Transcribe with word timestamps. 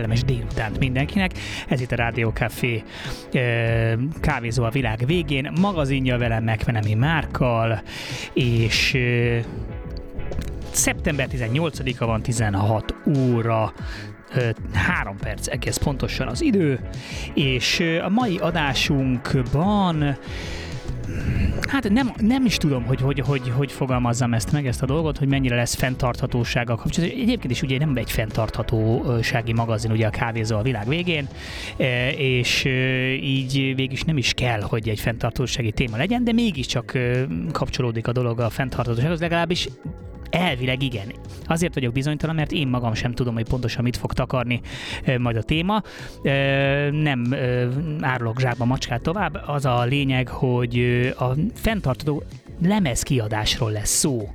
kellemes 0.00 0.24
délutánt 0.24 0.78
mindenkinek. 0.78 1.30
Ez 1.68 1.80
itt 1.80 1.92
a 1.92 1.96
Rádió 1.96 2.30
Café 2.30 2.82
kávézó 4.20 4.64
a 4.64 4.70
világ 4.70 5.06
végén, 5.06 5.52
magazinja 5.60 6.18
velem 6.18 6.44
Megvenemi 6.44 6.94
Márkal, 6.94 7.82
és 8.32 8.98
szeptember 10.70 11.28
18-a 11.32 12.06
van 12.06 12.22
16 12.22 12.94
óra, 13.18 13.72
3 14.72 15.16
perc 15.16 15.46
egész 15.48 15.76
pontosan 15.76 16.28
az 16.28 16.42
idő, 16.42 16.80
és 17.34 17.84
a 18.04 18.08
mai 18.08 18.36
adásunkban 18.36 20.16
Hát 21.70 21.88
nem, 21.88 22.12
nem 22.20 22.44
is 22.44 22.56
tudom, 22.56 22.84
hogy 22.84 23.00
hogy, 23.00 23.18
hogy 23.18 23.52
hogy 23.56 23.72
fogalmazzam 23.72 24.34
ezt 24.34 24.52
meg, 24.52 24.66
ezt 24.66 24.82
a 24.82 24.86
dolgot, 24.86 25.18
hogy 25.18 25.28
mennyire 25.28 25.56
lesz 25.56 25.74
fenntarthatósággal 25.74 26.76
kapcsolatban. 26.76 27.20
Egyébként 27.20 27.52
is 27.52 27.62
ugye 27.62 27.78
nem 27.78 27.96
egy 27.96 28.10
fenntarthatósági 28.10 29.52
magazin, 29.52 29.90
ugye 29.90 30.06
a 30.06 30.10
kávézó 30.10 30.56
a 30.56 30.62
világ 30.62 30.88
végén, 30.88 31.28
e, 31.76 32.10
és 32.10 32.64
e, 32.64 32.70
így 33.12 33.74
végig 33.76 34.02
nem 34.06 34.16
is 34.16 34.32
kell, 34.32 34.60
hogy 34.60 34.88
egy 34.88 35.00
fenntarthatósági 35.00 35.72
téma 35.72 35.96
legyen, 35.96 36.24
de 36.24 36.32
mégiscsak 36.32 36.94
e, 36.94 37.26
kapcsolódik 37.52 38.08
a 38.08 38.12
dolog 38.12 38.40
a 38.40 38.50
fenntarthatósághoz, 38.50 39.20
legalábbis 39.20 39.68
Elvileg 40.30 40.82
igen. 40.82 41.12
Azért 41.46 41.74
vagyok 41.74 41.92
bizonytalan, 41.92 42.34
mert 42.34 42.52
én 42.52 42.68
magam 42.68 42.94
sem 42.94 43.12
tudom, 43.12 43.34
hogy 43.34 43.48
pontosan 43.48 43.82
mit 43.82 43.96
fog 43.96 44.12
takarni 44.12 44.60
majd 45.18 45.36
a 45.36 45.42
téma. 45.42 45.82
Nem 46.90 47.34
árulok 48.00 48.40
zsákba 48.40 48.64
macskát 48.64 49.02
tovább. 49.02 49.42
Az 49.46 49.64
a 49.64 49.84
lényeg, 49.84 50.28
hogy 50.28 50.74
a 51.18 51.34
fenntartó 51.54 52.22
lemez 52.62 53.02
kiadásról 53.02 53.70
lesz 53.70 53.98
szó, 53.98 54.28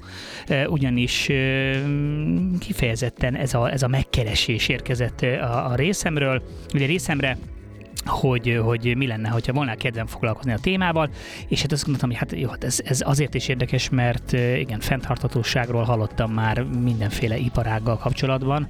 ugyanis 0.68 1.30
kifejezetten 2.60 3.36
ez 3.36 3.54
a, 3.54 3.72
ez 3.72 3.84
a 3.84 3.88
megkeresés 3.88 4.68
érkezett 4.68 5.22
a, 5.22 5.72
a 5.72 5.76
részemről, 5.76 6.44
ugye 6.73 6.86
részemre, 6.86 7.38
hogy, 8.05 8.59
hogy 8.64 8.94
mi 8.98 9.08
lenne, 9.08 9.30
hogyha 9.30 9.54
volna 9.54 9.75
kedvem 9.75 10.08
foglalkozni 10.08 10.52
a 10.52 10.58
témával, 10.58 11.09
és 11.48 11.61
hát 11.61 11.72
azt 11.72 11.84
gondoltam, 11.84 12.09
hogy 12.09 12.20
hát 12.20 12.39
jó, 12.39 12.50
hát 12.50 12.64
ez, 12.64 12.80
ez 12.84 13.02
azért 13.06 13.34
is 13.34 13.48
érdekes, 13.48 13.89
mert 13.89 14.31
igen, 14.34 14.80
fenntarthatóságról 14.80 15.84
hallottam 15.84 16.31
már 16.31 16.64
mindenféle 16.64 17.38
iparággal 17.38 17.98
kapcsolatban, 17.98 18.67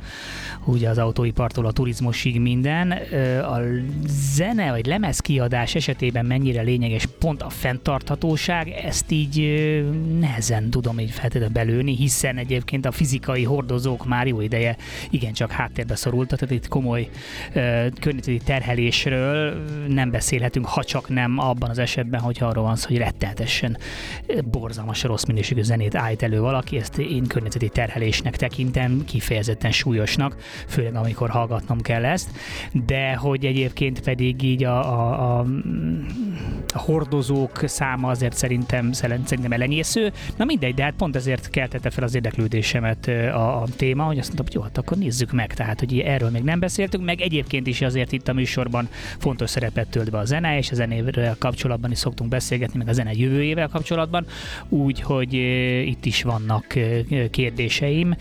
ugye 0.65 0.89
az 0.89 0.97
autóipartól 0.97 1.65
a 1.65 1.71
turizmusig 1.71 2.39
minden. 2.39 2.91
A 3.41 3.59
zene 4.07 4.71
vagy 4.71 4.85
lemez 4.85 5.19
kiadás 5.19 5.75
esetében 5.75 6.25
mennyire 6.25 6.61
lényeges 6.61 7.05
pont 7.19 7.41
a 7.41 7.49
fenntarthatóság, 7.49 8.69
ezt 8.69 9.11
így 9.11 9.35
nehezen 10.19 10.69
tudom 10.69 10.99
így 10.99 11.11
feltétlenül 11.11 11.53
belőni, 11.53 11.95
hiszen 11.95 12.37
egyébként 12.37 12.85
a 12.85 12.91
fizikai 12.91 13.43
hordozók 13.43 14.05
már 14.05 14.27
jó 14.27 14.41
ideje 14.41 14.77
igencsak 15.09 15.51
háttérbe 15.51 15.95
szorultak, 15.95 16.39
tehát 16.39 16.55
itt 16.55 16.67
komoly 16.67 17.09
környezeti 17.99 18.37
terhelésről 18.45 19.24
amiről 19.25 19.63
nem 19.87 20.11
beszélhetünk, 20.11 20.65
ha 20.65 20.83
csak 20.83 21.09
nem 21.09 21.37
abban 21.37 21.69
az 21.69 21.77
esetben, 21.77 22.19
hogy 22.19 22.37
arról 22.39 22.63
van 22.63 22.75
szó, 22.75 22.87
hogy 22.87 22.97
rettenetesen 22.97 23.77
borzalmas 24.51 25.03
rossz 25.03 25.23
minőségű 25.23 25.61
zenét 25.61 25.95
állít 25.95 26.23
elő 26.23 26.39
valaki, 26.39 26.77
ezt 26.77 26.97
én 26.97 27.27
környezeti 27.27 27.69
terhelésnek 27.69 28.35
tekintem, 28.35 29.03
kifejezetten 29.05 29.71
súlyosnak, 29.71 30.35
főleg 30.67 30.95
amikor 30.95 31.29
hallgatnom 31.29 31.81
kell 31.81 32.05
ezt, 32.05 32.29
de 32.85 33.15
hogy 33.15 33.45
egyébként 33.45 33.99
pedig 33.99 34.43
így 34.43 34.63
a, 34.63 34.93
a, 34.93 35.39
a, 35.39 35.45
a 36.73 36.79
hordozók 36.79 37.61
száma 37.65 38.09
azért 38.09 38.35
szerintem, 38.35 38.91
szerintem 38.91 39.51
elenyésző. 39.51 40.11
Na 40.37 40.45
mindegy, 40.45 40.73
de 40.73 40.83
hát 40.83 40.93
pont 40.93 41.15
ezért 41.15 41.49
keltette 41.49 41.89
fel 41.89 42.03
az 42.03 42.15
érdeklődésemet 42.15 43.07
a, 43.07 43.61
a 43.61 43.67
téma, 43.75 44.03
hogy 44.03 44.17
azt 44.17 44.27
mondtam, 44.27 44.45
hogy 44.45 44.55
jó, 44.55 44.61
hát 44.61 44.77
akkor 44.77 44.97
nézzük 44.97 45.31
meg, 45.31 45.53
tehát 45.53 45.79
hogy 45.79 45.99
erről 45.99 46.29
még 46.29 46.43
nem 46.43 46.59
beszéltünk, 46.59 47.05
meg 47.05 47.21
egyébként 47.21 47.67
is 47.67 47.81
azért 47.81 48.11
itt 48.11 48.27
a 48.27 48.33
műsorban 48.33 48.89
fontos 49.19 49.49
szerepet 49.49 49.87
tölt 49.87 50.11
be 50.11 50.17
a 50.17 50.25
zene, 50.25 50.57
és 50.57 50.71
a 50.71 50.75
zenével 50.75 51.35
kapcsolatban 51.39 51.91
is 51.91 51.97
szoktunk 51.97 52.29
beszélgetni, 52.29 52.77
meg 52.77 52.87
a 52.87 52.93
zene 52.93 53.11
jövőjével 53.13 53.67
kapcsolatban, 53.67 54.25
úgy, 54.69 55.01
hogy 55.01 55.33
itt 55.87 56.05
is 56.05 56.23
vannak 56.23 56.65
kérdéseim 57.31 58.15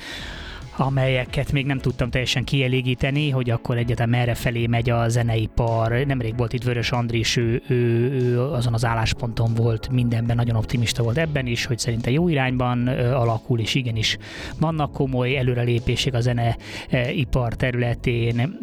amelyeket 0.76 1.52
még 1.52 1.66
nem 1.66 1.78
tudtam 1.78 2.10
teljesen 2.10 2.44
kielégíteni, 2.44 3.30
hogy 3.30 3.50
akkor 3.50 3.76
egyáltalán 3.76 4.08
merre 4.10 4.34
felé 4.34 4.66
megy 4.66 4.90
a 4.90 5.08
zeneipar. 5.08 5.92
Nemrég 6.06 6.36
volt 6.36 6.52
itt 6.52 6.62
Vörös 6.62 6.92
Andris, 6.92 7.36
ő, 7.36 7.62
ő, 7.68 7.74
ő 8.12 8.40
azon 8.40 8.74
az 8.74 8.84
állásponton 8.84 9.54
volt 9.54 9.88
mindenben, 9.88 10.36
nagyon 10.36 10.56
optimista 10.56 11.02
volt 11.02 11.18
ebben 11.18 11.46
is, 11.46 11.64
hogy 11.64 11.78
szerinte 11.78 12.10
jó 12.10 12.28
irányban 12.28 12.88
alakul, 12.88 13.60
és 13.60 13.74
igenis 13.74 14.16
vannak 14.58 14.92
komoly 14.92 15.36
előrelépések 15.36 16.14
a 16.14 16.20
zeneipar 16.20 17.54
területén. 17.54 18.58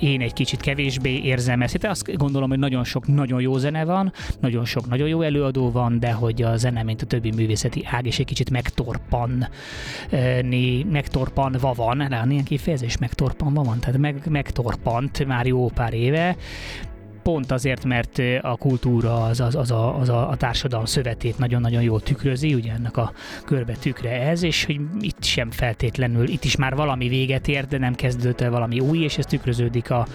Én 0.00 0.20
egy 0.20 0.32
kicsit 0.32 0.60
kevésbé 0.60 1.20
érzem 1.22 1.62
ezt. 1.62 1.74
Itt 1.74 1.84
azt 1.84 2.16
gondolom, 2.16 2.48
hogy 2.48 2.58
nagyon 2.58 2.84
sok 2.84 3.06
nagyon 3.06 3.40
jó 3.40 3.56
zene 3.56 3.84
van, 3.84 4.12
nagyon 4.40 4.64
sok 4.64 4.88
nagyon 4.88 5.08
jó 5.08 5.20
előadó 5.20 5.70
van, 5.70 5.98
de 5.98 6.12
hogy 6.12 6.42
a 6.42 6.56
zene, 6.56 6.82
mint 6.82 7.02
a 7.02 7.06
többi 7.06 7.30
művészeti 7.30 7.82
ág, 7.90 8.06
és 8.06 8.18
egy 8.18 8.26
kicsit 8.26 8.50
megtorpan 10.86 11.50
megtorpanva 11.52 11.72
van, 11.72 12.08
de 12.08 12.24
ilyen 12.30 12.44
kifejezés 12.44 12.98
megtorpanva 12.98 13.62
van, 13.62 13.78
tehát 13.78 13.98
meg, 13.98 14.22
megtorpant 14.28 15.26
már 15.26 15.46
jó 15.46 15.68
pár 15.68 15.92
éve, 15.94 16.36
pont 17.22 17.50
azért, 17.50 17.84
mert 17.84 18.22
a 18.40 18.56
kultúra 18.56 19.24
az, 19.24 19.40
az, 19.40 19.54
az, 19.54 19.70
a, 19.70 19.98
az 19.98 20.08
a, 20.08 20.28
a 20.28 20.36
társadalom 20.36 20.84
szövetét 20.84 21.38
nagyon-nagyon 21.38 21.82
jól 21.82 22.00
tükrözi, 22.00 22.54
ugye 22.54 22.72
ennek 22.72 22.96
a 22.96 23.12
körbe 23.44 23.72
tükre 23.72 24.20
ez, 24.20 24.42
és 24.42 24.64
hogy 24.64 24.80
itt 25.00 25.24
sem 25.24 25.50
feltétlenül, 25.50 26.28
itt 26.28 26.44
is 26.44 26.56
már 26.56 26.74
valami 26.74 27.08
véget 27.08 27.48
ért, 27.48 27.68
de 27.68 27.78
nem 27.78 27.94
kezdődött 27.94 28.40
el 28.40 28.50
valami 28.50 28.80
új, 28.80 28.98
és 28.98 29.18
ez 29.18 29.26
tükröződik 29.26 29.90
a, 29.90 30.06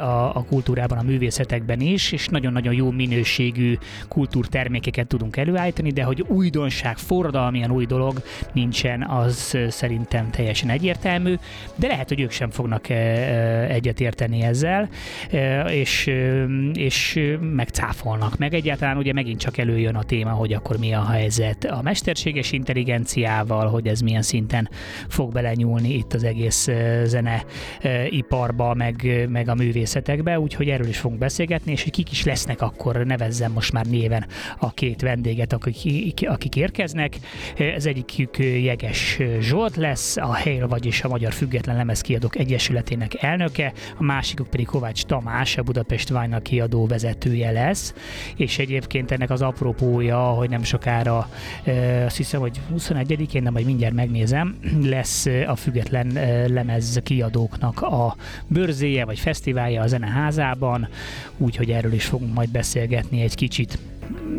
a, 0.00 0.36
a 0.36 0.44
kultúrában, 0.48 0.98
a 0.98 1.02
művészetekben 1.02 1.80
is, 1.80 2.12
és 2.12 2.28
nagyon-nagyon 2.28 2.74
jó 2.74 2.90
minőségű 2.90 3.78
kultúrtermékeket 4.08 5.06
tudunk 5.06 5.36
előállítani, 5.36 5.90
de 5.90 6.02
hogy 6.02 6.24
újdonság, 6.28 6.96
forradalmian 6.96 7.70
új 7.70 7.86
dolog 7.86 8.22
nincsen, 8.52 9.02
az 9.02 9.58
szerintem 9.68 10.30
teljesen 10.30 10.70
egyértelmű, 10.70 11.34
de 11.74 11.86
lehet, 11.86 12.08
hogy 12.08 12.20
ők 12.20 12.30
sem 12.30 12.50
fognak 12.50 12.88
egyetérteni 13.68 14.42
ezzel, 14.42 14.88
és 15.68 16.10
és 16.72 17.20
megcáfolnak 17.40 18.38
meg. 18.38 18.54
Egyáltalán 18.54 18.96
ugye 18.96 19.12
megint 19.12 19.40
csak 19.40 19.58
előjön 19.58 19.94
a 19.94 20.02
téma, 20.02 20.30
hogy 20.30 20.52
akkor 20.52 20.78
mi 20.78 20.94
a 20.94 21.04
helyzet 21.10 21.64
a 21.64 21.82
mesterséges 21.82 22.52
intelligenciával, 22.52 23.68
hogy 23.68 23.86
ez 23.86 24.00
milyen 24.00 24.22
szinten 24.22 24.68
fog 25.08 25.32
belenyúlni 25.32 25.94
itt 25.94 26.12
az 26.12 26.24
egész 26.24 26.68
zeneiparba, 27.04 28.74
meg, 28.74 29.26
meg 29.28 29.48
a 29.48 29.54
művészetekbe, 29.54 30.40
úgyhogy 30.40 30.68
erről 30.68 30.88
is 30.88 30.98
fogunk 30.98 31.20
beszélgetni, 31.20 31.72
és 31.72 31.82
hogy 31.82 31.92
kik 31.92 32.10
is 32.12 32.24
lesznek, 32.24 32.62
akkor 32.62 32.96
nevezzem 32.96 33.52
most 33.52 33.72
már 33.72 33.86
néven 33.86 34.26
a 34.58 34.72
két 34.72 35.00
vendéget, 35.00 35.52
akik, 35.52 36.28
akik 36.28 36.56
érkeznek. 36.56 37.16
Az 37.76 37.86
egyikük 37.86 38.38
Jeges 38.38 39.18
Zsolt 39.40 39.76
lesz, 39.76 40.16
a 40.16 40.36
Hail, 40.36 40.68
vagyis 40.68 41.02
a 41.02 41.08
Magyar 41.08 41.32
Független 41.32 41.76
Lemezkiadók 41.76 42.38
Egyesületének 42.38 43.22
elnöke, 43.22 43.72
a 43.98 44.02
másikuk 44.02 44.50
pedig 44.50 44.66
Kovács 44.66 45.04
Tamás, 45.04 45.56
a 45.56 45.62
Budapest 45.62 46.08
Vinyl 46.22 46.42
kiadó 46.42 46.86
vezetője 46.86 47.50
lesz, 47.50 47.94
és 48.36 48.58
egyébként 48.58 49.10
ennek 49.10 49.30
az 49.30 49.42
apropója, 49.42 50.18
hogy 50.18 50.50
nem 50.50 50.62
sokára, 50.62 51.28
azt 52.04 52.16
hiszem, 52.16 52.40
hogy 52.40 52.60
21-én, 52.76 53.44
de 53.44 53.50
majd 53.50 53.66
mindjárt 53.66 53.94
megnézem, 53.94 54.56
lesz 54.82 55.26
a 55.46 55.56
független 55.56 56.12
lemez 56.52 57.00
kiadóknak 57.02 57.82
a 57.82 58.16
bőrzéje, 58.46 59.04
vagy 59.04 59.18
fesztiválja 59.18 59.82
a 59.82 59.86
Zeneházában, 59.86 60.88
úgyhogy 61.38 61.70
erről 61.70 61.92
is 61.92 62.04
fogunk 62.04 62.34
majd 62.34 62.50
beszélgetni 62.50 63.20
egy 63.22 63.34
kicsit. 63.34 63.78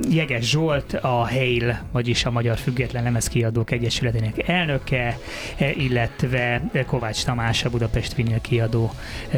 Jeges 0.10 0.50
Zsolt, 0.50 0.94
a 0.94 1.08
Hail, 1.08 1.80
vagyis 1.92 2.26
a 2.26 2.32
Magyar 2.32 2.58
Független 2.58 3.04
Lemezkiadók 3.04 3.72
Egyesületének 3.72 4.48
elnöke, 4.48 5.18
illetve 5.78 6.62
Kovács 6.88 7.24
Tamás, 7.24 7.66
a 7.66 7.70
Budapest 7.70 8.16
Vinyl 8.16 8.42
kiadó 8.42 8.92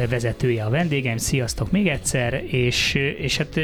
vezetője 0.08 0.64
a 0.64 0.70
vendégem. 0.70 1.16
Sziasztok 1.16 1.70
még 1.70 1.88
egyszer, 1.88 2.42
és, 2.46 2.94
és 2.94 3.36
hát 3.36 3.60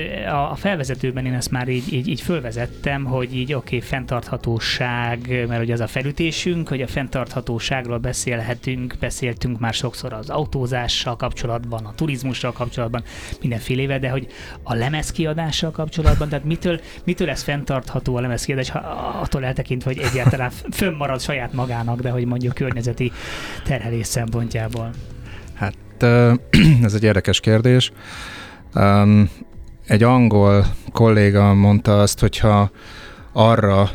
a 0.50 0.56
felvezetőben 0.56 1.26
én 1.26 1.34
ezt 1.34 1.50
már 1.50 1.68
így, 1.68 1.92
így, 1.92 2.08
így 2.08 2.20
fölvezettem, 2.20 3.04
hogy 3.04 3.36
így 3.36 3.52
oké, 3.52 3.76
okay, 3.76 3.88
fenntarthatóság, 3.88 5.46
mert 5.48 5.62
ugye 5.62 5.72
az 5.72 5.80
a 5.80 5.86
felütésünk, 5.86 6.68
hogy 6.68 6.82
a 6.82 6.86
fenntarthatóságról 6.86 7.98
beszélhetünk, 7.98 8.94
beszéltünk 9.00 9.58
már 9.58 9.74
sokszor 9.74 10.12
az 10.12 10.30
autózással 10.30 11.16
kapcsolatban, 11.16 11.84
a 11.84 11.94
turizmussal 11.94 12.52
kapcsolatban, 12.52 13.02
mindenféle, 13.40 13.98
de 13.98 14.10
hogy 14.10 14.26
a 14.62 14.74
lemezkiadással 14.74 15.70
kapcsolatban, 15.70 16.28
tehát 16.28 16.44
mitől, 16.62 16.80
mitől 17.04 17.30
ez 17.30 17.42
fenntartható 17.42 18.16
a 18.16 18.20
lemezkiadás, 18.20 18.72
attól 19.20 19.44
eltekintve, 19.44 19.92
hogy 19.94 20.02
egyáltalán 20.02 20.50
fönnmarad 20.70 21.20
saját 21.20 21.52
magának, 21.52 22.00
de 22.00 22.10
hogy 22.10 22.24
mondjuk 22.24 22.54
környezeti 22.54 23.12
terhelés 23.64 24.06
szempontjából? 24.06 24.90
Hát 25.54 25.74
ez 26.86 26.94
egy 26.94 27.02
érdekes 27.02 27.40
kérdés. 27.40 27.92
Egy 29.86 30.02
angol 30.02 30.66
kolléga 30.92 31.54
mondta 31.54 32.00
azt, 32.00 32.20
hogyha 32.20 32.70
arra 33.32 33.90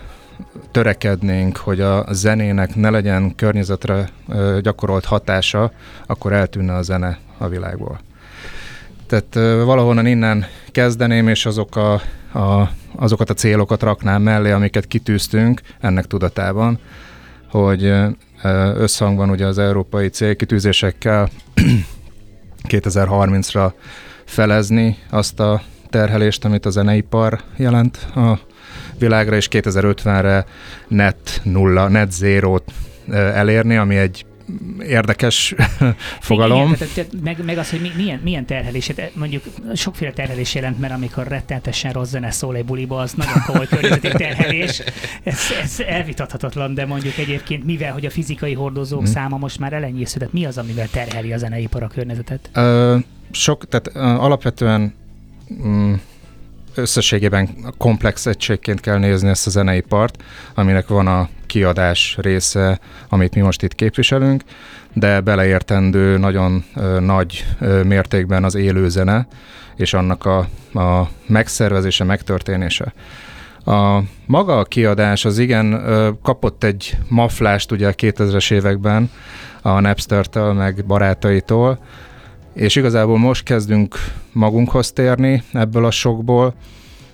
törekednénk, 0.72 1.58
hogy 1.58 1.82
a 1.82 2.06
zenének 2.14 2.76
ne 2.76 2.90
legyen 2.90 3.36
környezetre 3.36 4.10
gyakorolt 4.62 5.06
hatása, 5.06 5.72
akkor 6.06 6.34
eltűnne 6.34 6.74
a 6.74 6.82
zene 6.82 7.18
a 7.38 7.48
világból. 7.48 8.00
Tehát 9.08 9.34
valahonnan 9.64 10.06
innen 10.06 10.46
kezdeném, 10.72 11.28
és 11.28 11.46
azok 11.46 11.76
a, 11.76 11.94
a, 12.40 12.72
azokat 12.96 13.30
a 13.30 13.34
célokat 13.34 13.84
raknám 13.84 14.22
mellé, 14.22 14.52
amiket 14.52 14.88
kitűztünk 14.88 15.62
ennek 15.80 16.06
tudatában, 16.06 16.80
hogy 17.50 17.94
összhangban 18.76 19.30
ugye 19.30 19.46
az 19.46 19.58
európai 19.58 20.08
célkitűzésekkel 20.08 21.30
2030-ra 22.70 23.72
felezni 24.26 24.98
azt 25.10 25.40
a 25.40 25.62
terhelést, 25.90 26.46
amit 26.46 26.66
a 26.66 26.70
zeneipar 26.70 27.42
jelent 27.56 27.98
a 28.16 28.40
világra, 29.00 29.36
és 29.36 29.48
2050-re 29.52 30.46
net 30.88 31.42
nulla, 31.44 31.88
net 31.88 32.12
zero 32.12 32.58
elérni, 33.12 33.78
ami 33.78 33.96
egy 33.96 34.26
érdekes 34.80 35.56
fogalom. 36.20 36.74
Igen, 36.74 36.88
tehát, 36.94 37.12
meg, 37.24 37.44
meg 37.46 37.58
az, 37.58 37.70
hogy 37.70 37.92
milyen, 37.96 38.20
milyen 38.24 38.46
terhelés, 38.46 38.92
mondjuk 39.14 39.44
sokféle 39.76 40.12
terhelés 40.12 40.56
jelent, 40.56 40.80
mert 40.80 40.94
amikor 40.94 41.28
rettenetesen 41.28 41.92
rossz 41.92 42.10
zene 42.10 42.32
szól 42.32 42.56
egy 42.56 42.66
buliba, 42.66 43.00
az 43.00 43.14
nagyon 43.14 43.44
komoly 43.46 43.68
környezeti 43.72 44.08
terhelés. 44.08 44.82
Ez, 45.24 45.40
ez 45.64 45.80
elvitathatatlan, 45.88 46.74
de 46.74 46.86
mondjuk 46.86 47.18
egyébként, 47.18 47.66
mivel 47.66 47.92
hogy 47.92 48.06
a 48.06 48.10
fizikai 48.10 48.54
hordozók 48.54 49.02
hmm. 49.02 49.12
száma 49.12 49.38
most 49.38 49.60
már 49.60 49.74
elenyésző, 49.74 50.18
tehát 50.18 50.34
mi 50.34 50.46
az, 50.46 50.58
amivel 50.58 50.88
terheli 50.90 51.34
a 51.34 51.38
zeneipar 51.38 51.84
a 51.84 51.88
környezetet? 51.88 52.50
Ö, 52.54 52.98
sok, 53.32 53.68
tehát 53.68 53.88
ö, 53.94 54.00
alapvetően 54.00 54.94
mm, 55.54 55.94
összességében 56.78 57.50
komplex 57.78 58.26
egységként 58.26 58.80
kell 58.80 58.98
nézni 58.98 59.30
ezt 59.30 59.48
a 59.48 59.50
zeneipart, 59.50 60.24
aminek 60.54 60.88
van 60.88 61.08
a 61.08 61.30
kiadás 61.46 62.18
része, 62.22 62.80
amit 63.10 63.36
mi 63.36 63.42
most 63.42 63.64
itt 63.64 63.76
képviselünk, 63.76 64.44
de 64.94 65.22
beleértendő 65.22 66.18
nagyon 66.18 66.66
nagy 67.00 67.46
mértékben 67.84 68.44
az 68.44 68.56
élő 68.56 68.90
zene, 68.90 69.28
és 69.76 69.94
annak 69.94 70.26
a, 70.26 70.38
a 70.80 71.10
megszervezése, 71.28 72.04
megtörténése. 72.04 72.94
A 73.66 74.00
maga 74.26 74.60
a 74.60 74.64
kiadás 74.64 75.26
az 75.26 75.38
igen 75.38 75.82
kapott 76.24 76.64
egy 76.64 76.98
maflást 77.08 77.72
ugye 77.72 77.88
a 77.88 77.94
2000-es 77.94 78.52
években 78.52 79.12
a 79.62 79.80
Napster-től, 79.80 80.54
meg 80.54 80.86
barátaitól, 80.86 81.80
és 82.58 82.76
igazából 82.76 83.18
most 83.18 83.44
kezdünk 83.44 83.96
magunkhoz 84.32 84.92
térni 84.92 85.44
ebből 85.54 85.86
a 85.86 85.92
sokból, 85.92 86.54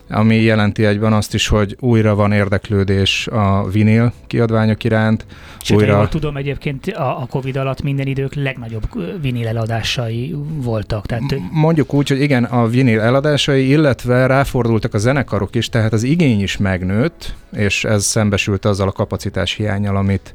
ami 0.09 0.35
jelenti 0.35 0.85
egyben 0.85 1.13
azt 1.13 1.33
is, 1.33 1.47
hogy 1.47 1.77
újra 1.79 2.15
van 2.15 2.31
érdeklődés 2.31 3.27
a 3.27 3.69
vinil 3.71 4.13
kiadványok 4.27 4.83
iránt. 4.83 5.25
Sőt, 5.61 5.77
újra... 5.77 5.95
jól 5.95 6.07
tudom, 6.07 6.37
egyébként 6.37 6.87
a, 6.87 7.21
a 7.21 7.25
Covid 7.29 7.57
alatt 7.57 7.81
minden 7.81 8.07
idők 8.07 8.33
legnagyobb 8.33 8.87
vinil 9.21 9.47
eladásai 9.47 10.35
voltak. 10.55 11.05
Tehát... 11.05 11.23
Mondjuk 11.51 11.93
úgy, 11.93 12.07
hogy 12.07 12.21
igen, 12.21 12.43
a 12.43 12.67
vinil 12.67 12.99
eladásai, 12.99 13.69
illetve 13.69 14.25
ráfordultak 14.25 14.93
a 14.93 14.97
zenekarok 14.97 15.55
is, 15.55 15.69
tehát 15.69 15.93
az 15.93 16.03
igény 16.03 16.41
is 16.41 16.57
megnőtt, 16.57 17.35
és 17.55 17.83
ez 17.83 18.05
szembesült 18.05 18.65
azzal 18.65 18.87
a 18.87 18.91
kapacitás 18.91 19.53
hiányjal, 19.53 19.95
amit 19.95 20.33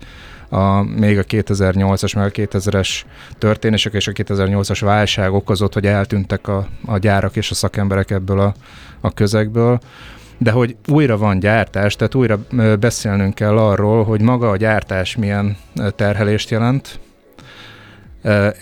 a, 0.48 0.82
még 0.82 1.18
a 1.18 1.24
2008-as, 1.24 2.16
meg 2.16 2.26
a 2.26 2.30
2000-es 2.30 2.88
történések 3.38 3.92
és 3.92 4.06
a 4.06 4.12
2008-as 4.12 4.78
válság 4.80 5.32
okozott, 5.32 5.74
hogy 5.74 5.86
eltűntek 5.86 6.48
a, 6.48 6.66
a 6.86 6.98
gyárak 6.98 7.36
és 7.36 7.50
a 7.50 7.54
szakemberek 7.54 8.10
ebből 8.10 8.40
a, 8.40 8.54
a 9.00 9.10
közegből 9.10 9.78
de 10.38 10.50
hogy 10.50 10.76
újra 10.86 11.16
van 11.16 11.38
gyártás, 11.38 11.96
tehát 11.96 12.14
újra 12.14 12.38
beszélnünk 12.80 13.34
kell 13.34 13.58
arról, 13.58 14.04
hogy 14.04 14.20
maga 14.20 14.50
a 14.50 14.56
gyártás 14.56 15.16
milyen 15.16 15.56
terhelést 15.96 16.50
jelent. 16.50 17.00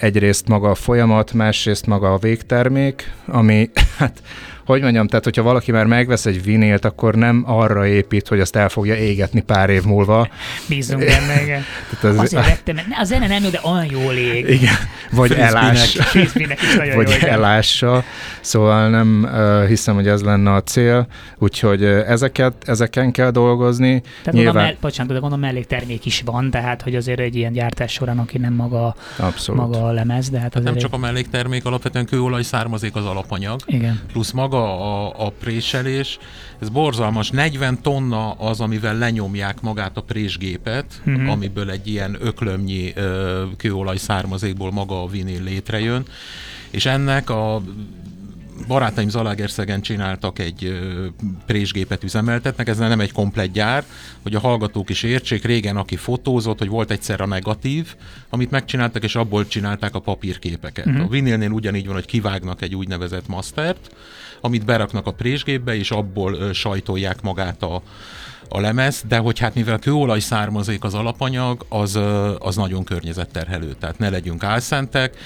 Egyrészt 0.01 0.49
maga 0.49 0.71
a 0.71 0.75
folyamat, 0.75 1.33
másrészt 1.33 1.87
maga 1.87 2.13
a 2.13 2.19
végtermék, 2.19 3.13
ami 3.27 3.71
hát 3.99 4.23
hogy 4.67 4.83
mondjam, 4.83 5.07
tehát 5.07 5.25
hogyha 5.25 5.43
valaki 5.43 5.73
már 5.73 5.87
megvesz 5.87 6.27
egy 6.27 6.43
vinélt, 6.43 6.85
akkor 6.85 7.15
nem 7.15 7.43
arra 7.47 7.87
épít, 7.87 8.29
hogy 8.29 8.41
azt 8.41 8.57
el 8.57 8.69
fogja 8.69 8.95
égetni 8.95 9.41
pár 9.41 9.71
év 9.71 9.83
múlva. 9.83 10.29
Bízunk 10.69 11.05
benne, 11.05 11.43
igen. 11.43 11.63
az, 12.03 12.19
Azért 12.19 12.47
vettem, 12.47 12.77
a 12.99 13.05
zene 13.05 13.27
nem 13.27 13.43
jó, 13.43 13.49
de 13.49 13.61
olyan 13.65 13.87
jól 13.91 14.13
ég. 14.15 14.49
Igen, 14.49 14.75
vagy 15.11 15.33
elás. 15.33 15.95
is 15.95 16.33
vagy 16.95 17.19
jó, 17.21 17.29
elássa. 17.29 18.05
Szóval 18.41 18.89
nem 18.89 19.29
uh, 19.33 19.69
hiszem, 19.69 19.95
hogy 19.95 20.09
ez 20.09 20.23
lenne 20.23 20.53
a 20.53 20.63
cél, 20.63 21.07
úgyhogy 21.39 21.83
uh, 21.83 22.11
ezeket, 22.11 22.55
ezeken 22.65 23.13
kell 23.13 23.31
dolgozni. 23.31 24.01
Tehát 24.01 24.33
Nyilván... 24.33 24.65
mell- 24.65 24.77
bocsánat, 24.81 25.13
de 25.13 25.19
gondolom 25.19 25.45
melléktermék 25.45 26.05
is 26.05 26.23
van, 26.25 26.51
tehát 26.51 26.83
hogy 26.83 26.95
azért 26.95 27.21
egy 27.21 27.37
ilyen 27.37 27.53
gyártás 27.53 27.93
során, 27.93 28.19
aki 28.19 28.39
nem 28.39 28.53
maga, 28.53 28.95
Abszolút. 29.17 29.61
maga 29.61 29.87
a 29.87 29.93
lemez, 29.93 30.31
de 30.31 30.41
hát, 30.41 30.55
hát 30.55 30.63
nem 30.63 30.77
csak 30.77 30.93
a 30.93 30.97
melléktermék, 30.97 31.65
alapvetően 31.65 32.05
kőolaj 32.05 32.43
származék 32.43 32.95
az 32.97 33.05
alapanyag. 33.05 33.61
Igen. 33.67 34.01
Plusz 34.13 34.31
maga 34.31 34.56
maga 34.57 35.07
a, 35.07 35.27
a 35.27 35.31
préselés, 35.31 36.19
ez 36.59 36.69
borzalmas. 36.69 37.31
40 37.31 37.83
tonna 37.83 38.31
az, 38.31 38.61
amivel 38.61 38.99
lenyomják 38.99 39.61
magát 39.61 39.97
a 39.97 40.03
présgépet, 40.03 41.03
uh-huh. 41.07 41.31
amiből 41.31 41.71
egy 41.71 41.89
ilyen 41.89 42.17
öklömnyi 42.21 42.93
ö, 42.95 43.43
kőolaj 43.57 43.97
származékból 43.97 44.73
maga 44.73 45.03
a 45.03 45.07
vinil 45.07 45.43
létrejön, 45.43 46.05
és 46.71 46.87
ennek 46.87 47.31
a 47.31 47.63
barátaim 48.67 49.09
Zalaegerszegen 49.09 49.81
csináltak 49.81 50.39
egy 50.39 50.79
présgépet 51.47 52.05
üzemeltetnek, 52.05 52.69
ez 52.69 52.79
nem 52.79 53.01
egy 53.01 53.13
komplet 53.13 53.51
gyár, 53.51 53.85
hogy 54.23 54.35
a 54.35 54.41
hallgatók 54.41 54.91
is 54.91 55.03
értsék, 55.03 55.45
régen 55.45 55.77
aki 55.77 55.97
fotózott, 55.97 56.59
hogy 56.59 56.69
volt 56.69 56.91
egyszer 56.91 57.21
a 57.21 57.27
negatív, 57.27 57.95
amit 58.31 58.51
megcsináltak, 58.51 59.05
és 59.05 59.15
abból 59.15 59.47
csinálták 59.47 59.95
a 59.95 59.99
papírképeket. 60.01 60.87
Uh-huh. 60.87 61.05
A 61.05 61.09
vinilnél 61.09 61.51
ugyanígy 61.51 61.87
van, 61.87 61.95
hogy 61.95 62.07
kivágnak 62.07 62.63
egy 62.63 62.75
úgynevezett 62.75 63.29
mastert, 63.29 63.91
amit 64.41 64.65
beraknak 64.65 65.07
a 65.07 65.13
présgépbe, 65.13 65.77
és 65.77 65.91
abból 65.91 66.53
sajtolják 66.53 67.23
magát 67.23 67.63
a, 67.63 67.83
a 68.49 68.61
lemez, 68.61 69.03
de 69.09 69.19
hogy 69.19 69.39
hát 69.39 69.55
mivel 69.55 69.79
kőolaj 69.79 70.21
származék 70.21 70.85
az 70.85 70.95
alapanyag, 70.95 71.67
az, 71.69 71.99
az 72.39 72.57
nagyon 72.57 72.85
környezetterhelő, 72.85 73.75
tehát 73.81 73.99
ne 73.99 74.09
legyünk 74.09 74.45
álszentek. 74.45 75.17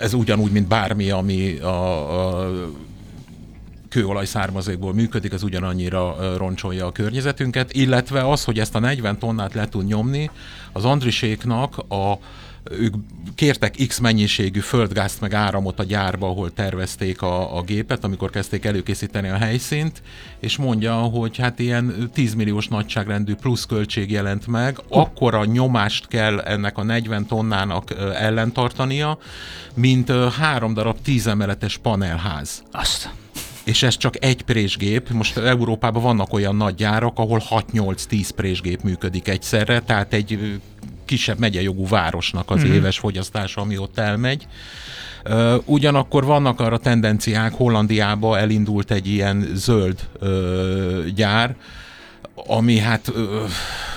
Ez 0.00 0.14
ugyanúgy, 0.14 0.50
mint 0.50 0.68
bármi, 0.68 1.10
ami 1.10 1.58
a, 1.58 2.40
a 2.40 2.50
kőolaj 3.88 4.26
származékból 4.26 4.94
működik, 4.94 5.32
az 5.32 5.42
ugyanannyira 5.42 6.36
roncsolja 6.36 6.86
a 6.86 6.92
környezetünket, 6.92 7.72
illetve 7.72 8.30
az, 8.30 8.44
hogy 8.44 8.58
ezt 8.58 8.74
a 8.74 8.78
40 8.78 9.18
tonnát 9.18 9.54
le 9.54 9.68
tud 9.68 9.86
nyomni, 9.86 10.30
az 10.72 10.84
Andriséknak 10.84 11.78
a 11.78 12.18
ők 12.70 12.94
kértek 13.34 13.74
X 13.86 13.98
mennyiségű 13.98 14.60
földgázt 14.60 15.20
meg 15.20 15.34
áramot 15.34 15.78
a 15.78 15.84
gyárba, 15.84 16.28
ahol 16.28 16.52
tervezték 16.52 17.22
a, 17.22 17.56
a 17.56 17.62
gépet, 17.62 18.04
amikor 18.04 18.30
kezdték 18.30 18.64
előkészíteni 18.64 19.28
a 19.28 19.36
helyszínt, 19.36 20.02
és 20.40 20.56
mondja, 20.56 20.94
hogy 20.94 21.36
hát 21.36 21.58
ilyen 21.58 22.10
10 22.12 22.34
milliós 22.34 22.68
nagyságrendű 22.68 23.34
plusz 23.34 23.64
költség 23.64 24.10
jelent 24.10 24.46
meg, 24.46 24.80
akkora 24.88 25.44
nyomást 25.44 26.08
kell 26.08 26.40
ennek 26.40 26.78
a 26.78 26.82
40 26.82 27.26
tonnának 27.26 27.90
ellentartania, 28.14 29.18
mint 29.74 30.12
három 30.38 30.74
darab 30.74 30.96
10 31.02 31.26
emeletes 31.26 31.76
panelház. 31.76 32.62
Azt 32.72 33.10
és 33.64 33.82
ez 33.82 33.96
csak 33.96 34.24
egy 34.24 34.42
présgép. 34.42 35.10
Most 35.10 35.36
Európában 35.36 36.02
vannak 36.02 36.32
olyan 36.32 36.56
nagy 36.56 36.74
gyárak, 36.74 37.18
ahol 37.18 37.42
6-8-10 37.50 38.28
présgép 38.36 38.82
működik 38.82 39.28
egyszerre, 39.28 39.80
tehát 39.80 40.12
egy 40.12 40.60
kisebb 41.06 41.38
megyejogú 41.38 41.86
városnak 41.88 42.50
az 42.50 42.60
mm-hmm. 42.60 42.72
éves 42.72 42.98
fogyasztása, 42.98 43.60
ami 43.60 43.78
ott 43.78 43.98
elmegy. 43.98 44.46
Ugyanakkor 45.64 46.24
vannak 46.24 46.60
arra 46.60 46.78
tendenciák, 46.78 47.52
Hollandiába 47.52 48.38
elindult 48.38 48.90
egy 48.90 49.08
ilyen 49.08 49.50
zöld 49.54 50.08
gyár, 51.14 51.56
ami 52.46 52.78
hát, 52.78 53.12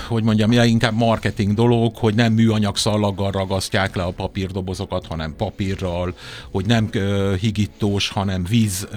hogy 0.08 0.24
mondjam, 0.24 0.52
inkább 0.52 0.94
marketing 0.94 1.54
dolog, 1.54 1.96
hogy 1.96 2.16
nem 2.16 2.34
műanyag 2.34 2.78
szallaggal 2.78 3.32
ragasztják 3.32 3.96
le 3.96 4.04
a 4.04 4.12
papírdobozokat, 4.12 5.06
hanem 5.08 5.36
papírral, 5.38 6.14
hogy 6.52 6.66
nem 6.66 6.90
higítós, 7.40 8.10
hanem 8.10 8.46
víz 8.50 8.88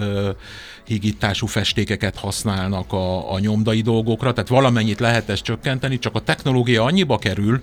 higítású 0.87 1.47
festékeket 1.47 2.17
használnak 2.17 2.93
a, 2.93 3.33
a 3.33 3.39
nyomdai 3.39 3.81
dolgokra, 3.81 4.33
tehát 4.33 4.51
valamennyit 4.51 5.01
lehet 5.01 5.29
ezt 5.29 5.43
csökkenteni, 5.43 5.99
csak 5.99 6.15
a 6.15 6.21
technológia 6.21 6.83
annyiba 6.85 7.19
kerül, 7.19 7.63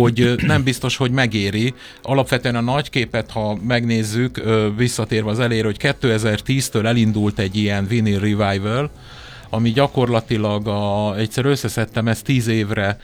hogy 0.00 0.34
nem 0.46 0.62
biztos, 0.62 0.96
hogy 0.96 1.10
megéri. 1.10 1.74
Alapvetően 2.02 2.56
a 2.56 2.60
nagyképet, 2.60 3.30
ha 3.30 3.58
megnézzük, 3.66 4.42
visszatérve 4.76 5.30
az 5.30 5.38
elére, 5.38 5.66
hogy 5.66 5.76
2010-től 5.80 6.86
elindult 6.86 7.38
egy 7.38 7.56
ilyen 7.56 7.86
vinyl 7.86 8.18
revival, 8.18 8.90
ami 9.50 9.70
gyakorlatilag 9.70 10.66
a, 10.66 11.14
egyszer 11.16 11.44
összeszedtem 11.44 12.08
ezt 12.08 12.24
tíz 12.24 12.46
évre 12.46 12.98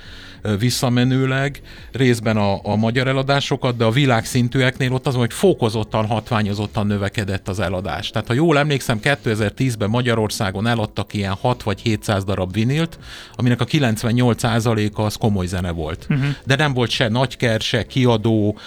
visszamenőleg, 0.58 1.60
részben 1.92 2.36
a, 2.36 2.60
a 2.62 2.76
magyar 2.76 3.08
eladásokat, 3.08 3.76
de 3.76 3.84
a 3.84 3.90
világszintűeknél 3.90 4.92
ott 4.92 5.06
az, 5.06 5.14
hogy 5.14 5.32
fokozottan, 5.32 6.06
hatványozottan 6.06 6.86
növekedett 6.86 7.48
az 7.48 7.60
eladás. 7.60 8.10
Tehát 8.10 8.28
ha 8.28 8.34
jól 8.34 8.58
emlékszem, 8.58 8.98
2010-ben 9.02 9.90
Magyarországon 9.90 10.66
eladtak 10.66 11.14
ilyen 11.14 11.34
6 11.40 11.62
vagy 11.62 11.80
700 11.80 12.24
darab 12.24 12.52
vinilt, 12.52 12.98
aminek 13.34 13.60
a 13.60 13.64
98%-a 13.64 15.02
az 15.02 15.16
komoly 15.16 15.46
zene 15.46 15.70
volt. 15.70 16.06
Uh-huh. 16.10 16.26
De 16.44 16.56
nem 16.56 16.72
volt 16.72 16.90
se 16.90 17.08
nagyker, 17.08 17.60
se 17.60 17.86
kiadó, 17.86 18.58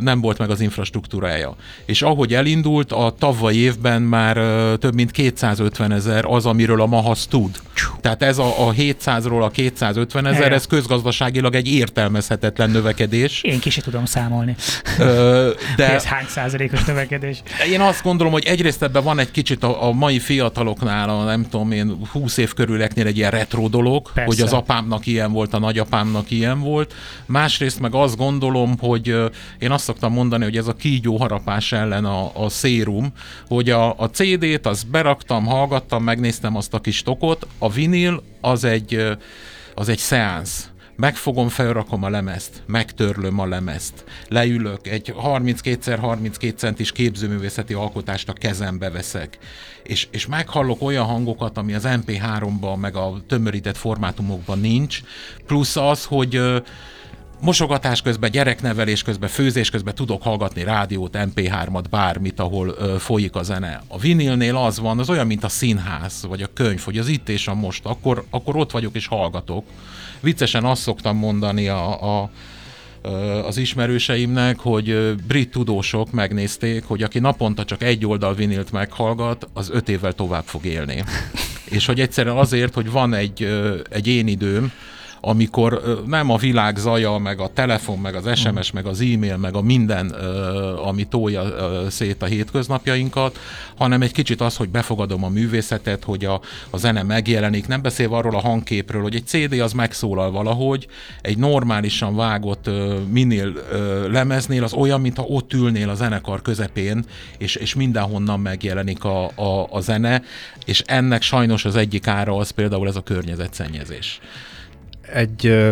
nem 0.00 0.20
volt 0.20 0.38
meg 0.38 0.50
az 0.50 0.60
infrastruktúrája. 0.60 1.56
És 1.84 2.02
ahogy 2.02 2.34
elindult, 2.34 2.92
a 2.92 3.14
tavaly 3.18 3.54
évben 3.54 4.02
már 4.02 4.36
több 4.78 4.94
mint 4.94 5.10
250 5.10 5.92
ezer 5.92 6.24
az, 6.24 6.46
amiről 6.46 6.80
a 6.80 6.86
Mahasz 6.86 7.26
tud. 7.26 7.60
Tehát 8.00 8.22
ez 8.22 8.38
a, 8.38 8.68
a 8.68 8.72
700-ról 8.72 9.42
a 9.42 9.48
250 9.48 10.26
ezer, 10.26 10.52
ez 10.52 10.66
közgazdaságilag 10.88 11.54
egy 11.54 11.68
értelmezhetetlen 11.72 12.70
növekedés. 12.70 13.42
Én 13.42 13.58
ki 13.58 13.80
tudom 13.80 14.04
számolni. 14.04 14.54
Ö, 14.98 15.50
de 15.76 15.90
ez 15.94 16.04
hány 16.04 16.26
százalékos 16.28 16.84
növekedés? 16.84 17.42
Én 17.72 17.80
azt 17.80 18.02
gondolom, 18.02 18.32
hogy 18.32 18.44
egyrészt 18.44 18.82
ebben 18.82 19.04
van 19.04 19.18
egy 19.18 19.30
kicsit 19.30 19.62
a, 19.62 19.86
a 19.86 19.92
mai 19.92 20.18
fiataloknál, 20.18 21.08
a 21.08 21.24
nem 21.24 21.48
tudom 21.48 21.72
én, 21.72 21.96
20 22.12 22.36
év 22.36 22.54
körüleknél 22.54 23.06
egy 23.06 23.16
ilyen 23.16 23.30
retro 23.30 23.68
dolog, 23.68 24.12
Persze. 24.12 24.30
hogy 24.34 24.40
az 24.40 24.52
apámnak 24.52 25.06
ilyen 25.06 25.32
volt, 25.32 25.54
a 25.54 25.58
nagyapámnak 25.58 26.30
ilyen 26.30 26.60
volt. 26.60 26.94
Másrészt 27.26 27.80
meg 27.80 27.94
azt 27.94 28.16
gondolom, 28.16 28.78
hogy 28.78 29.14
én 29.58 29.70
azt 29.70 29.84
szoktam 29.84 30.12
mondani, 30.12 30.44
hogy 30.44 30.56
ez 30.56 30.66
a 30.66 30.72
kígyó 30.72 31.16
harapás 31.16 31.72
ellen 31.72 32.04
a, 32.04 32.44
a 32.44 32.48
szérum, 32.48 33.12
hogy 33.48 33.70
a, 33.70 33.98
a 33.98 34.10
CD-t 34.10 34.66
az 34.66 34.82
beraktam, 34.82 35.44
hallgattam, 35.46 36.02
megnéztem 36.02 36.56
azt 36.56 36.74
a 36.74 36.80
kis 36.80 37.02
tokot, 37.02 37.46
a 37.58 37.70
vinil 37.70 38.22
az 38.40 38.64
egy, 38.64 39.06
az 39.74 39.88
egy 39.88 39.98
szeánsz 39.98 40.68
megfogom, 40.98 41.48
felrakom 41.48 42.02
a 42.02 42.08
lemezt, 42.08 42.62
megtörlöm 42.66 43.38
a 43.38 43.46
lemezt, 43.46 44.04
leülök, 44.28 44.86
egy 44.86 45.14
32x32 45.22 46.56
centis 46.56 46.92
képzőművészeti 46.92 47.74
alkotást 47.74 48.28
a 48.28 48.32
kezembe 48.32 48.90
veszek, 48.90 49.38
és, 49.82 50.08
és 50.10 50.26
meghallok 50.26 50.82
olyan 50.82 51.04
hangokat, 51.04 51.58
ami 51.58 51.74
az 51.74 51.84
MP3-ban, 51.86 52.76
meg 52.80 52.96
a 52.96 53.22
tömörített 53.26 53.76
formátumokban 53.76 54.58
nincs, 54.58 55.00
plusz 55.46 55.76
az, 55.76 56.04
hogy 56.04 56.62
mosogatás 57.40 58.02
közben, 58.02 58.30
gyereknevelés 58.30 59.02
közben, 59.02 59.28
főzés 59.28 59.70
közben 59.70 59.94
tudok 59.94 60.22
hallgatni 60.22 60.64
rádiót, 60.64 61.16
MP3-at, 61.18 61.84
bármit, 61.90 62.40
ahol 62.40 62.74
ö, 62.78 62.96
folyik 62.98 63.34
a 63.34 63.42
zene. 63.42 63.82
A 63.88 63.98
vinilnél 63.98 64.56
az 64.56 64.78
van, 64.78 64.98
az 64.98 65.10
olyan, 65.10 65.26
mint 65.26 65.44
a 65.44 65.48
színház, 65.48 66.24
vagy 66.28 66.42
a 66.42 66.52
könyv, 66.54 66.80
hogy 66.80 66.98
az 66.98 67.08
itt 67.08 67.28
és 67.28 67.48
a 67.48 67.54
most, 67.54 67.84
akkor, 67.84 68.24
akkor 68.30 68.56
ott 68.56 68.70
vagyok 68.70 68.94
és 68.94 69.06
hallgatok. 69.06 69.64
Viccesen 70.20 70.64
azt 70.64 70.82
szoktam 70.82 71.16
mondani 71.16 71.68
a, 71.68 72.20
a 72.22 72.30
az 73.44 73.56
ismerőseimnek, 73.56 74.58
hogy 74.58 75.14
brit 75.26 75.50
tudósok 75.50 76.10
megnézték, 76.10 76.84
hogy 76.84 77.02
aki 77.02 77.18
naponta 77.18 77.64
csak 77.64 77.82
egy 77.82 78.06
oldal 78.06 78.34
vinilt 78.34 78.72
meghallgat, 78.72 79.48
az 79.52 79.70
öt 79.70 79.88
évvel 79.88 80.12
tovább 80.12 80.44
fog 80.44 80.64
élni. 80.64 81.04
És 81.64 81.86
hogy 81.86 82.00
egyszerűen 82.00 82.36
azért, 82.36 82.74
hogy 82.74 82.90
van 82.90 83.14
egy, 83.14 83.48
egy 83.90 84.06
én 84.06 84.26
időm, 84.26 84.72
amikor 85.28 86.02
nem 86.06 86.30
a 86.30 86.36
világ 86.36 86.76
zaja, 86.76 87.18
meg 87.18 87.40
a 87.40 87.50
telefon, 87.54 87.98
meg 87.98 88.14
az 88.14 88.38
SMS, 88.38 88.70
meg 88.70 88.86
az 88.86 89.00
e-mail, 89.00 89.36
meg 89.36 89.54
a 89.54 89.62
minden, 89.62 90.08
ami 90.84 91.04
tolja 91.04 91.42
szét 91.90 92.22
a 92.22 92.26
hétköznapjainkat, 92.26 93.38
hanem 93.76 94.02
egy 94.02 94.12
kicsit 94.12 94.40
az, 94.40 94.56
hogy 94.56 94.68
befogadom 94.68 95.24
a 95.24 95.28
művészetet, 95.28 96.04
hogy 96.04 96.24
a, 96.24 96.40
a 96.70 96.76
zene 96.76 97.02
megjelenik, 97.02 97.66
nem 97.66 97.82
beszélve 97.82 98.16
arról 98.16 98.34
a 98.34 98.40
hangképről, 98.40 99.02
hogy 99.02 99.14
egy 99.14 99.26
CD 99.26 99.52
az 99.52 99.72
megszólal 99.72 100.30
valahogy, 100.30 100.86
egy 101.20 101.38
normálisan 101.38 102.16
vágott 102.16 102.70
minél 103.08 103.52
lemeznél 104.10 104.64
az 104.64 104.72
olyan, 104.72 105.00
mintha 105.00 105.22
ott 105.22 105.52
ülnél 105.52 105.88
a 105.88 105.94
zenekar 105.94 106.42
közepén, 106.42 107.04
és, 107.38 107.54
és 107.54 107.74
mindenhonnan 107.74 108.40
megjelenik 108.40 109.04
a, 109.04 109.24
a, 109.34 109.66
a 109.70 109.80
zene, 109.80 110.22
és 110.64 110.82
ennek 110.86 111.22
sajnos 111.22 111.64
az 111.64 111.76
egyik 111.76 112.06
ára 112.06 112.36
az 112.36 112.50
például 112.50 112.88
ez 112.88 112.96
a 112.96 113.02
környezetszennyezés 113.02 114.20
egy, 115.12 115.70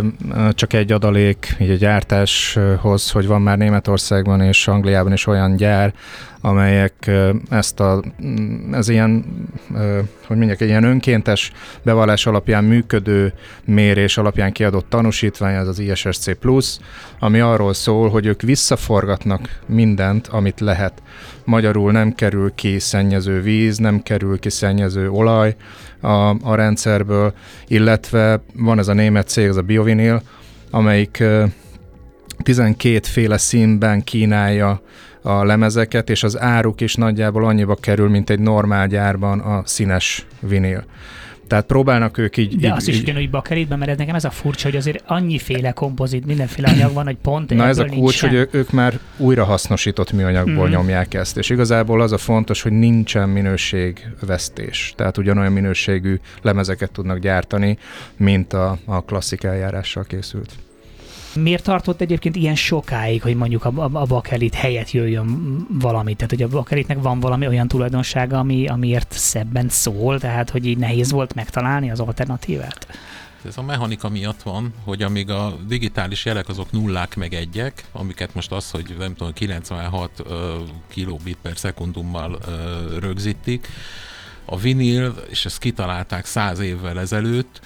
csak 0.50 0.72
egy 0.72 0.92
adalék 0.92 1.56
így 1.60 1.70
a 1.70 1.74
gyártáshoz, 1.74 3.10
hogy 3.10 3.26
van 3.26 3.42
már 3.42 3.58
Németországban 3.58 4.40
és 4.40 4.68
Angliában 4.68 5.12
is 5.12 5.26
olyan 5.26 5.56
gyár, 5.56 5.94
amelyek 6.46 7.10
ezt 7.50 7.80
a, 7.80 8.02
mm, 8.24 8.74
ez 8.74 8.88
ilyen, 8.88 9.24
hogy 10.26 10.36
mondjak, 10.36 10.60
egy 10.60 10.68
ilyen 10.68 10.84
önkéntes 10.84 11.52
bevallás 11.82 12.26
alapján 12.26 12.64
működő 12.64 13.32
mérés 13.64 14.18
alapján 14.18 14.52
kiadott 14.52 14.88
tanúsítvány, 14.88 15.56
az 15.56 15.68
az 15.68 15.78
ISSC+, 15.78 16.30
ami 17.18 17.40
arról 17.40 17.74
szól, 17.74 18.08
hogy 18.08 18.26
ők 18.26 18.42
visszaforgatnak 18.42 19.60
mindent, 19.66 20.26
amit 20.26 20.60
lehet. 20.60 21.02
Magyarul 21.44 21.92
nem 21.92 22.14
kerül 22.14 22.54
ki 22.54 22.78
szennyező 22.78 23.40
víz, 23.40 23.78
nem 23.78 24.02
kerül 24.02 24.38
ki 24.38 24.50
szennyező 24.50 25.10
olaj 25.10 25.56
a, 26.00 26.28
a 26.28 26.54
rendszerből, 26.54 27.34
illetve 27.66 28.42
van 28.54 28.78
ez 28.78 28.88
a 28.88 28.92
német 28.92 29.28
cég, 29.28 29.46
ez 29.46 29.56
a 29.56 29.62
Biovinil, 29.62 30.22
amelyik 30.70 31.24
12 32.42 33.00
féle 33.02 33.38
színben 33.38 34.04
kínálja 34.04 34.80
a 35.26 35.44
lemezeket, 35.44 36.10
és 36.10 36.22
az 36.22 36.40
áruk 36.40 36.80
is 36.80 36.94
nagyjából 36.94 37.44
annyiba 37.44 37.74
kerül, 37.74 38.08
mint 38.08 38.30
egy 38.30 38.38
normál 38.38 38.86
gyárban 38.86 39.40
a 39.40 39.62
színes 39.64 40.26
vinil. 40.40 40.84
Tehát 41.46 41.66
próbálnak 41.66 42.18
ők 42.18 42.36
így... 42.36 42.56
De 42.56 42.66
így, 42.66 42.72
azt 42.72 42.88
is 42.88 43.00
ugyanúgy 43.00 43.30
bakeritben, 43.30 43.78
mert 43.78 43.90
ez 43.90 43.98
nekem 43.98 44.14
ez 44.14 44.24
a 44.24 44.30
furcsa, 44.30 44.68
hogy 44.68 44.76
azért 44.76 45.02
annyiféle 45.06 45.70
kompozit, 45.70 46.26
mindenféle 46.26 46.68
anyag 46.68 46.92
van, 46.92 47.04
hogy 47.04 47.16
pont 47.22 47.54
Na 47.54 47.66
ez 47.66 47.78
a 47.78 47.84
kulcs, 47.84 48.20
hogy 48.20 48.48
ők 48.50 48.70
már 48.70 48.98
újra 49.16 49.44
hasznosított 49.44 50.12
műanyagból 50.12 50.68
mm. 50.68 50.70
nyomják 50.70 51.14
ezt, 51.14 51.36
és 51.36 51.50
igazából 51.50 52.00
az 52.00 52.12
a 52.12 52.18
fontos, 52.18 52.62
hogy 52.62 52.72
nincsen 52.72 53.28
minőségvesztés. 53.28 54.92
Tehát 54.96 55.18
ugyanolyan 55.18 55.52
minőségű 55.52 56.20
lemezeket 56.42 56.90
tudnak 56.90 57.18
gyártani, 57.18 57.78
mint 58.16 58.52
a, 58.52 58.78
a 58.84 59.00
klasszik 59.00 59.42
eljárással 59.42 60.04
készült. 60.04 60.52
Miért 61.36 61.62
tartott 61.62 62.00
egyébként 62.00 62.36
ilyen 62.36 62.54
sokáig, 62.54 63.22
hogy 63.22 63.36
mondjuk 63.36 63.64
a, 63.64 63.72
a, 63.74 63.90
a 63.92 64.04
bakelit 64.04 64.54
helyett 64.54 64.90
jöjjön 64.90 65.56
valami? 65.70 66.14
Tehát, 66.14 66.30
hogy 66.30 66.42
a 66.42 66.48
bakelitnek 66.48 67.02
van 67.02 67.20
valami 67.20 67.46
olyan 67.46 67.68
tulajdonsága, 67.68 68.38
ami, 68.38 68.66
amiért 68.66 69.12
szebben 69.12 69.68
szól, 69.68 70.18
tehát, 70.18 70.50
hogy 70.50 70.66
így 70.66 70.78
nehéz 70.78 71.10
volt 71.10 71.34
megtalálni 71.34 71.90
az 71.90 72.00
alternatívát? 72.00 72.86
Ez 73.46 73.56
a 73.58 73.62
mechanika 73.62 74.08
miatt 74.08 74.42
van, 74.42 74.72
hogy 74.84 75.02
amíg 75.02 75.30
a 75.30 75.56
digitális 75.66 76.24
jelek 76.24 76.48
azok 76.48 76.72
nullák 76.72 77.16
meg 77.16 77.34
egyek, 77.34 77.84
amiket 77.92 78.34
most 78.34 78.52
az, 78.52 78.70
hogy 78.70 78.94
nem 78.98 79.14
tudom, 79.14 79.32
96 79.32 80.10
uh, 80.18 80.30
kilobit 80.88 81.38
per 81.42 81.56
szekundummal 81.56 82.38
rögzítik, 83.00 83.68
a 84.44 84.58
vinil, 84.58 85.14
és 85.28 85.44
ezt 85.44 85.58
kitalálták 85.58 86.24
száz 86.24 86.58
évvel 86.58 87.00
ezelőtt, 87.00 87.60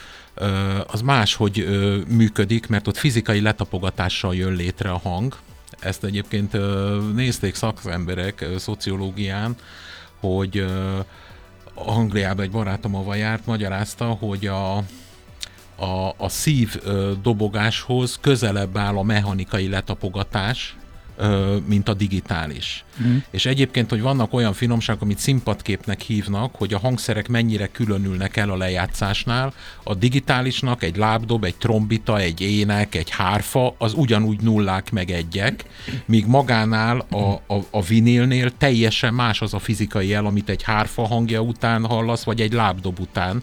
az 0.86 1.00
máshogy 1.00 1.66
működik, 2.08 2.66
mert 2.66 2.86
ott 2.86 2.96
fizikai 2.96 3.40
letapogatással 3.40 4.34
jön 4.34 4.52
létre 4.52 4.90
a 4.90 4.98
hang. 4.98 5.36
Ezt 5.80 6.04
egyébként 6.04 6.56
nézték 7.14 7.54
szakemberek 7.54 8.46
szociológián, 8.58 9.56
hogy 10.20 10.66
Angliában 11.74 12.44
egy 12.44 12.50
barátom 12.50 12.94
ahol 12.94 13.16
járt, 13.16 13.46
magyarázta, 13.46 14.04
hogy 14.04 14.46
a, 14.46 14.76
a, 15.76 16.14
a 16.16 16.28
szív 16.28 16.76
dobogáshoz 17.22 18.18
közelebb 18.20 18.76
áll 18.76 18.96
a 18.96 19.02
mechanikai 19.02 19.68
letapogatás, 19.68 20.76
mint 21.66 21.88
a 21.88 21.94
digitális. 21.94 22.84
Mm. 23.02 23.16
És 23.30 23.46
egyébként, 23.46 23.90
hogy 23.90 24.00
vannak 24.00 24.32
olyan 24.32 24.52
finomságok, 24.52 25.02
amit 25.02 25.18
színpadképnek 25.18 26.00
hívnak, 26.00 26.54
hogy 26.54 26.74
a 26.74 26.78
hangszerek 26.78 27.28
mennyire 27.28 27.66
különülnek 27.66 28.36
el 28.36 28.50
a 28.50 28.56
lejátszásnál, 28.56 29.54
a 29.82 29.94
digitálisnak 29.94 30.82
egy 30.82 30.96
lábdob, 30.96 31.44
egy 31.44 31.56
trombita, 31.56 32.18
egy 32.18 32.40
ének, 32.40 32.94
egy 32.94 33.10
hárfa, 33.10 33.74
az 33.78 33.94
ugyanúgy 33.94 34.40
nullák 34.40 34.90
meg 34.90 35.10
egyek, 35.10 35.64
míg 36.04 36.26
magánál 36.26 37.06
a, 37.10 37.54
a, 37.54 37.64
a 37.70 37.82
vinilnél 37.82 38.50
teljesen 38.58 39.14
más 39.14 39.40
az 39.40 39.54
a 39.54 39.58
fizikai 39.58 40.08
jel, 40.08 40.26
amit 40.26 40.48
egy 40.48 40.62
hárfa 40.62 41.06
hangja 41.06 41.40
után 41.40 41.84
hallasz, 41.84 42.24
vagy 42.24 42.40
egy 42.40 42.52
lábdob 42.52 43.00
után. 43.00 43.42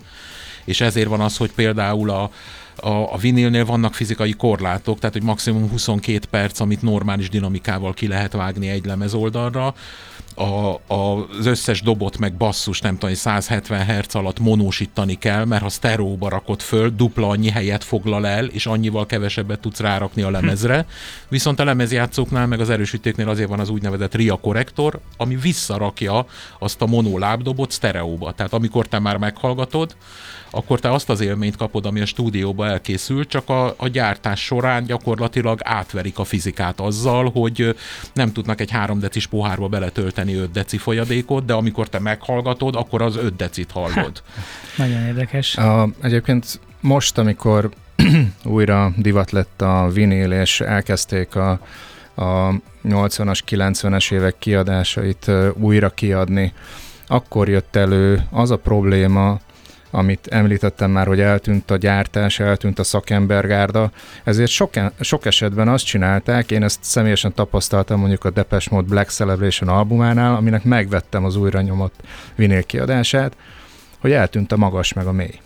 És 0.66 0.82
ezért 0.82 1.08
van 1.08 1.22
az, 1.22 1.38
hogy 1.38 1.52
például 1.52 2.10
a, 2.10 2.32
a, 2.78 3.14
a 3.14 3.18
vinilnél 3.18 3.66
vannak 3.66 3.94
fizikai 3.94 4.32
korlátok, 4.32 5.00
tehát 5.00 5.16
hogy 5.16 5.24
maximum 5.24 5.70
22 5.70 6.20
perc, 6.30 6.60
amit 6.60 6.82
normális 6.82 7.30
dinamikával 7.30 7.94
ki 7.94 8.08
lehet 8.08 8.34
vágni 8.34 8.70
egy 8.70 8.86
lemez 8.86 9.14
oldalra. 9.14 9.74
a, 10.40 10.94
a, 10.94 11.28
az 11.38 11.46
összes 11.46 11.82
dobot 11.82 12.18
meg 12.18 12.34
basszus, 12.34 12.82
nem 12.82 12.98
tudom, 12.98 13.16
170 13.16 13.86
Hz 13.86 14.16
alatt 14.16 14.40
monósítani 14.40 15.18
kell, 15.18 15.46
mert 15.46 15.62
ha 15.62 15.70
sztereóba 15.70 16.30
rakod 16.30 16.62
föl, 16.62 16.90
dupla 16.90 17.28
annyi 17.28 17.50
helyet 17.50 17.84
foglal 17.84 18.28
el, 18.28 18.46
és 18.46 18.66
annyival 18.66 19.06
kevesebbet 19.06 19.60
tudsz 19.60 19.80
rárakni 19.80 20.22
a 20.22 20.30
lemezre. 20.30 20.86
Viszont 21.30 21.60
a 21.60 21.64
lemezjátszóknál, 21.64 22.48
meg 22.48 22.60
az 22.60 22.70
erősítéknél 22.70 23.30
azért 23.30 23.50
van 23.50 23.60
az 23.60 23.70
úgynevezett 23.70 24.16
RIA 24.16 24.36
korrektor, 24.36 25.00
ami 25.18 25.36
visszarakja 25.36 26.26
azt 26.60 26.82
a 26.82 26.86
monó 26.86 27.18
lábdobot 27.18 27.72
sztereóba. 27.72 28.32
Tehát 28.32 28.54
amikor 28.54 28.88
te 28.88 29.00
már 29.00 29.18
meghallgatod, 29.18 29.96
akkor 30.50 30.80
te 30.80 30.92
azt 30.92 31.10
az 31.10 31.22
élményt 31.22 31.56
kapod, 31.56 31.86
ami 31.86 32.00
a 32.00 32.06
stúdióba 32.06 32.67
elkészült, 32.68 33.28
csak 33.28 33.50
a, 33.50 33.74
a 33.78 33.88
gyártás 33.88 34.44
során 34.44 34.86
gyakorlatilag 34.86 35.60
átverik 35.64 36.20
a 36.20 36.24
fizikát 36.24 36.80
azzal, 36.80 37.32
hogy 37.32 37.76
nem 38.14 38.32
tudnak 38.32 38.62
egy 38.62 38.72
3 38.72 39.00
decis 39.00 39.28
pohárba 39.28 39.68
beletölteni 39.68 40.34
5 40.34 40.52
deci 40.52 40.78
folyadékot, 40.78 41.46
de 41.46 41.54
amikor 41.54 41.90
te 41.90 42.00
meghallgatod, 42.00 42.76
akkor 42.76 43.02
az 43.02 43.16
5 43.16 43.36
decit 43.36 43.72
hallod. 43.72 44.22
Ha, 44.24 44.42
nagyon 44.84 45.06
érdekes. 45.06 45.58
A, 45.58 45.90
egyébként 46.02 46.60
most, 46.80 47.18
amikor 47.18 47.70
újra 48.44 48.94
divat 48.98 49.32
lett 49.32 49.62
a 49.62 49.90
vinil, 49.94 50.32
és 50.32 50.62
elkezdték 50.62 51.36
a, 51.36 51.50
a 52.16 52.52
80-as, 52.84 53.40
90-es 53.50 54.12
évek 54.12 54.36
kiadásait 54.40 55.32
újra 55.54 55.90
kiadni, 55.90 56.54
akkor 57.08 57.50
jött 57.50 57.76
elő 57.76 58.28
az 58.32 58.52
a 58.52 58.58
probléma, 58.58 59.40
amit 59.98 60.28
említettem 60.28 60.92
már, 60.92 61.08
hogy 61.08 61.20
eltűnt 61.20 61.72
a 61.72 61.78
gyártás, 61.78 62.40
eltűnt 62.40 62.80
a 62.80 62.84
szakembergárda, 62.84 63.92
ezért 64.24 64.50
sok, 64.50 64.74
sok 65.00 65.26
esetben 65.26 65.68
azt 65.68 65.86
csinálták, 65.86 66.52
én 66.52 66.64
ezt 66.64 66.80
személyesen 66.82 67.34
tapasztaltam 67.34 68.00
mondjuk 68.00 68.24
a 68.24 68.30
Depeche 68.30 68.70
Mode 68.72 68.88
Black 68.88 69.10
Celebration 69.10 69.70
albumánál, 69.70 70.36
aminek 70.36 70.64
megvettem 70.64 71.26
az 71.26 71.36
újra 71.36 71.62
nyomott 71.62 71.94
vinél 72.36 72.64
kiadását, 72.64 73.36
hogy 74.00 74.12
eltűnt 74.12 74.52
a 74.52 74.58
magas 74.58 74.94
meg 74.94 75.06
a 75.06 75.12
mély. 75.12 75.40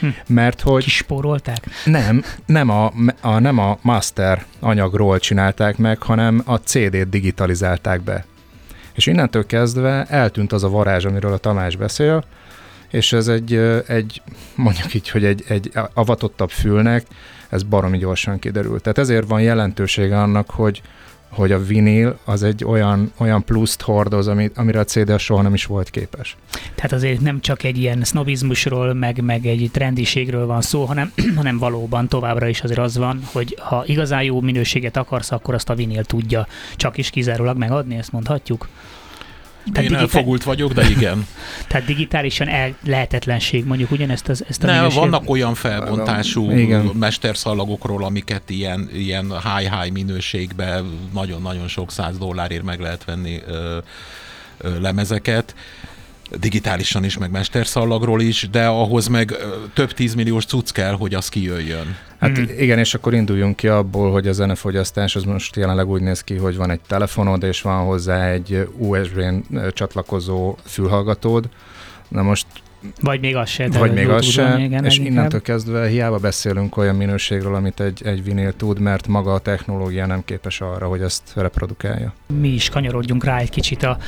Hm. 0.00 0.08
Mert 0.26 0.60
hogy... 0.60 0.84
Kispórolták? 0.84 1.66
Nem, 1.84 2.24
nem 2.46 2.68
a, 2.68 2.92
a, 3.20 3.38
nem 3.38 3.58
a 3.58 3.78
master 3.82 4.44
anyagról 4.60 5.18
csinálták 5.18 5.76
meg, 5.76 6.02
hanem 6.02 6.42
a 6.44 6.56
CD-t 6.56 7.08
digitalizálták 7.08 8.00
be. 8.00 8.24
És 8.92 9.06
innentől 9.06 9.46
kezdve 9.46 10.04
eltűnt 10.04 10.52
az 10.52 10.64
a 10.64 10.68
varázs, 10.68 11.04
amiről 11.04 11.32
a 11.32 11.38
Tamás 11.38 11.76
beszél, 11.76 12.24
és 12.90 13.12
ez 13.12 13.28
egy, 13.28 13.54
egy 13.86 14.22
mondjuk 14.54 14.94
így, 14.94 15.08
hogy 15.08 15.24
egy, 15.24 15.44
egy 15.48 15.72
avatottabb 15.94 16.50
fülnek, 16.50 17.06
ez 17.48 17.62
baromi 17.62 17.98
gyorsan 17.98 18.38
kiderült. 18.38 18.82
Tehát 18.82 18.98
ezért 18.98 19.28
van 19.28 19.40
jelentősége 19.42 20.20
annak, 20.20 20.50
hogy, 20.50 20.82
hogy 21.28 21.52
a 21.52 21.64
vinil 21.64 22.18
az 22.24 22.42
egy 22.42 22.64
olyan, 22.64 23.12
olyan 23.16 23.44
pluszt 23.44 23.82
hordoz, 23.82 24.28
ami, 24.28 24.50
amire 24.54 24.78
a 24.78 24.84
CD 24.84 25.18
soha 25.18 25.42
nem 25.42 25.54
is 25.54 25.64
volt 25.64 25.90
képes. 25.90 26.36
Tehát 26.74 26.92
azért 26.92 27.20
nem 27.20 27.40
csak 27.40 27.62
egy 27.62 27.78
ilyen 27.78 28.04
sznobizmusról, 28.04 28.94
meg, 28.94 29.22
meg 29.22 29.46
egy 29.46 29.68
trendiségről 29.72 30.46
van 30.46 30.60
szó, 30.60 30.84
hanem, 30.84 31.12
hanem 31.36 31.58
valóban 31.58 32.08
továbbra 32.08 32.48
is 32.48 32.60
azért 32.60 32.78
az 32.80 32.96
van, 32.96 33.22
hogy 33.32 33.56
ha 33.60 33.82
igazán 33.86 34.22
jó 34.22 34.40
minőséget 34.40 34.96
akarsz, 34.96 35.32
akkor 35.32 35.54
azt 35.54 35.70
a 35.70 35.74
vinil 35.74 36.04
tudja 36.04 36.46
csak 36.76 36.96
is 36.96 37.10
kizárólag 37.10 37.56
megadni, 37.56 37.96
ezt 37.96 38.12
mondhatjuk. 38.12 38.68
Tehát 39.72 39.90
Én 39.90 39.96
digitál... 39.96 40.00
elfogult 40.00 40.42
vagyok, 40.42 40.72
de 40.72 40.88
igen. 40.88 41.26
Tehát 41.68 41.86
digitálisan 41.86 42.48
el 42.48 42.74
lehetetlenség, 42.84 43.64
mondjuk 43.64 43.90
ugyanezt 43.90 44.28
az, 44.28 44.44
ezt 44.48 44.62
a 44.62 44.66
Nem, 44.66 44.76
minőség... 44.76 44.98
vannak 44.98 45.30
olyan 45.30 45.54
felbontású 45.54 46.50
igen. 46.50 46.90
mesterszalagokról, 46.98 48.04
amiket 48.04 48.50
ilyen, 48.50 48.90
ilyen 48.92 49.26
high-high 49.26 49.92
minőségben 49.92 50.98
nagyon-nagyon 51.12 51.68
sok 51.68 51.90
száz 51.90 52.18
dollárért 52.18 52.62
meg 52.62 52.80
lehet 52.80 53.04
venni 53.04 53.40
ö, 53.46 53.78
ö, 54.58 54.80
lemezeket 54.80 55.54
digitálisan 56.38 57.04
is, 57.04 57.18
meg 57.18 57.30
mesterszallagról 57.30 58.20
is, 58.20 58.48
de 58.50 58.66
ahhoz 58.66 59.06
meg 59.06 59.36
több 59.74 59.92
tízmilliós 59.92 60.44
cucc 60.44 60.70
kell, 60.70 60.92
hogy 60.92 61.14
az 61.14 61.28
kijöjjön. 61.28 61.96
Hát 62.18 62.40
mm. 62.40 62.44
igen, 62.58 62.78
és 62.78 62.94
akkor 62.94 63.14
induljunk 63.14 63.56
ki 63.56 63.68
abból, 63.68 64.12
hogy 64.12 64.28
a 64.28 64.32
zenefogyasztás 64.32 65.16
az 65.16 65.24
most 65.24 65.56
jelenleg 65.56 65.88
úgy 65.88 66.02
néz 66.02 66.24
ki, 66.24 66.36
hogy 66.36 66.56
van 66.56 66.70
egy 66.70 66.80
telefonod, 66.86 67.42
és 67.42 67.62
van 67.62 67.84
hozzá 67.84 68.28
egy 68.28 68.68
USB-n 68.78 69.36
csatlakozó 69.72 70.56
fülhallgatód. 70.64 71.48
Na 72.08 72.22
most 72.22 72.46
vagy 73.00 73.20
még 73.20 73.36
az 73.36 73.48
se. 73.48 73.68
Vagy 73.68 73.92
még 73.92 74.08
az 74.08 74.24
se, 74.24 74.58
igen, 74.58 74.84
és 74.84 74.98
innentől 74.98 75.24
inkább. 75.24 75.42
kezdve 75.42 75.88
hiába 75.88 76.18
beszélünk 76.18 76.76
olyan 76.76 76.94
minőségről, 76.94 77.54
amit 77.54 77.80
egy, 77.80 78.02
egy 78.04 78.24
vinél 78.24 78.52
tud, 78.52 78.78
mert 78.78 79.06
maga 79.06 79.34
a 79.34 79.38
technológia 79.38 80.06
nem 80.06 80.24
képes 80.24 80.60
arra, 80.60 80.86
hogy 80.86 81.00
ezt 81.00 81.22
reprodukálja. 81.34 82.12
Mi 82.40 82.48
is 82.48 82.68
kanyarodjunk 82.68 83.24
rá 83.24 83.38
egy 83.38 83.50
kicsit 83.50 83.82
a, 83.82 83.98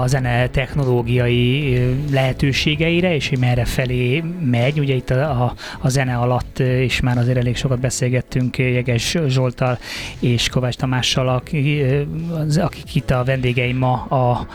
a 0.00 0.06
zene 0.06 0.48
technológiai 0.48 1.78
lehetőségeire, 2.12 3.14
és 3.14 3.28
hogy 3.28 3.38
merre 3.38 3.64
felé 3.64 4.24
megy. 4.44 4.78
Ugye 4.80 4.94
itt 4.94 5.10
a, 5.10 5.44
a, 5.44 5.54
a 5.80 5.88
zene 5.88 6.16
alatt 6.16 6.58
is 6.58 7.00
már 7.00 7.18
azért 7.18 7.36
elég 7.36 7.56
sokat 7.56 7.80
beszélgettünk 7.80 8.58
Jeges 8.58 9.16
Zsoltal 9.26 9.78
és 10.18 10.48
Kovács 10.48 10.76
Tamással, 10.76 11.28
akik 11.28 12.94
itt 12.94 13.10
a 13.10 13.24
vendégeim 13.24 13.76
ma 13.76 14.02
a, 14.02 14.16
a 14.16 14.46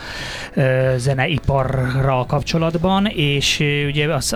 zeneiparral 0.96 2.26
kapcsolatban 2.26 3.05
és 3.14 3.58
ugye 3.86 4.14
azt, 4.14 4.32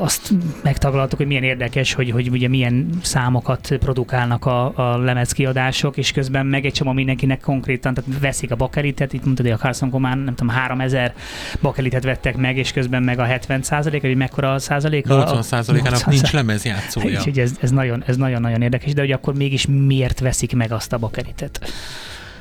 azt 0.00 0.32
megtaglaltuk, 0.62 1.18
hogy 1.18 1.26
milyen 1.26 1.42
érdekes, 1.42 1.92
hogy, 1.92 2.10
hogy 2.10 2.28
ugye 2.28 2.48
milyen 2.48 2.88
számokat 3.02 3.76
produkálnak 3.80 4.46
a, 4.46 4.72
a 4.76 4.98
lemezkiadások, 4.98 5.96
és 5.96 6.12
közben 6.12 6.46
meg 6.46 6.64
egy 6.64 6.72
csomó 6.72 6.92
mindenkinek 6.92 7.40
konkrétan, 7.40 7.94
tehát 7.94 8.20
veszik 8.20 8.50
a 8.50 8.56
bakelitet, 8.56 9.12
itt 9.12 9.24
mondtad, 9.24 9.46
hogy 9.46 9.54
a 9.54 9.58
Carson 9.58 9.90
Command, 9.90 10.24
nem 10.24 10.34
tudom, 10.34 10.54
3000 10.54 11.14
bakelitet 11.60 12.04
vettek 12.04 12.36
meg, 12.36 12.56
és 12.56 12.72
közben 12.72 13.02
meg 13.02 13.18
a 13.18 13.24
70 13.24 13.62
százalék, 13.62 14.02
vagy 14.02 14.16
mekkora 14.16 14.52
a 14.52 14.58
százalék? 14.58 15.06
80 15.06 15.42
százalékának 15.42 16.06
nincs 16.06 16.32
lemezjátszója. 16.32 17.20
És 17.24 17.36
ez, 17.38 17.52
ez, 17.60 17.70
nagyon, 17.70 18.02
ez 18.06 18.16
nagyon-nagyon 18.16 18.62
érdekes, 18.62 18.92
de 18.92 19.00
hogy 19.00 19.12
akkor 19.12 19.34
mégis 19.34 19.66
miért 19.66 20.20
veszik 20.20 20.54
meg 20.54 20.72
azt 20.72 20.92
a 20.92 20.98
bakelitet? 20.98 21.72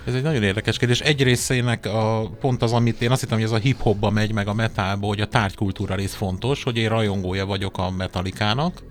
Ez 0.05 0.13
egy 0.13 0.21
nagyon 0.21 0.43
érdekes 0.43 0.77
kérdés. 0.77 0.99
Egy 0.99 1.23
részének 1.23 1.85
a, 1.85 2.29
pont 2.39 2.61
az, 2.61 2.73
amit 2.73 3.01
én 3.01 3.11
azt 3.11 3.21
hittem, 3.21 3.37
hogy 3.37 3.45
ez 3.45 3.51
a 3.53 3.57
hip-hopba 3.57 4.09
megy, 4.09 4.31
meg 4.31 4.47
a 4.47 4.53
metalba, 4.53 5.07
hogy 5.07 5.21
a 5.21 5.27
tárgykultúra 5.27 5.95
rész 5.95 6.13
fontos, 6.13 6.63
hogy 6.63 6.77
én 6.77 6.89
rajongója 6.89 7.45
vagyok 7.45 7.77
a 7.77 7.91
metalikának, 7.91 8.83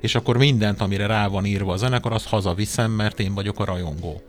és 0.00 0.14
akkor 0.14 0.36
mindent, 0.36 0.80
amire 0.80 1.06
rá 1.06 1.26
van 1.26 1.44
írva 1.44 1.72
a 1.72 1.76
zenekar, 1.76 2.12
azt 2.12 2.28
hazaviszem, 2.28 2.90
mert 2.90 3.20
én 3.20 3.34
vagyok 3.34 3.60
a 3.60 3.64
rajongó 3.64 4.22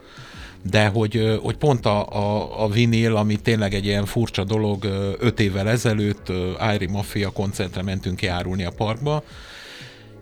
de 0.69 0.87
hogy, 0.87 1.39
hogy 1.41 1.55
pont 1.55 1.85
a, 1.85 2.07
a, 2.09 2.63
a 2.63 2.69
vinil, 2.69 3.15
ami 3.15 3.35
tényleg 3.35 3.73
egy 3.73 3.85
ilyen 3.85 4.05
furcsa 4.05 4.43
dolog, 4.43 4.83
öt 5.19 5.39
évvel 5.39 5.69
ezelőtt 5.69 6.29
Irie 6.73 6.89
Mafia 6.89 7.29
koncertre 7.29 7.81
mentünk 7.83 8.15
kiárulni 8.15 8.63
a 8.63 8.71
parkba, 8.71 9.23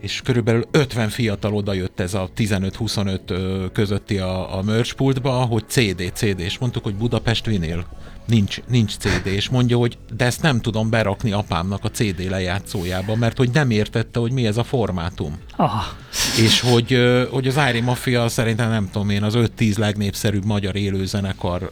és 0.03 0.21
körülbelül 0.21 0.63
50 0.71 1.09
fiatal 1.09 1.53
oda 1.55 1.73
jött 1.73 1.99
ez 1.99 2.13
a 2.13 2.29
15-25 2.37 3.69
közötti 3.73 4.17
a, 4.17 4.57
a 4.57 4.61
merchpultba, 4.61 5.31
hogy 5.31 5.63
CD, 5.67 6.11
CD, 6.13 6.39
és 6.39 6.57
mondtuk, 6.57 6.83
hogy 6.83 6.95
Budapest 6.95 7.45
vinél 7.45 7.85
nincs, 8.25 8.61
nincs 8.67 8.97
CD, 8.97 9.25
és 9.25 9.49
mondja, 9.49 9.77
hogy 9.77 9.97
de 10.17 10.25
ezt 10.25 10.41
nem 10.41 10.61
tudom 10.61 10.89
berakni 10.89 11.31
apámnak 11.31 11.83
a 11.83 11.89
CD 11.89 12.29
lejátszójába, 12.29 13.15
mert 13.15 13.37
hogy 13.37 13.49
nem 13.53 13.69
értette, 13.69 14.19
hogy 14.19 14.31
mi 14.31 14.45
ez 14.45 14.57
a 14.57 14.63
formátum. 14.63 15.37
Ah. 15.55 15.71
És 16.41 16.59
hogy, 16.59 16.99
hogy 17.31 17.47
az 17.47 17.57
Ári 17.57 17.81
Mafia 17.81 18.27
szerintem 18.27 18.69
nem 18.69 18.89
tudom 18.91 19.09
én, 19.09 19.23
az 19.23 19.33
5-10 19.37 19.77
legnépszerűbb 19.77 20.45
magyar 20.45 20.75
élőzenekar 20.75 21.71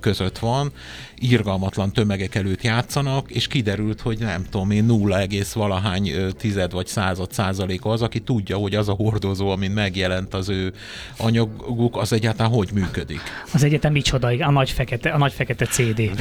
között 0.00 0.38
van, 0.38 0.72
irgalmatlan 1.18 1.92
tömegek 1.92 2.34
előtt 2.34 2.62
játszanak, 2.62 3.30
és 3.30 3.46
kiderült, 3.46 4.00
hogy 4.00 4.18
nem 4.18 4.44
tudom 4.50 4.70
én, 4.70 4.84
0, 4.84 5.26
valahány 5.52 6.12
tized 6.38 6.72
vagy 6.72 6.86
század 6.86 7.32
százaléka 7.32 7.90
az, 7.90 8.02
aki 8.02 8.20
tudja, 8.20 8.56
hogy 8.56 8.74
az 8.74 8.88
a 8.88 8.92
hordozó, 8.92 9.48
amin 9.48 9.70
megjelent 9.70 10.34
az 10.34 10.48
ő 10.48 10.72
anyaguk, 11.16 11.96
az 11.96 12.12
egyáltalán 12.12 12.52
hogy 12.52 12.68
működik. 12.72 13.20
Az 13.52 13.64
egyetem 13.64 13.92
micsoda, 13.92 14.28
a 14.28 14.50
nagy 14.50 14.70
fekete, 14.70 15.10
a 15.10 15.18
nagy 15.18 15.32
fekete 15.32 15.53
CD. 15.70 16.12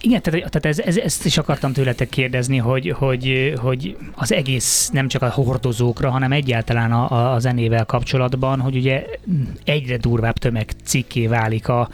Igen, 0.00 0.22
tehát, 0.22 0.50
tehát 0.50 0.66
ez, 0.66 0.78
ez, 0.78 0.96
ezt 0.96 1.24
is 1.24 1.38
akartam 1.38 1.72
tőletek 1.72 2.08
kérdezni, 2.08 2.56
hogy, 2.56 2.90
hogy, 2.90 3.54
hogy 3.56 3.96
az 4.14 4.32
egész 4.32 4.90
nem 4.92 5.08
csak 5.08 5.22
a 5.22 5.30
hordozókra, 5.30 6.10
hanem 6.10 6.32
egyáltalán 6.32 6.92
a, 6.92 7.32
a 7.34 7.38
zenével 7.38 7.84
kapcsolatban, 7.84 8.60
hogy 8.60 8.76
ugye 8.76 9.06
egyre 9.64 9.96
durvább 9.96 10.38
tömeg 10.38 10.72
cikké 10.84 11.26
válik 11.26 11.68
a, 11.68 11.88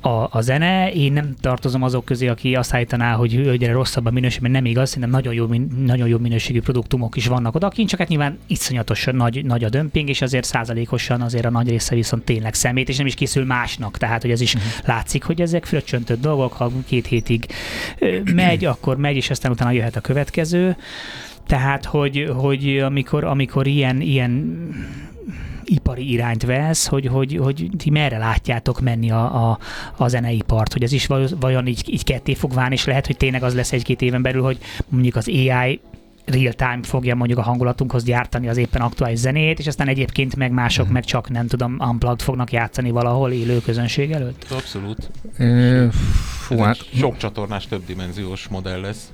a, 0.00 0.28
a 0.30 0.40
zene. 0.40 0.92
Én 0.92 1.12
nem 1.12 1.34
tartozom 1.40 1.82
azok 1.82 2.04
közé, 2.04 2.28
aki 2.28 2.54
azt 2.54 2.74
állítaná, 2.74 3.14
hogy 3.14 3.34
egyre 3.34 3.72
rosszabb 3.72 4.06
a 4.06 4.10
minőség, 4.10 4.40
mert 4.40 4.54
nem 4.54 4.64
igaz, 4.64 4.88
szerintem 4.88 5.10
nagyon 5.10 5.34
jó, 5.34 5.46
nagyon 5.84 6.08
jó 6.08 6.18
minőségű 6.18 6.60
produktumok 6.60 7.16
is 7.16 7.26
vannak 7.26 7.54
odakint, 7.54 7.88
csak 7.88 7.98
hát 7.98 8.08
nyilván 8.08 8.38
iszonyatosan 8.46 9.14
nagy, 9.14 9.44
nagy 9.44 9.64
a 9.64 9.68
dömping, 9.68 10.08
és 10.08 10.22
azért 10.22 10.44
százalékosan 10.44 11.20
azért 11.20 11.44
a 11.44 11.50
nagy 11.50 11.68
része 11.68 11.94
viszont 11.94 12.24
tényleg 12.24 12.54
szemét, 12.54 12.88
és 12.88 12.96
nem 12.96 13.06
is 13.06 13.14
készül 13.14 13.44
másnak. 13.44 13.98
Tehát, 13.98 14.22
hogy 14.22 14.30
ez 14.30 14.40
is 14.40 14.54
uh-huh. 14.54 14.70
látszik, 14.84 15.24
hogy 15.24 15.40
ezek 15.40 15.64
fröccsöntött 15.64 16.20
dolgok, 16.20 16.52
ha 16.60 16.72
két 16.86 17.06
hétig 17.06 17.46
megy, 18.34 18.64
akkor 18.64 18.96
megy, 18.96 19.16
és 19.16 19.30
aztán 19.30 19.52
utána 19.52 19.70
jöhet 19.70 19.96
a 19.96 20.00
következő. 20.00 20.76
Tehát, 21.46 21.84
hogy, 21.84 22.30
hogy 22.36 22.78
amikor, 22.78 23.24
amikor 23.24 23.66
ilyen, 23.66 24.00
ilyen 24.00 24.58
ipari 25.64 26.10
irányt 26.10 26.42
vesz, 26.42 26.86
hogy, 26.86 27.06
hogy, 27.06 27.36
hogy 27.42 27.68
ti 27.76 27.90
merre 27.90 28.18
látjátok 28.18 28.80
menni 28.80 29.10
a, 29.10 29.50
a, 29.50 29.58
a 29.96 30.08
zeneipart, 30.08 30.72
hogy 30.72 30.82
ez 30.82 30.92
is 30.92 31.06
vajon 31.40 31.66
így, 31.66 31.82
így 31.86 32.04
ketté 32.04 32.34
fog 32.34 32.52
válni, 32.52 32.74
és 32.74 32.84
lehet, 32.84 33.06
hogy 33.06 33.16
tényleg 33.16 33.42
az 33.42 33.54
lesz 33.54 33.72
egy-két 33.72 34.02
éven 34.02 34.22
belül, 34.22 34.42
hogy 34.42 34.58
mondjuk 34.88 35.16
az 35.16 35.28
AI 35.28 35.80
real-time 36.30 36.80
fogja 36.82 37.14
mondjuk 37.14 37.38
a 37.38 37.42
hangulatunkhoz 37.42 38.04
gyártani 38.04 38.48
az 38.48 38.56
éppen 38.56 38.80
aktuális 38.80 39.18
zenét, 39.18 39.58
és 39.58 39.66
aztán 39.66 39.88
egyébként 39.88 40.36
meg 40.36 40.52
mások 40.52 40.88
mm. 40.88 40.92
meg 40.92 41.04
csak 41.04 41.30
nem 41.30 41.46
tudom, 41.46 41.76
unplugged 41.78 42.22
fognak 42.22 42.52
játszani 42.52 42.90
valahol 42.90 43.30
élő 43.30 43.60
közönség 43.60 44.10
előtt? 44.10 44.46
Abszolút. 44.50 45.10
Fú, 46.40 46.58
hát... 46.58 46.76
Sok 46.94 47.16
csatornás, 47.16 47.66
többdimenziós 47.66 48.48
modell 48.48 48.80
lesz. 48.80 49.12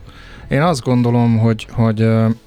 Én 0.48 0.62
azt 0.62 0.82
gondolom, 0.82 1.38
hogy, 1.38 1.66
hogy 1.70 2.00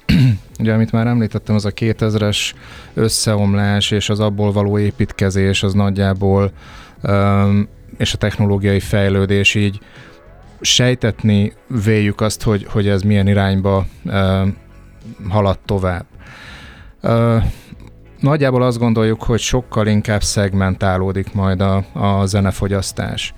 ugye 0.60 0.72
amit 0.72 0.92
már 0.92 1.06
említettem, 1.06 1.54
az 1.54 1.64
a 1.64 1.72
2000-es 1.72 2.52
összeomlás 2.94 3.90
és 3.90 4.08
az 4.08 4.20
abból 4.20 4.52
való 4.52 4.78
építkezés 4.78 5.62
az 5.62 5.74
nagyjából 5.74 6.52
és 7.96 8.12
a 8.12 8.16
technológiai 8.18 8.80
fejlődés 8.80 9.54
így 9.54 9.80
sejtetni 10.60 11.52
véljük 11.84 12.20
azt, 12.20 12.42
hogy, 12.42 12.66
hogy 12.70 12.88
ez 12.88 13.02
milyen 13.02 13.28
irányba 13.28 13.86
uh, 14.04 14.48
halad 15.28 15.58
tovább. 15.64 16.04
Uh, 17.02 17.44
nagyjából 18.20 18.62
azt 18.62 18.78
gondoljuk, 18.78 19.22
hogy 19.22 19.40
sokkal 19.40 19.86
inkább 19.86 20.22
szegmentálódik 20.22 21.32
majd 21.32 21.60
a, 21.60 21.84
a 21.92 22.26
zenefogyasztás. 22.26 23.34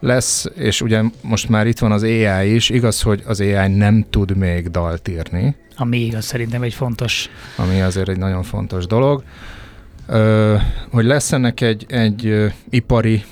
Lesz, 0.00 0.46
és 0.54 0.80
ugye 0.80 1.02
most 1.22 1.48
már 1.48 1.66
itt 1.66 1.78
van 1.78 1.92
az 1.92 2.02
AI 2.02 2.54
is, 2.54 2.70
igaz, 2.70 3.02
hogy 3.02 3.22
az 3.26 3.40
AI 3.40 3.68
nem 3.68 4.06
tud 4.10 4.36
még 4.36 4.70
dalt 4.70 5.08
írni. 5.08 5.56
Ami 5.76 5.98
igaz, 5.98 6.24
szerintem 6.24 6.62
egy 6.62 6.74
fontos... 6.74 7.28
Ami 7.56 7.80
azért 7.80 8.08
egy 8.08 8.18
nagyon 8.18 8.42
fontos 8.42 8.86
dolog. 8.86 9.24
Uh, 10.08 10.60
hogy 10.90 11.04
lesz 11.04 11.32
ennek 11.32 11.60
egy, 11.60 11.86
egy 11.88 12.52
ipari 12.70 13.24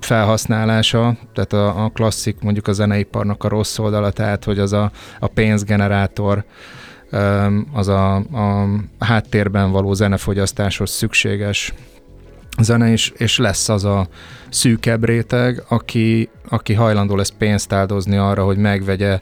felhasználása, 0.00 1.16
tehát 1.34 1.52
a, 1.52 1.84
a 1.84 1.88
klasszik 1.88 2.36
mondjuk 2.40 2.68
a 2.68 2.72
zeneiparnak 2.72 3.44
a 3.44 3.48
rossz 3.48 3.78
oldala, 3.78 4.10
tehát 4.10 4.44
hogy 4.44 4.58
az 4.58 4.72
a, 4.72 4.90
a 5.18 5.26
pénzgenerátor, 5.26 6.44
az 7.72 7.88
a, 7.88 8.14
a 8.16 8.66
háttérben 8.98 9.70
való 9.70 9.92
zenefogyasztáshoz 9.92 10.90
szükséges 10.90 11.72
zene 12.58 12.88
is, 12.88 13.12
és 13.16 13.38
lesz 13.38 13.68
az 13.68 13.84
a 13.84 14.08
szűkebb 14.48 15.04
réteg, 15.04 15.62
aki, 15.68 16.28
aki 16.48 16.74
hajlandó 16.74 17.16
lesz 17.16 17.32
pénzt 17.38 17.72
áldozni 17.72 18.16
arra, 18.16 18.44
hogy 18.44 18.56
megvegye 18.56 19.20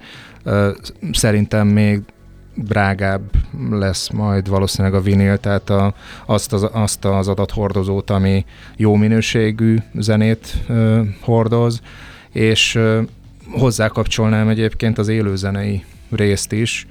szerintem 1.13 1.67
még 1.67 2.03
drágább 2.65 3.31
lesz 3.71 4.09
majd 4.09 4.49
valószínűleg 4.49 4.95
a 4.95 5.03
vinil, 5.03 5.39
tehát 5.39 5.71
a, 5.71 5.95
azt, 6.27 6.53
az, 6.53 6.69
azt 6.73 7.05
az 7.05 7.29
adathordozót, 7.29 8.11
ami 8.11 8.45
jó 8.77 8.95
minőségű 8.95 9.77
zenét 9.95 10.55
ö, 10.69 11.01
hordoz, 11.21 11.81
és 12.33 12.75
ö, 12.75 13.01
hozzákapcsolnám 13.51 14.49
egyébként 14.49 14.99
az 14.99 15.09
élőzenei 15.09 15.85
részt 16.11 16.53
is, 16.53 16.87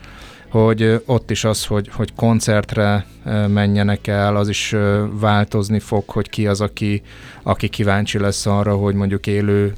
hogy 0.50 1.02
ott 1.06 1.32
is 1.32 1.44
az, 1.44 1.66
hogy, 1.66 1.90
hogy 1.94 2.14
koncertre 2.16 3.06
menjenek 3.48 4.08
el, 4.08 4.36
az 4.36 4.50
is 4.50 4.76
változni 5.12 5.80
fog, 5.80 6.10
hogy 6.10 6.30
ki 6.30 6.48
az, 6.48 6.62
aki, 6.62 7.02
aki 7.44 7.68
kíváncsi 7.68 8.20
lesz 8.20 8.46
arra, 8.46 8.76
hogy 8.76 8.96
mondjuk 8.96 9.28
élő 9.28 9.74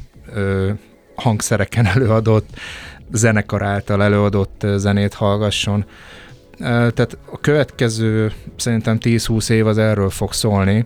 hangszereken 1.16 1.86
előadott 1.96 2.50
zenekar 3.12 3.64
által 3.64 4.04
előadott 4.04 4.66
zenét 4.76 5.14
hallgasson. 5.14 5.86
Tehát 6.60 7.18
a 7.32 7.40
következő 7.42 8.32
szerintem 8.56 8.98
10-20 9.02 9.50
év 9.50 9.68
az 9.68 9.78
erről 9.78 10.10
fog 10.10 10.34
szólni. 10.34 10.86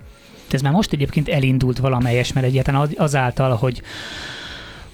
Ez 0.51 0.61
már 0.61 0.73
most 0.73 0.93
egyébként 0.93 1.29
elindult 1.29 1.77
valamelyes, 1.77 2.33
mert 2.33 2.45
egyáltalán 2.45 2.89
azáltal, 2.95 3.55
hogy 3.55 3.81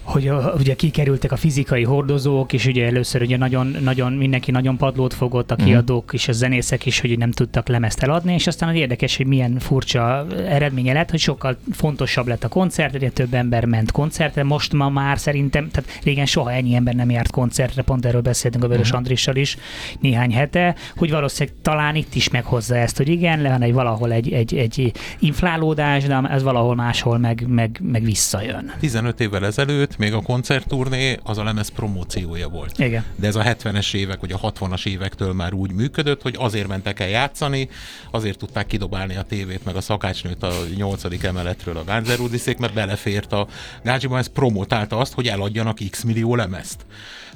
hogy 0.09 0.31
ugye 0.57 0.75
kikerültek 0.75 1.31
a 1.31 1.35
fizikai 1.35 1.83
hordozók, 1.83 2.53
és 2.53 2.65
ugye 2.65 2.85
először 2.85 3.21
ugye 3.21 3.37
nagyon, 3.37 3.75
nagyon 3.81 4.13
mindenki 4.13 4.51
nagyon 4.51 4.77
padlót 4.77 5.13
fogott, 5.13 5.51
a 5.51 5.55
mhm. 5.57 5.65
kiadók 5.65 6.03
mm. 6.03 6.15
és 6.15 6.27
a 6.27 6.31
zenészek 6.31 6.85
is, 6.85 6.99
hogy 6.99 7.17
nem 7.17 7.31
tudtak 7.31 7.67
lemezt 7.67 8.03
eladni, 8.03 8.33
és 8.33 8.47
aztán 8.47 8.69
az 8.69 8.75
érdekes, 8.75 9.17
hogy 9.17 9.25
milyen 9.25 9.59
furcsa 9.59 10.27
eredménye 10.47 10.93
lett, 10.93 11.09
hogy 11.09 11.19
sokkal 11.19 11.57
fontosabb 11.71 12.27
lett 12.27 12.43
a 12.43 12.47
koncert, 12.47 12.95
ugye 12.95 13.09
több 13.09 13.33
ember 13.33 13.65
ment 13.65 13.91
koncertre, 13.91 14.43
most 14.43 14.73
ma 14.73 14.89
már 14.89 15.19
szerintem, 15.19 15.69
tehát 15.71 15.89
régen 16.03 16.25
soha 16.25 16.51
ennyi 16.51 16.75
ember 16.75 16.93
nem 16.93 17.09
járt 17.09 17.31
koncertre, 17.31 17.81
pont 17.81 18.05
erről 18.05 18.21
beszéltünk 18.21 18.63
a 18.63 18.67
Vörös 18.67 18.91
mm. 18.93 18.95
Andrissal 18.95 19.35
is 19.35 19.57
néhány 19.99 20.33
hete, 20.33 20.75
hogy 20.95 21.11
valószínűleg 21.11 21.57
talán 21.61 21.95
itt 21.95 22.15
is 22.15 22.29
meghozza 22.29 22.75
ezt, 22.75 22.97
hogy 22.97 23.07
igen, 23.07 23.41
le 23.41 23.49
van 23.49 23.61
egy 23.61 23.73
valahol 23.73 24.11
egy, 24.11 24.31
egy, 24.31 24.55
egy 24.55 24.91
inflálódás, 25.19 26.03
de 26.03 26.21
ez 26.29 26.43
valahol 26.43 26.75
máshol 26.75 27.17
meg, 27.17 27.45
meg, 27.47 27.79
meg 27.83 28.03
visszajön. 28.03 28.73
15 28.79 29.19
évvel 29.19 29.45
ezelőtt 29.45 29.97
még 29.99 30.13
a 30.13 30.21
koncertturné 30.21 31.17
az 31.23 31.37
a 31.37 31.43
lemez 31.43 31.69
promóciója 31.69 32.47
volt. 32.47 32.79
Igen. 32.79 33.03
De 33.15 33.27
ez 33.27 33.35
a 33.35 33.43
70-es 33.43 33.93
évek 33.93 34.19
vagy 34.19 34.31
a 34.31 34.51
60-as 34.51 34.85
évektől 34.85 35.33
már 35.33 35.53
úgy 35.53 35.71
működött, 35.71 36.21
hogy 36.21 36.35
azért 36.37 36.67
mentek 36.67 36.99
el 36.99 37.09
játszani, 37.09 37.69
azért 38.11 38.37
tudták 38.37 38.65
kidobálni 38.65 39.15
a 39.15 39.21
tévét, 39.21 39.65
meg 39.65 39.75
a 39.75 39.81
szakácsnőt 39.81 40.43
a 40.43 40.53
8. 40.75 41.23
emeletről 41.23 41.77
a 41.77 41.83
Gánzerúdiszék, 41.83 42.57
mert 42.57 42.73
belefért 42.73 43.33
a 43.33 43.47
Gácsiban, 43.83 44.17
ez 44.17 44.27
promotálta 44.27 44.97
azt, 44.97 45.13
hogy 45.13 45.27
eladjanak 45.27 45.77
x 45.89 46.03
millió 46.03 46.35
lemezt. 46.35 46.85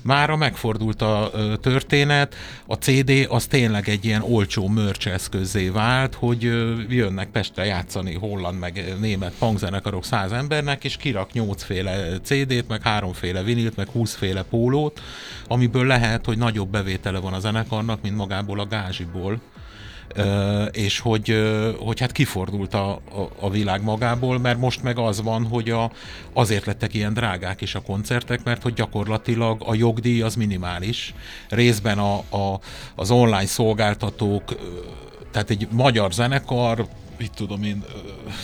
Mára 0.02 0.36
megfordult 0.36 1.02
a 1.02 1.32
történet, 1.62 2.36
a 2.66 2.74
CD 2.74 3.12
az 3.30 3.46
tényleg 3.46 3.90
egy 3.90 4.06
ilyen 4.06 4.22
olcsó 4.22 4.68
mörcs 4.68 5.08
eszközé 5.08 5.70
vált, 5.70 6.14
hogy 6.14 6.42
jönnek 6.90 7.30
Pestre 7.30 7.66
játszani 7.66 8.14
holland 8.14 8.60
meg 8.60 8.94
német 9.00 9.34
punkzenekarok 9.40 10.06
száz 10.06 10.32
embernek, 10.32 10.84
és 10.84 10.98
kirak 10.98 11.32
nyolcféle 11.32 12.20
CD-t, 12.54 12.68
meg 12.68 12.82
háromféle 12.82 13.44
vinilt, 13.44 13.76
meg 13.76 13.88
húszféle 13.90 14.44
pólót, 14.44 15.02
amiből 15.48 15.86
lehet, 15.86 16.26
hogy 16.26 16.38
nagyobb 16.38 16.70
bevétele 16.70 17.20
van 17.20 17.34
a 17.34 17.40
zenekarnak, 17.40 18.02
mint 18.02 18.16
magából 18.16 18.60
a 18.60 18.66
gázsiból 18.66 19.42
és 20.72 21.00
hogy, 21.00 21.44
hogy 21.80 22.00
hát 22.00 22.12
kifordult 22.12 22.74
a, 22.74 22.92
a, 22.92 23.30
a 23.40 23.50
világ 23.50 23.84
magából, 23.84 24.40
mert 24.40 24.60
most 24.60 24.84
meg 24.84 24.98
az 24.98 25.22
van, 25.22 25.46
hogy 25.46 25.70
a, 25.70 25.92
azért 26.34 26.66
lettek 26.66 26.94
ilyen 26.94 27.14
drágák 27.14 27.62
is 27.62 27.76
a 27.76 27.82
koncertek, 27.82 28.44
mert 28.44 28.62
hogy 28.62 28.74
gyakorlatilag 28.74 29.64
a 29.66 29.74
jogdíj 29.74 30.22
az 30.22 30.36
minimális. 30.36 31.14
Részben 31.50 31.98
a, 31.98 32.18
a, 32.18 32.60
az 32.96 33.12
online 33.12 33.46
szolgáltatók 33.46 34.56
tehát 35.32 35.50
egy 35.50 35.68
magyar 35.72 36.12
zenekar 36.12 36.88
mit 37.24 37.32
tudom 37.36 37.64
én, 37.64 37.84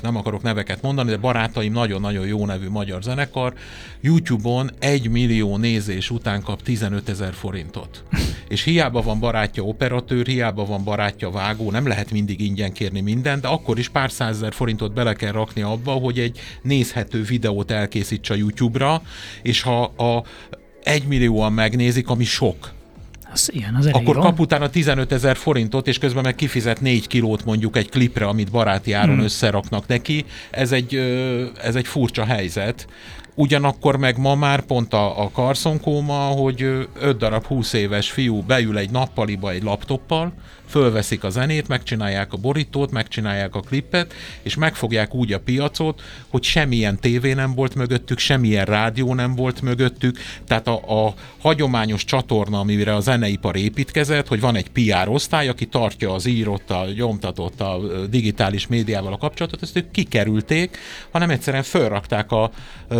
nem 0.01 0.15
akarok 0.15 0.41
neveket 0.41 0.81
mondani, 0.81 1.09
de 1.09 1.17
barátaim 1.17 1.73
nagyon-nagyon 1.73 2.27
jó 2.27 2.45
nevű 2.45 2.69
magyar 2.69 3.01
zenekar, 3.01 3.53
YouTube-on 4.01 4.71
egy 4.79 5.09
millió 5.09 5.57
nézés 5.57 6.09
után 6.09 6.41
kap 6.41 6.61
15 6.61 7.09
ezer 7.09 7.33
forintot. 7.33 8.03
És 8.47 8.63
hiába 8.63 9.01
van 9.01 9.19
barátja 9.19 9.63
operatőr, 9.63 10.25
hiába 10.25 10.65
van 10.65 10.83
barátja 10.83 11.29
vágó, 11.29 11.71
nem 11.71 11.87
lehet 11.87 12.11
mindig 12.11 12.39
ingyen 12.39 12.73
kérni 12.73 13.01
mindent, 13.01 13.41
de 13.41 13.47
akkor 13.47 13.79
is 13.79 13.89
pár 13.89 14.11
százezer 14.11 14.53
forintot 14.53 14.93
bele 14.93 15.13
kell 15.13 15.31
rakni 15.31 15.61
abba, 15.61 15.91
hogy 15.91 16.19
egy 16.19 16.39
nézhető 16.61 17.23
videót 17.23 17.71
elkészíts 17.71 18.29
a 18.29 18.35
YouTube-ra, 18.35 19.01
és 19.41 19.61
ha 19.61 19.83
a 19.83 20.23
egy 20.83 21.07
millióan 21.07 21.53
megnézik, 21.53 22.09
ami 22.09 22.23
sok, 22.23 22.71
az, 23.33 23.49
ilyen, 23.53 23.75
az 23.75 23.85
Akkor 23.85 24.15
jó. 24.15 24.21
kap 24.21 24.39
utána 24.39 24.69
15 24.69 25.11
ezer 25.11 25.37
forintot, 25.37 25.87
és 25.87 25.97
közben 25.97 26.23
meg 26.23 26.35
kifizet 26.35 26.81
4 26.81 27.07
kilót 27.07 27.45
mondjuk 27.45 27.77
egy 27.77 27.89
klipre, 27.89 28.25
amit 28.25 28.51
baráti 28.51 28.93
áron 28.93 29.15
hmm. 29.15 29.23
összeraknak 29.23 29.87
neki. 29.87 30.25
Ez 30.51 30.71
egy, 30.71 30.95
ez 31.63 31.75
egy 31.75 31.87
furcsa 31.87 32.25
helyzet. 32.25 32.87
Ugyanakkor 33.35 33.97
meg 33.97 34.17
ma 34.17 34.35
már 34.35 34.61
pont 34.61 34.93
a, 34.93 35.23
a 35.23 35.29
karszonkóma, 35.31 36.13
hogy 36.13 36.87
5 36.99 37.17
darab 37.17 37.45
20 37.45 37.73
éves 37.73 38.11
fiú 38.11 38.41
beül 38.41 38.77
egy 38.77 38.89
nappaliba 38.89 39.51
egy 39.51 39.63
laptoppal, 39.63 40.33
fölveszik 40.69 41.23
a 41.23 41.29
zenét, 41.29 41.67
megcsinálják 41.67 42.33
a 42.33 42.37
borítót, 42.37 42.91
megcsinálják 42.91 43.55
a 43.55 43.59
klippet, 43.59 44.13
és 44.41 44.55
megfogják 44.55 45.13
úgy 45.13 45.33
a 45.33 45.39
piacot, 45.39 46.01
hogy 46.27 46.43
semmilyen 46.43 46.99
tévé 46.99 47.33
nem 47.33 47.53
volt 47.53 47.75
mögöttük, 47.75 48.19
semmilyen 48.19 48.65
rádió 48.65 49.13
nem 49.13 49.35
volt 49.35 49.61
mögöttük, 49.61 50.17
tehát 50.47 50.67
a, 50.67 51.05
a 51.05 51.13
hagyományos 51.41 52.05
csatorna, 52.05 52.59
amire 52.59 52.95
a 52.95 52.99
zeneipar 52.99 53.55
építkezett, 53.55 54.27
hogy 54.27 54.39
van 54.39 54.55
egy 54.55 54.69
PR 54.69 55.07
osztály, 55.07 55.47
aki 55.47 55.65
tartja 55.65 56.13
az 56.13 56.25
írott, 56.25 56.69
a 56.69 56.85
gyomtatott, 56.95 57.61
a 57.61 57.79
digitális 58.09 58.67
médiával 58.67 59.13
a 59.13 59.17
kapcsolatot, 59.17 59.61
ezt 59.61 59.77
ők 59.77 59.91
kikerülték, 59.91 60.77
hanem 61.11 61.29
egyszerűen 61.29 61.63
felrakták 61.63 62.31
a 62.31 62.51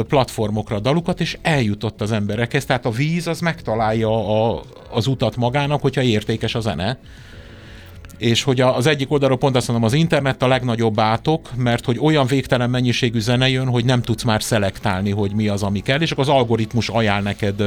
platformokra 0.08 0.76
a 0.76 0.80
dalukat, 0.80 1.20
és 1.20 1.38
eljutott 1.42 2.02
az 2.02 2.12
emberekhez. 2.12 2.66
Tehát 2.66 2.86
a 2.86 2.92
víz 2.92 3.28
az 3.28 3.40
megtalálja 3.40 4.10
a, 4.10 4.64
az 4.92 5.08
utat 5.08 5.36
magának, 5.36 5.82
hogyha 5.82 6.02
értékes 6.02 6.56
a 6.56 6.60
zene 6.60 6.98
és 8.20 8.44
hogy 8.44 8.62
az 8.62 8.88
egyik 8.88 9.12
oldalról 9.12 9.38
pont 9.38 9.56
azt 9.56 9.68
mondom, 9.68 9.86
az 9.86 9.94
internet 9.94 10.44
a 10.44 10.48
legnagyobb 10.48 11.00
átok, 11.00 11.50
mert 11.56 11.86
hogy 11.86 11.98
olyan 12.02 12.26
végtelen 12.26 12.70
mennyiségű 12.70 13.20
zene 13.20 13.50
jön, 13.50 13.68
hogy 13.68 13.86
nem 13.86 14.02
tudsz 14.02 14.24
már 14.24 14.44
szelektálni, 14.44 15.12
hogy 15.12 15.32
mi 15.32 15.48
az, 15.48 15.64
ami 15.64 15.80
kell, 15.80 16.02
és 16.02 16.12
akkor 16.12 16.24
az 16.24 16.30
algoritmus 16.30 16.90
ajánl 16.90 17.24
neked 17.24 17.58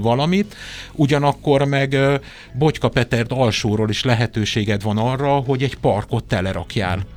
valamit, 0.00 0.54
ugyanakkor 0.92 1.64
meg 1.64 1.96
Bogyka 2.52 2.88
Petert 2.88 3.32
alsóról 3.32 3.88
is 3.88 4.04
lehetőséged 4.04 4.82
van 4.82 4.98
arra, 4.98 5.32
hogy 5.32 5.62
egy 5.62 5.76
parkot 5.76 6.24
telerakjál 6.24 7.15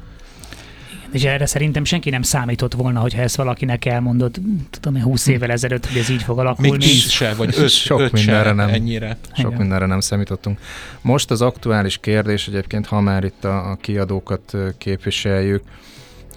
és 1.12 1.24
erre 1.24 1.46
szerintem 1.46 1.84
senki 1.84 2.10
nem 2.10 2.22
számított 2.22 2.74
volna, 2.74 3.00
hogyha 3.00 3.22
ezt 3.22 3.36
valakinek 3.36 3.86
elmondott, 3.86 4.40
tudom 4.70 4.96
én, 4.96 5.04
20 5.04 5.28
évvel 5.28 5.52
ezelőtt, 5.52 5.86
hogy 5.86 5.98
ez 5.98 6.10
így 6.10 6.24
fog 6.24 6.40
alakulni. 6.40 6.70
Még 6.70 6.80
10 6.80 7.10
se, 7.10 7.34
vagy 7.34 7.54
5 7.58 7.70
sok 7.70 8.00
öt 8.00 8.12
mindenre 8.12 8.50
se, 8.50 8.54
nem. 8.54 8.70
ennyire. 8.70 9.18
Sok 9.36 9.46
Igen. 9.46 9.60
mindenre 9.60 9.86
nem 9.86 10.00
számítottunk. 10.00 10.60
Most 11.02 11.32
az 11.32 11.42
aktuális 11.42 11.98
kérdés 11.98 12.48
egyébként, 12.48 12.86
ha 12.86 13.00
már 13.02 13.24
itt 13.24 13.44
a, 13.44 13.72
a 13.72 13.76
kiadókat 13.76 14.58
képviseljük, 14.78 15.64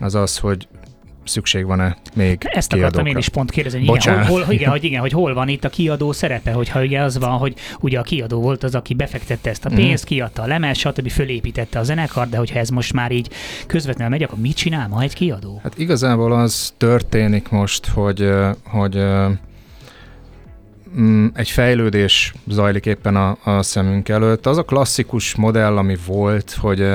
az 0.00 0.14
az, 0.14 0.38
hogy 0.38 0.68
szükség 1.24 1.66
van-e 1.66 1.96
még 2.14 2.38
Ezt 2.40 2.72
akartam 2.72 2.78
kiadókra. 2.90 3.10
én 3.10 3.16
is 3.16 3.28
pont 3.28 3.50
kérdezni, 3.50 3.86
hogy 3.86 4.00
igen, 4.04 4.24
hol, 4.26 4.42
hol, 4.42 4.54
igen, 4.54 4.70
hogy 4.70 4.84
igen, 4.84 5.00
hogy 5.00 5.12
hol 5.12 5.34
van 5.34 5.48
itt 5.48 5.64
a 5.64 5.68
kiadó 5.68 6.12
szerepe, 6.12 6.52
hogyha 6.52 6.80
ugye 6.82 7.00
az 7.00 7.18
van, 7.18 7.30
hogy 7.38 7.54
ugye 7.80 7.98
a 7.98 8.02
kiadó 8.02 8.40
volt 8.40 8.62
az, 8.64 8.74
aki 8.74 8.94
befektette 8.94 9.50
ezt 9.50 9.64
a 9.64 9.68
Mhm. 9.68 9.78
pénzt, 9.78 10.04
kiadta 10.04 10.42
a 10.42 10.46
lemez, 10.46 10.76
stb. 10.78 11.10
fölépítette 11.10 11.78
a 11.78 11.82
zenekar, 11.82 12.28
de 12.28 12.36
hogyha 12.36 12.58
ez 12.58 12.68
most 12.68 12.92
már 12.92 13.12
így 13.12 13.28
közvetlenül 13.66 14.10
megy, 14.12 14.22
akkor 14.22 14.38
mit 14.38 14.56
csinál 14.56 14.88
ma 14.88 15.02
egy 15.02 15.14
kiadó? 15.14 15.60
Hát 15.62 15.78
igazából 15.78 16.32
az 16.32 16.74
történik 16.76 17.48
most, 17.48 17.86
hogy, 17.86 18.30
hogy 18.64 18.98
mm, 20.98 21.26
egy 21.34 21.50
fejlődés 21.50 22.32
zajlik 22.48 22.86
éppen 22.86 23.16
a, 23.16 23.36
a 23.44 23.62
szemünk 23.62 24.08
előtt. 24.08 24.46
Az 24.46 24.58
a 24.58 24.62
klasszikus 24.62 25.34
modell, 25.34 25.76
ami 25.76 25.96
volt, 26.06 26.56
hogy 26.60 26.88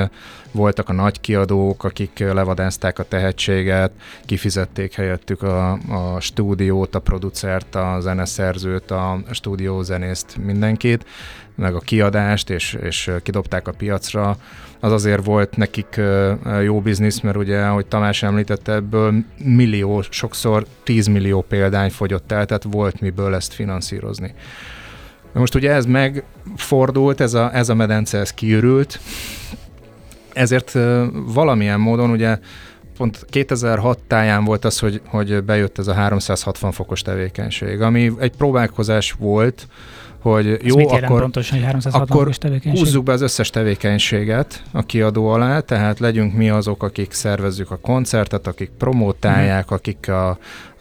voltak 0.52 0.88
a 0.88 0.92
nagy 0.92 1.20
kiadók, 1.20 1.84
akik 1.84 2.18
levadázták 2.18 2.98
a 2.98 3.02
tehetséget, 3.02 3.92
kifizették 4.24 4.94
helyettük 4.94 5.42
a, 5.42 5.72
a 5.72 6.20
stúdiót, 6.20 6.94
a 6.94 7.00
producert, 7.00 7.74
a 7.74 7.96
zeneszerzőt, 8.00 8.90
a 8.90 9.18
stúdiózenészt, 9.30 10.36
mindenkit, 10.44 11.06
meg 11.54 11.74
a 11.74 11.80
kiadást, 11.80 12.50
és, 12.50 12.78
és 12.82 13.10
kidobták 13.22 13.68
a 13.68 13.72
piacra 13.72 14.36
az 14.80 14.92
azért 14.92 15.24
volt 15.24 15.56
nekik 15.56 16.00
jó 16.62 16.80
biznisz, 16.80 17.20
mert 17.20 17.36
ugye, 17.36 17.60
ahogy 17.60 17.86
Tamás 17.86 18.22
említette, 18.22 18.72
ebből 18.72 19.14
millió, 19.44 20.02
sokszor 20.02 20.66
10 20.82 21.06
millió 21.06 21.40
példány 21.40 21.90
fogyott 21.90 22.32
el, 22.32 22.46
tehát 22.46 22.62
volt 22.62 23.00
miből 23.00 23.34
ezt 23.34 23.52
finanszírozni. 23.52 24.34
Most 25.32 25.54
ugye 25.54 25.72
ez 25.72 25.84
megfordult, 25.84 27.20
ez 27.20 27.34
a, 27.34 27.54
ez 27.54 27.68
a 27.68 27.74
medence, 27.74 28.18
ez 28.18 28.32
kiürült, 28.32 29.00
ezért 30.38 30.72
valamilyen 31.12 31.80
módon 31.80 32.10
ugye 32.10 32.38
pont 32.96 33.26
2006 33.30 33.98
táján 34.06 34.44
volt 34.44 34.64
az, 34.64 34.78
hogy, 34.78 35.00
hogy 35.06 35.44
bejött 35.44 35.78
ez 35.78 35.86
a 35.86 35.92
360 35.92 36.72
fokos 36.72 37.02
tevékenység, 37.02 37.80
ami 37.80 38.12
egy 38.18 38.36
próbálkozás 38.36 39.12
volt, 39.18 39.66
hogy 40.22 40.46
Ez 40.46 40.58
jó, 40.62 40.88
akkor 40.88 41.20
pontosan, 41.20 41.56
hogy 41.56 41.66
360 41.66 42.02
akkor 42.02 42.20
fokos 42.20 42.38
tevékenység? 42.38 42.84
Húzzuk 42.84 43.04
be 43.04 43.12
az 43.12 43.20
összes 43.20 43.50
tevékenységet 43.50 44.62
a 44.72 44.82
kiadó 44.82 45.28
alá, 45.28 45.60
tehát 45.60 45.98
legyünk 45.98 46.34
mi 46.34 46.48
azok, 46.50 46.82
akik 46.82 47.12
szervezzük 47.12 47.70
a 47.70 47.76
koncertet, 47.76 48.46
akik 48.46 48.70
promótálják, 48.78 49.64
Mhm. 49.64 49.74
akik 49.74 50.08
a, 50.08 50.28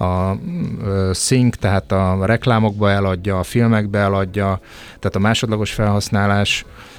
a 0.04 0.38
ö, 0.84 1.12
sync, 1.14 1.58
tehát 1.58 1.92
a 1.92 2.26
reklámokba 2.26 2.90
eladja, 2.92 3.40
a 3.40 3.44
filmekbe 3.44 4.00
eladja, 4.00 4.60
tehát 4.86 5.16
a 5.16 5.20
másodlagos 5.20 5.74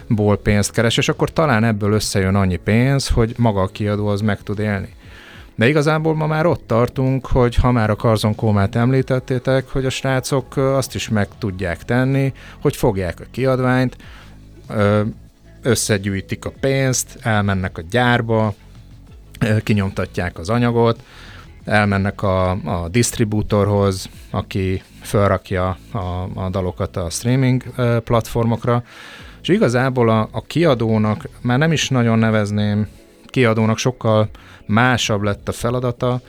felhasználásból 0.09 0.37
pénzt 0.37 0.73
keres, 0.73 0.97
és 0.97 1.09
akkor 1.09 1.31
talán 1.31 1.65
ebből 1.65 1.93
összejön 1.93 2.35
annyi 2.35 2.57
pénz, 2.57 3.09
hogy 3.09 3.35
maga 3.37 3.63
a 3.63 3.67
kiadó 3.67 4.07
az 4.07 4.21
meg 4.21 4.43
tud 4.43 4.59
élni. 4.59 4.97
De 5.55 5.69
igazából 5.69 6.15
ma 6.15 6.27
már 6.27 6.47
ott 6.47 6.67
tartunk, 6.67 7.27
hogy 7.27 7.55
ha 7.55 7.73
már 7.73 7.91
a 7.91 7.97
Karzon 7.97 8.35
Kómát 8.35 8.75
említettétek, 8.75 9.69
hogy 9.69 9.85
a 9.85 9.91
srácok 9.91 10.57
azt 10.57 10.95
is 10.95 11.09
meg 11.09 11.29
tudják 11.39 11.85
tenni, 11.85 12.33
hogy 12.61 12.77
fogják 12.77 13.21
a 13.21 13.25
kiadványt, 13.31 13.97
összegyűjtik 15.63 16.45
a 16.45 16.53
pénzt, 16.61 17.19
elmennek 17.23 17.79
a 17.79 17.83
gyárba, 17.91 18.55
kinyomtatják 19.63 20.39
az 20.39 20.49
anyagot, 20.49 21.03
elmennek 21.65 22.23
a, 22.23 22.51
a 22.51 22.89
disztribútorhoz, 22.89 24.09
aki 24.31 24.83
felrakja 25.01 25.77
a, 25.93 25.99
a 26.35 26.49
dalokat 26.51 26.97
a 26.97 27.11
streaming 27.11 27.63
platformokra, 28.05 28.83
és 29.49 29.55
igazából 29.55 30.09
a, 30.09 30.29
a 30.31 30.43
kiadónak, 30.43 31.29
már 31.41 31.59
nem 31.59 31.73
is 31.73 31.89
nagyon 31.89 32.19
nevezném 32.19 32.89
kiadónak, 33.27 33.79
sokkal 33.79 34.29
másabb 34.67 35.23
lett 35.23 35.49
a 35.49 35.53
feladata, 35.53 36.21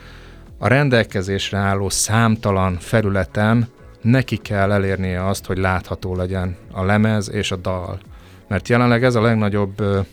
a 0.57 0.67
rendelkezésre 0.67 1.57
álló 1.57 1.89
számtalan 1.89 2.77
felületen 2.79 3.67
neki 4.01 4.37
kell 4.37 4.71
elérnie 4.71 5.25
azt, 5.25 5.45
hogy 5.45 5.57
látható 5.57 6.15
legyen 6.15 6.55
a 6.71 6.83
lemez 6.83 7.31
és 7.31 7.51
a 7.51 7.55
dal. 7.55 7.99
Mert 8.47 8.67
jelenleg 8.67 9.03
ez 9.03 9.15
a 9.15 9.21
legnagyobb 9.21 10.05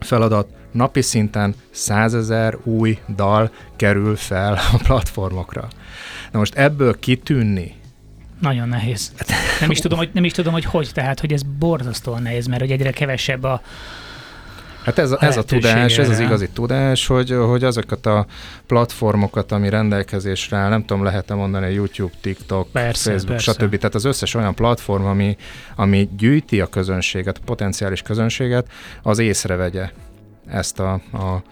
feladat, 0.00 0.48
napi 0.72 1.02
szinten 1.02 1.54
százezer 1.70 2.58
új 2.62 2.98
dal 3.14 3.50
kerül 3.76 4.16
fel 4.16 4.58
a 4.72 4.80
platformokra. 4.82 5.68
Na 6.32 6.38
most 6.38 6.54
ebből 6.54 6.98
kitűnni, 6.98 7.74
Nagyon 8.40 8.68
nehéz. 8.68 9.12
Nem 9.60 9.70
is, 9.70 9.78
tudom, 9.78 9.98
hogy, 9.98 10.10
nem 10.12 10.24
is 10.24 10.32
tudom, 10.32 10.52
hogy 10.52 10.64
hogy, 10.64 10.90
tehát, 10.92 11.20
hogy 11.20 11.32
ez 11.32 11.42
borzasztóan 11.42 12.22
nehéz, 12.22 12.46
mert 12.46 12.60
hogy 12.60 12.70
egyre 12.70 12.90
kevesebb 12.90 13.42
a, 13.42 13.62
Hát 14.86 14.98
ez 14.98 15.10
a, 15.10 15.18
ez 15.20 15.36
a 15.36 15.44
tudás, 15.44 15.98
ez 15.98 16.08
az 16.08 16.20
igazi 16.20 16.48
tudás, 16.48 17.06
hogy, 17.06 17.30
hogy 17.30 17.64
azokat 17.64 18.06
a 18.06 18.26
platformokat, 18.66 19.52
ami 19.52 19.68
rendelkezésre 19.68 20.56
áll, 20.56 20.68
nem 20.68 20.84
tudom, 20.84 21.02
lehet-e 21.02 21.34
mondani, 21.34 21.72
YouTube, 21.72 22.12
TikTok, 22.20 22.68
Persze, 22.72 23.10
Facebook, 23.10 23.36
persze. 23.36 23.52
stb. 23.52 23.76
Tehát 23.76 23.94
az 23.94 24.04
összes 24.04 24.34
olyan 24.34 24.54
platform, 24.54 25.04
ami, 25.04 25.36
ami 25.76 26.08
gyűjti 26.16 26.60
a 26.60 26.66
közönséget, 26.66 27.38
a 27.38 27.40
potenciális 27.44 28.02
közönséget, 28.02 28.66
az 29.02 29.18
észrevegye 29.18 29.90
ezt 30.50 30.80
a, 30.80 30.92
a, 31.12 31.42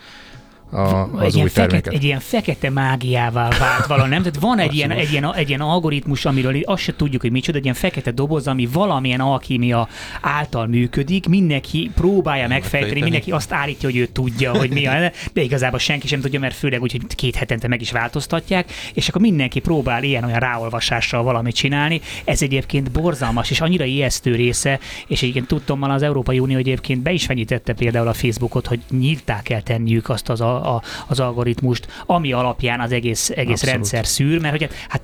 a, 0.70 0.79
az 0.79 1.20
egy, 1.20 1.27
új 1.27 1.35
ilyen 1.35 1.48
fekete, 1.48 1.66
terméket. 1.66 1.92
egy 1.92 2.05
ilyen 2.05 2.20
fekete 2.20 2.70
mágiává 2.70 3.48
vált 3.59 3.87
valami, 3.87 4.09
nem? 4.09 4.22
Tehát 4.22 4.38
van 4.40 4.59
egy 4.59 4.74
ilyen, 4.74 4.90
egy, 4.90 5.12
ilyen, 5.12 5.35
egy 5.35 5.48
ilyen 5.48 5.61
algoritmus, 5.61 6.24
amiről 6.24 6.61
azt 6.64 6.83
se 6.83 6.96
tudjuk, 6.96 7.20
hogy 7.20 7.31
micsoda, 7.31 7.59
egy 7.59 7.64
ilyen 7.64 7.77
fekete 7.77 8.11
doboz, 8.11 8.46
ami 8.46 8.68
valamilyen 8.72 9.20
alkímia 9.20 9.88
által 10.20 10.66
működik, 10.66 11.27
mindenki 11.27 11.90
próbálja 11.94 12.48
megfejteni, 12.48 13.00
mindenki 13.00 13.31
azt 13.31 13.53
állítja, 13.53 13.88
hogy 13.88 13.98
ő 13.98 14.07
tudja, 14.07 14.57
hogy 14.57 14.70
mi 14.70 14.87
a, 14.87 14.92
de 15.35 15.42
igazából 15.42 15.79
senki 15.79 16.07
sem 16.07 16.20
tudja, 16.20 16.40
mert 16.40 16.55
főleg 16.55 16.83
úgy, 16.83 16.92
hogy 16.92 17.14
két 17.14 17.35
hetente 17.35 17.68
meg 17.68 17.81
is 17.81 17.90
változtatják, 17.90 18.72
és 18.94 19.09
akkor 19.09 19.20
mindenki 19.20 19.61
próbál 19.61 20.03
ilyen-olyan 20.03 20.38
ráolvasással 20.38 21.22
valamit 21.22 21.55
csinálni. 21.55 22.00
Ez 22.24 22.42
egyébként 22.42 22.90
borzalmas, 22.90 23.50
és 23.50 23.61
annyira 23.61 23.85
ijesztő 23.85 24.35
része, 24.35 24.79
és 25.07 25.22
egyébként 25.22 25.46
tudtam, 25.46 25.83
az 25.83 26.03
Európai 26.03 26.38
Unió 26.38 26.59
egyébként 26.59 27.03
be 27.03 27.12
is 27.12 27.24
fenyítette 27.24 27.72
például 27.72 28.09
a 28.09 28.12
Facebookot, 28.12 28.66
hogy 28.66 28.81
nyíltá 28.90 29.42
kell 29.42 29.61
tenniük 29.61 30.09
azt 30.09 30.29
az, 30.29 30.40
a, 30.40 30.54
a, 30.57 30.83
az 31.07 31.21
algoritmust, 31.21 31.87
ami 32.07 32.33
alapján 32.33 32.81
az 32.81 32.93
egész, 32.93 33.31
egész 33.31 33.51
Abszolút. 33.51 33.75
rendszer 33.75 34.07
szűr, 34.07 34.40
mert 34.40 34.59
hogy 34.59 34.69
hát 34.88 35.01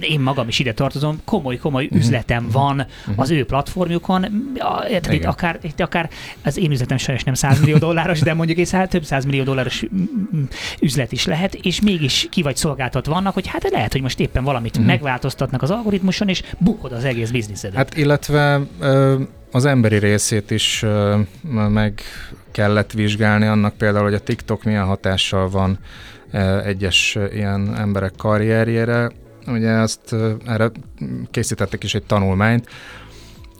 én 0.00 0.20
magam 0.20 0.48
is 0.48 0.58
ide 0.58 0.72
tartozom, 0.72 1.18
komoly-komoly 1.24 1.84
Mhm. 1.90 1.96
üzletem 1.96 2.48
van 2.50 2.86
az 3.16 3.30
ő 3.30 3.44
platformjukon, 3.44 4.26
érted, 4.90 5.12
itt 5.12 5.24
akár, 5.24 5.58
itt 5.62 5.80
akár 5.80 6.10
az 6.44 6.56
én 6.58 6.70
üzletem 6.70 6.96
sajnos 6.96 7.24
nem 7.24 7.34
100 7.34 7.60
millió 7.60 7.76
dolláros, 7.86 8.20
de 8.20 8.34
mondjuk 8.34 8.58
egy 8.58 8.88
több 8.88 9.04
100 9.04 9.24
millió 9.24 9.42
dolláros 9.42 9.84
üzlet 10.80 11.12
is 11.12 11.26
lehet, 11.26 11.54
és 11.54 11.80
mégis 11.80 12.26
ki 12.30 12.42
vagy 12.42 12.56
szolgáltatva 12.56 13.12
vannak, 13.12 13.34
hogy 13.34 13.46
hát 13.46 13.70
lehet, 13.70 13.92
hogy 13.92 14.02
most 14.02 14.20
éppen 14.20 14.44
valamit 14.44 14.78
Mhm. 14.78 14.86
megváltoztatnak 14.86 15.62
az 15.62 15.70
algoritmuson, 15.70 16.28
és 16.28 16.42
bukod 16.58 16.92
az 16.92 17.04
egész 17.04 17.30
bizniszed. 17.30 17.74
Hát 17.74 17.96
illetve 17.96 18.60
az 19.50 19.64
emberi 19.64 19.96
részét 19.98 20.50
is 20.50 20.84
meg 21.50 22.02
kellett 22.52 22.92
vizsgálni 22.92 23.46
annak 23.46 23.76
például, 23.76 24.04
hogy 24.04 24.14
a 24.14 24.20
TikTok 24.20 24.64
milyen 24.64 24.84
hatással 24.84 25.48
van 25.48 25.78
ö, 26.32 26.62
egyes 26.64 27.14
ö, 27.16 27.26
ilyen 27.32 27.74
emberek 27.76 28.12
karrierjére. 28.16 29.10
Ugye 29.46 29.70
azt 29.70 30.12
ö, 30.12 30.32
erre 30.46 30.70
készítettek 31.30 31.84
is 31.84 31.94
egy 31.94 32.04
tanulmányt, 32.04 32.68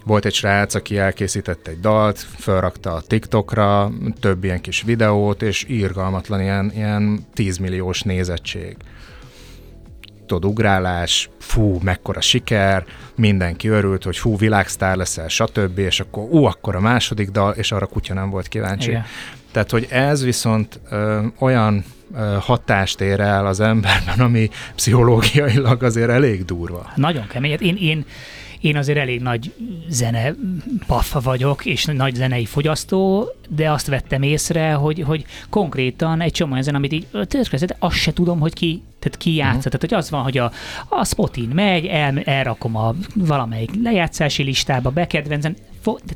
volt 0.04 0.24
egy 0.24 0.34
srác, 0.34 0.74
aki 0.74 0.98
elkészített 0.98 1.66
egy 1.66 1.80
dalt, 1.80 2.18
felrakta 2.18 2.92
a 2.94 3.00
TikTokra, 3.00 3.90
több 4.20 4.44
ilyen 4.44 4.60
kis 4.60 4.82
videót, 4.82 5.42
és 5.42 5.64
írgalmatlan 5.68 6.40
ilyen, 6.40 6.72
ilyen 6.74 7.26
10 7.34 7.56
milliós 7.58 8.02
nézettség. 8.02 8.76
Tudod, 10.26 10.50
ugrálás, 10.50 11.30
fú, 11.38 11.78
mekkora 11.82 12.20
siker, 12.20 12.84
mindenki 13.16 13.68
örült, 13.68 14.04
hogy 14.04 14.16
fú, 14.16 14.36
világsztár 14.36 14.96
leszel, 14.96 15.28
stb. 15.28 15.78
És 15.78 16.00
akkor, 16.00 16.24
ú, 16.30 16.44
akkor 16.44 16.76
a 16.76 16.80
második 16.80 17.30
dal, 17.30 17.52
és 17.52 17.72
arra 17.72 17.86
kutya 17.86 18.14
nem 18.14 18.30
volt 18.30 18.48
kíváncsi. 18.48 18.88
Igen. 18.90 19.04
Tehát, 19.52 19.70
hogy 19.70 19.86
ez 19.90 20.24
viszont 20.24 20.80
ö, 20.90 21.26
olyan 21.38 21.84
ö, 22.14 22.36
hatást 22.40 23.00
ér 23.00 23.20
el 23.20 23.46
az 23.46 23.60
emberben, 23.60 24.18
ami 24.18 24.50
pszichológiailag 24.74 25.82
azért 25.82 26.10
elég 26.10 26.44
durva. 26.44 26.92
Nagyon 26.96 27.26
kemény. 27.26 27.50
Hát 27.50 27.60
Én, 27.60 27.76
én, 27.76 28.04
én 28.60 28.76
azért 28.76 28.98
elég 28.98 29.20
nagy 29.20 29.52
zene 29.88 30.34
paffa 30.86 31.20
vagyok, 31.20 31.64
és 31.64 31.84
nagy 31.84 32.14
zenei 32.14 32.44
fogyasztó, 32.44 33.28
de 33.48 33.70
azt 33.70 33.86
vettem 33.86 34.22
észre, 34.22 34.72
hogy, 34.72 35.02
hogy 35.06 35.24
konkrétan 35.50 36.20
egy 36.20 36.32
csomó 36.32 36.54
ezen, 36.54 36.74
amit 36.74 36.92
így 36.92 37.06
történet, 37.28 37.76
azt 37.78 37.96
se 37.96 38.12
tudom, 38.12 38.40
hogy 38.40 38.52
ki 38.52 38.82
tehát 39.02 39.18
ki 39.18 39.34
játszott. 39.34 39.56
Uh-huh. 39.56 39.72
Tehát, 39.72 39.80
hogy 39.80 39.94
az 39.94 40.10
van, 40.10 40.22
hogy 40.22 40.38
a, 40.38 40.52
a 40.88 41.04
spotin 41.04 41.48
megy, 41.54 41.86
el, 41.86 42.18
elrakom 42.18 42.76
a 42.76 42.94
valamelyik 43.14 43.70
lejátszási 43.82 44.42
listába, 44.42 44.90
bekedvencem, 44.90 45.54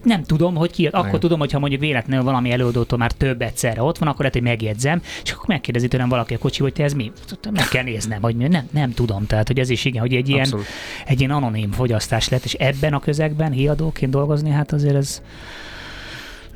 nem 0.02 0.22
tudom, 0.22 0.54
hogy 0.54 0.70
ki, 0.70 0.86
akkor 0.86 1.08
Igen. 1.08 1.20
tudom, 1.20 1.38
hogyha 1.38 1.58
mondjuk 1.58 1.80
véletlenül 1.80 2.24
valami 2.24 2.50
előadótól 2.50 2.98
már 2.98 3.12
több 3.12 3.42
egyszerre 3.42 3.82
ott 3.82 3.98
van, 3.98 4.08
akkor 4.08 4.18
lehet, 4.18 4.34
hogy 4.34 4.42
megjegyzem, 4.42 5.02
és 5.22 5.30
akkor 5.30 5.44
megkérdezi 5.46 5.88
tőlem 5.88 6.08
valaki 6.08 6.34
a 6.34 6.38
kocsi, 6.38 6.62
hogy 6.62 6.72
te 6.72 6.82
ez 6.82 6.92
mi? 6.92 7.12
Meg 7.50 7.68
kell 7.68 7.82
néznem, 7.82 8.22
hogy 8.22 8.36
nem, 8.36 8.68
nem 8.70 8.92
tudom. 8.92 9.26
Tehát, 9.26 9.46
hogy 9.46 9.58
ez 9.58 9.70
is 9.70 9.84
igen, 9.84 10.00
hogy 10.00 10.14
egy 10.14 10.28
ilyen, 10.28 10.54
egy 11.06 11.18
ilyen 11.18 11.30
anonim 11.30 11.70
fogyasztás 11.70 12.28
lett, 12.28 12.44
és 12.44 12.52
ebben 12.52 12.94
a 12.94 13.00
közegben 13.00 13.52
hiadóként 13.52 14.12
dolgozni, 14.12 14.50
hát 14.50 14.72
azért 14.72 14.94
ez 14.94 15.22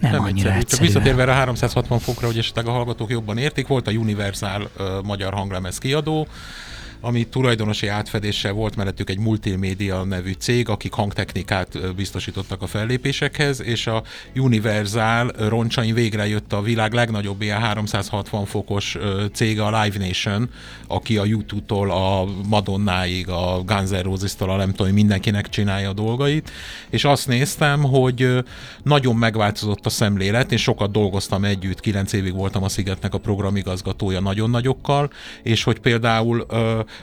nem, 0.01 0.11
nem 0.11 0.23
annyira 0.23 0.53
egyszerű. 0.53 0.65
Csak 0.67 0.81
visszatérve 0.81 1.33
a 1.33 1.35
360 1.35 1.99
fokra, 1.99 2.27
hogy 2.27 2.39
esetleg 2.39 2.67
a 2.67 2.71
hallgatók 2.71 3.11
jobban 3.11 3.39
értik, 3.39 3.67
volt 3.67 3.87
a 3.87 3.91
Universal 3.91 4.71
uh, 4.79 4.87
magyar 5.03 5.35
hanglemez 5.35 5.79
kiadó, 5.79 6.27
ami 7.01 7.27
tulajdonosi 7.27 7.87
átfedéssel 7.87 8.53
volt 8.53 8.77
mellettük 8.77 9.11
egy 9.11 9.19
multimédia 9.19 10.05
nevű 10.05 10.33
cég, 10.33 10.69
akik 10.69 10.93
hangtechnikát 10.93 11.95
biztosítottak 11.95 12.63
a 12.63 12.67
fellépésekhez, 12.67 13.63
és 13.63 13.87
a 13.87 14.03
Universal 14.35 15.33
roncsain 15.39 15.95
végre 15.95 16.27
jött 16.27 16.53
a 16.53 16.63
világ 16.63 16.93
legnagyobb 16.93 17.43
ilyen 17.43 17.61
360 17.61 18.45
fokos 18.45 18.99
cége, 19.33 19.65
a 19.65 19.83
Live 19.83 20.07
Nation, 20.07 20.51
aki 20.87 21.17
a 21.17 21.25
YouTube-tól 21.25 21.91
a 21.91 22.25
Madonnáig, 22.49 23.29
a 23.29 23.63
Guns 23.67 23.91
N' 23.91 24.03
Roses-tól 24.03 24.51
a 24.51 24.57
nem 24.57 24.73
tudom, 24.73 24.93
mindenkinek 24.93 25.49
csinálja 25.49 25.89
a 25.89 25.93
dolgait, 25.93 26.51
és 26.91 27.05
azt 27.05 27.27
néztem, 27.27 27.83
hogy 27.83 28.45
nagyon 28.83 29.17
megváltozott 29.17 29.87
a 29.87 29.91
szemlélet, 29.91 30.53
én 30.53 30.59
sokat 30.59 30.91
dolgoztam 30.91 31.45
együtt, 31.45 31.81
kilenc 31.81 32.13
évig 32.13 32.35
voltam 32.35 32.63
a 32.63 32.69
Szigetnek 32.69 33.15
a 33.15 33.19
programigazgatója 33.19 34.21
nagyon 34.21 34.51
nagyokkal, 34.51 35.11
és 35.43 35.63
hogy 35.63 35.79
például 35.79 36.47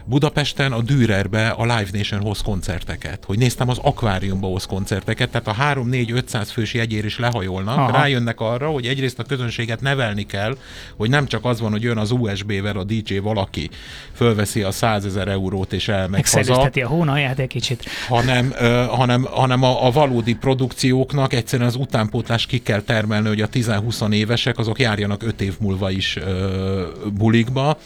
Budapesten 0.06 0.71
a 0.71 0.82
Dürerbe 0.82 1.50
a 1.50 1.63
Live 1.63 1.89
Nation 1.91 2.21
hoz 2.21 2.41
koncerteket, 2.41 3.23
hogy 3.26 3.38
néztem 3.38 3.69
az 3.69 3.78
akváriumba 3.82 4.47
hoz 4.47 4.65
koncerteket, 4.65 5.30
tehát 5.30 5.47
a 5.47 5.82
3-4-500 5.84 6.47
fős 6.52 6.73
jegyér 6.73 7.06
is 7.06 7.19
lehajolnak, 7.19 7.78
Aha. 7.78 7.91
rájönnek 7.91 8.39
arra, 8.39 8.69
hogy 8.69 8.86
egyrészt 8.86 9.19
a 9.19 9.23
közönséget 9.23 9.82
nevelni 9.82 10.26
kell, 10.26 10.58
hogy 10.95 11.10
nem 11.10 11.28
csak 11.28 11.45
az 11.45 11.60
van, 11.60 11.71
hogy 11.71 11.82
jön 11.82 11.97
az 11.97 12.12
USB-vel 12.12 12.78
a 12.78 12.84
DJ 12.84 13.17
valaki, 13.17 13.69
fölveszi 14.13 14.62
a 14.62 14.71
100 14.71 15.06
ezer 15.06 15.28
eurót 15.28 15.73
és 15.73 15.88
elmegy 15.88 16.30
haza. 16.30 16.71
a 16.73 16.88
hónaját 16.88 17.39
egy 17.39 17.47
kicsit. 17.47 17.86
Hanem, 18.08 18.54
ö, 18.60 18.86
hanem, 18.89 19.23
hanem 19.23 19.63
a, 19.63 19.86
a 19.86 19.91
valódi 19.91 20.36
produkcióknak 20.36 21.34
egyszerűen 21.34 21.67
az 21.67 21.76
utánpótlás 21.76 22.45
ki 22.45 22.60
kell 22.60 22.82
termelni, 22.82 23.28
hogy 23.28 23.41
a 23.41 23.50
10-20 23.50 24.12
évesek 24.12 24.58
azok 24.58 24.80
járjanak 24.80 25.23
5 25.23 25.41
év 25.41 25.56
múlva 25.60 25.91
is 25.91 26.15
ö, 26.15 26.88
bulikba, 27.13 27.78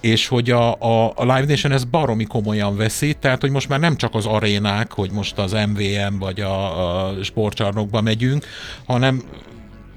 és 0.00 0.28
hogy 0.28 0.50
a, 0.50 0.74
a, 0.74 1.12
a 1.14 1.22
Live 1.22 1.44
Nation 1.46 1.72
ez 1.72 1.84
baromi 1.84 2.24
komolyan 2.24 2.76
veszi, 2.76 3.14
tehát 3.14 3.40
hogy 3.40 3.50
most 3.50 3.68
már 3.68 3.80
nem 3.80 3.96
csak 3.96 4.14
az 4.14 4.26
arénák, 4.26 4.92
hogy 4.92 5.10
most 5.10 5.38
az 5.38 5.52
MVM 5.52 6.18
vagy 6.18 6.40
a, 6.40 7.06
a 7.06 7.22
sportcsarnokba 7.22 8.00
megyünk, 8.00 8.46
hanem 8.86 9.22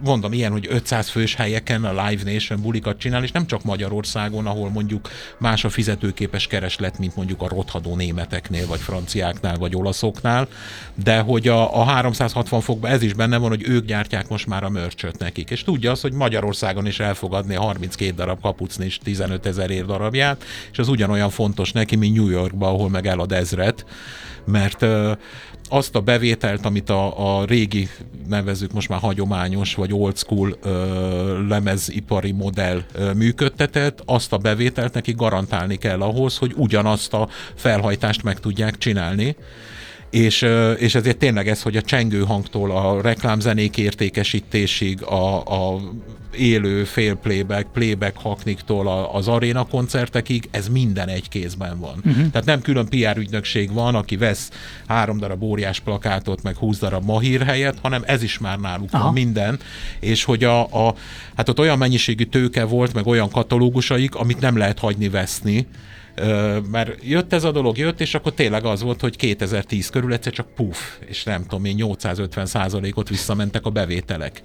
mondom, 0.03 0.33
ilyen, 0.33 0.51
hogy 0.51 0.67
500 0.69 1.09
fős 1.09 1.35
helyeken 1.35 1.85
a 1.85 2.07
Live 2.07 2.31
Nation 2.31 2.61
bulikat 2.61 2.97
csinál, 2.97 3.23
és 3.23 3.31
nem 3.31 3.47
csak 3.47 3.63
Magyarországon, 3.63 4.45
ahol 4.45 4.69
mondjuk 4.69 5.09
más 5.37 5.63
a 5.63 5.69
fizetőképes 5.69 6.47
kereslet, 6.47 6.99
mint 6.99 7.15
mondjuk 7.15 7.41
a 7.41 7.47
rothadó 7.47 7.95
németeknél, 7.95 8.67
vagy 8.67 8.79
franciáknál, 8.79 9.57
vagy 9.57 9.75
olaszoknál, 9.75 10.47
de 11.03 11.19
hogy 11.19 11.47
a, 11.47 11.79
a 11.79 11.83
360 11.83 12.61
fokban 12.61 12.91
ez 12.91 13.01
is 13.01 13.13
benne 13.13 13.37
van, 13.37 13.49
hogy 13.49 13.63
ők 13.67 13.85
gyártják 13.85 14.27
most 14.27 14.47
már 14.47 14.63
a 14.63 14.69
mörcsöt 14.69 15.17
nekik. 15.17 15.49
És 15.49 15.63
tudja 15.63 15.91
azt, 15.91 16.01
hogy 16.01 16.13
Magyarországon 16.13 16.85
is 16.87 16.99
elfogadni 16.99 17.55
a 17.55 17.61
32 17.61 18.13
darab 18.13 18.41
kapucni 18.41 18.85
és 18.85 18.97
15 18.97 19.45
ezer 19.45 19.69
ér 19.69 19.85
darabját, 19.85 20.43
és 20.71 20.79
az 20.79 20.87
ugyanolyan 20.87 21.29
fontos 21.29 21.71
neki, 21.71 21.95
mint 21.95 22.15
New 22.15 22.29
Yorkban, 22.29 22.73
ahol 22.73 22.89
meg 22.89 23.07
elad 23.07 23.31
ezret, 23.31 23.85
mert 24.45 24.85
azt 25.71 25.95
a 25.95 26.01
bevételt, 26.01 26.65
amit 26.65 26.89
a, 26.89 27.39
a 27.39 27.45
régi, 27.45 27.89
nevezük 28.27 28.71
most 28.71 28.89
már 28.89 28.99
hagyományos 28.99 29.75
vagy 29.75 29.93
old 29.93 30.17
school 30.17 30.57
ö, 30.63 31.47
lemezipari 31.47 32.31
modell 32.31 32.81
ö, 32.93 33.13
működtetett, 33.13 34.01
azt 34.05 34.34
a 34.34 34.38
bevételt 34.38 34.93
neki 34.93 35.12
garantálni 35.12 35.75
kell 35.75 36.01
ahhoz, 36.01 36.38
hogy 36.38 36.53
ugyanazt 36.55 37.13
a 37.13 37.27
felhajtást 37.55 38.23
meg 38.23 38.39
tudják 38.39 38.77
csinálni 38.77 39.36
és, 40.12 40.45
és 40.78 40.95
ezért 40.95 41.17
tényleg 41.17 41.47
ez, 41.47 41.62
hogy 41.62 41.78
a 41.78 41.82
csengő 41.82 42.24
hangtól 42.24 42.71
a 42.71 43.02
reklámzenék 43.02 43.78
értékesítésig, 43.78 45.04
a, 45.04 45.38
a 45.74 45.80
élő 46.38 46.84
fél 46.84 47.15
playback, 47.15 47.71
playback 47.74 48.17
hakniktól 48.17 49.10
az 49.13 49.28
aréna 49.28 49.63
koncertekig, 49.63 50.47
ez 50.52 50.67
minden 50.67 51.08
egy 51.08 51.30
kézben 51.30 51.80
van. 51.80 52.02
Uh-huh. 52.06 52.30
Tehát 52.32 52.47
nem 52.47 52.62
külön 52.62 52.88
PR 52.89 53.17
ügynökség 53.17 53.74
van, 53.74 53.95
aki 53.95 54.17
vesz 54.17 54.50
három 54.88 55.17
darab 55.17 55.43
óriás 55.43 55.80
plakátot, 55.80 56.43
meg 56.43 56.56
húsz 56.56 56.80
darab 56.80 57.06
mahír 57.06 57.41
helyet, 57.41 57.78
hanem 57.82 58.04
ez 58.06 58.24
is 58.24 58.38
már 58.38 58.60
náluk 58.60 58.89
Aha. 58.91 59.04
van 59.04 59.13
minden, 59.13 59.60
és 60.00 60.24
hogy 60.24 60.43
a, 60.43 60.88
a, 60.88 60.95
hát 61.36 61.50
ott 61.50 61.60
olyan 61.60 61.78
mennyiségű 61.78 62.24
tőke 62.24 62.63
volt, 62.63 62.93
meg 62.93 63.08
olyan 63.08 63.30
katalógusaik, 63.30 64.15
amit 64.15 64.39
nem 64.39 64.58
lehet 64.58 64.80
hagyni 64.80 65.10
veszni, 65.10 65.67
mert 66.71 67.04
jött 67.04 67.34
ez 67.34 67.43
a 67.43 67.52
dolog, 67.52 67.78
jött, 67.78 68.02
és 68.02 68.15
akkor 68.15 68.34
tényleg 68.34 68.65
az 68.65 68.82
volt, 68.82 69.02
hogy 69.02 69.15
2010 69.15 69.89
körül 69.89 70.13
egyszer 70.13 70.34
csak 70.34 70.56
puf, 70.56 70.97
és 71.06 71.24
nem 71.24 71.41
tudom 71.41 71.65
én, 71.65 71.76
850 71.76 72.45
százalékot 72.45 73.10
visszamentek 73.10 73.65
a 73.65 73.69
bevételek 73.69 74.41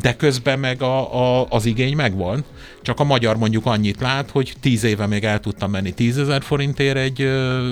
de 0.00 0.16
közben 0.16 0.58
meg 0.58 0.82
a, 0.82 1.14
a, 1.40 1.46
az 1.48 1.66
igény 1.66 1.96
megvan, 1.96 2.44
csak 2.82 3.00
a 3.00 3.04
magyar 3.04 3.36
mondjuk 3.36 3.66
annyit 3.66 4.00
lát, 4.00 4.30
hogy 4.30 4.54
10 4.60 4.84
éve 4.84 5.06
még 5.06 5.24
el 5.24 5.40
tudtam 5.40 5.70
menni 5.70 5.92
10 5.92 6.18
ezer 6.18 6.42
forintért 6.42 6.96
egy 6.96 7.30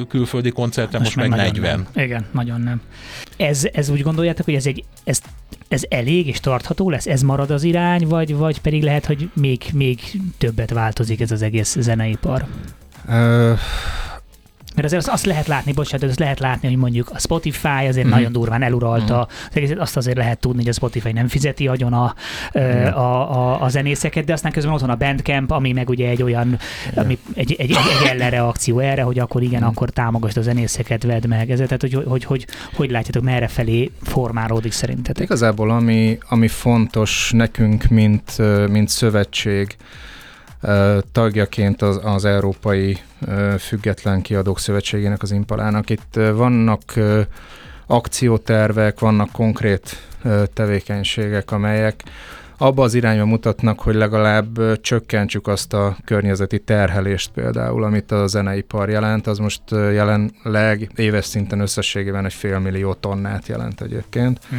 külföldi 0.09 0.51
koncertre, 0.51 0.99
most, 0.99 1.17
most 1.17 1.29
meg 1.29 1.39
40. 1.39 1.89
Nem. 1.93 2.05
Igen, 2.05 2.27
nagyon 2.33 2.61
nem. 2.61 2.81
Ez, 3.37 3.69
ez 3.73 3.89
úgy 3.89 4.03
gondoljátok, 4.03 4.45
hogy 4.45 4.55
ez 4.55 4.67
egy 4.67 4.85
ez, 5.05 5.21
ez 5.69 5.83
elég 5.89 6.27
és 6.27 6.41
tartható 6.41 6.91
lesz? 6.91 7.07
Ez 7.07 7.23
marad 7.23 7.51
az 7.51 7.63
irány, 7.63 8.07
vagy, 8.07 8.35
vagy 8.35 8.61
pedig 8.61 8.83
lehet, 8.83 9.07
hogy 9.07 9.31
még, 9.35 9.63
még 9.73 10.01
többet 10.39 10.71
változik 10.71 11.21
ez 11.21 11.31
az 11.31 11.43
egész 11.43 11.77
zeneipar? 11.79 12.47
Mert 14.75 14.93
azért 14.93 15.03
azt, 15.03 15.13
azt 15.15 15.27
lehet 15.27 15.47
látni, 15.47 15.73
bocsánat, 15.73 16.09
azt 16.09 16.19
lehet 16.19 16.41
látni, 16.41 16.69
hogy 16.69 16.77
mondjuk 16.77 17.11
a 17.15 17.19
Spotify 17.19 17.87
azért 17.89 18.07
mm. 18.07 18.11
nagyon 18.11 18.33
durván 18.33 18.63
eluralta, 18.63 19.29
mm. 19.61 19.79
azt 19.79 19.97
azért 19.97 20.17
lehet 20.17 20.39
tudni, 20.39 20.59
hogy 20.59 20.69
a 20.69 20.73
Spotify 20.73 21.13
nem 21.13 21.29
fizeti 21.29 21.69
agyon 21.69 21.93
a, 21.93 22.15
mm. 22.59 22.63
a, 22.85 23.31
a, 23.37 23.63
a 23.63 23.69
zenészeket, 23.69 24.25
de 24.25 24.33
aztán 24.33 24.53
közben 24.53 24.73
ott 24.73 24.81
van 24.81 24.91
a 24.91 24.95
Bandcamp, 24.95 25.51
ami 25.51 25.73
meg 25.73 25.89
ugye 25.89 26.09
egy 26.09 26.23
olyan, 26.23 26.59
ami 26.95 27.19
egy, 27.35 27.55
egy, 27.59 27.71
egy, 27.71 27.77
egy 28.01 28.09
ellenreakció 28.09 28.79
erre, 28.79 29.03
hogy 29.03 29.19
akkor 29.19 29.43
igen, 29.43 29.63
mm. 29.63 29.67
akkor 29.67 29.91
támogasd 29.91 30.37
a 30.37 30.43
zenészeket, 30.43 31.03
vedd 31.03 31.29
meg. 31.29 31.51
Ez, 31.51 31.59
tehát, 31.59 31.81
hogy, 31.81 31.95
hogy, 31.95 32.05
hogy, 32.07 32.25
hogy, 32.25 32.47
hogy 32.75 32.91
látjátok, 32.91 33.23
merre 33.23 33.49
felé 33.49 33.91
formálódik 34.03 34.73
szerintetek? 34.73 35.25
Igazából 35.25 35.71
ami, 35.71 36.19
ami 36.29 36.49
fontos 36.49 37.31
nekünk, 37.35 37.85
mint, 37.89 38.39
mint 38.69 38.89
szövetség, 38.89 39.77
tagjaként 41.13 41.83
az, 41.83 42.01
az 42.03 42.25
Európai 42.25 42.99
Független 43.59 44.23
Kiadók 44.23 44.59
Szövetségének, 44.59 45.23
az 45.23 45.31
Impalának. 45.31 45.91
Itt 45.91 46.15
vannak 46.35 46.83
akciótervek, 47.87 49.01
vannak 49.01 49.33
konkrét 49.33 49.97
tevékenységek, 50.55 51.51
amelyek 51.51 52.03
abba 52.57 52.83
az 52.83 52.95
irányba 52.95 53.25
mutatnak, 53.25 53.81
hogy 53.81 53.95
legalább 53.95 54.81
csökkentsük 54.81 55.47
azt 55.47 55.73
a 55.73 55.97
környezeti 56.05 56.59
terhelést 56.59 57.31
például, 57.31 57.85
amit 57.85 58.13
a 58.13 58.27
zeneipar 58.27 58.89
jelent, 58.89 59.27
az 59.27 59.39
most 59.39 59.63
jelenleg 59.71 60.91
éves 60.97 61.25
szinten 61.25 61.61
összességében 61.61 62.25
egy 62.25 62.33
fél 62.33 62.59
millió 62.59 62.95
tonnát 62.95 63.47
jelent 63.47 63.81
egyébként, 63.81 64.41
hm. 64.49 64.57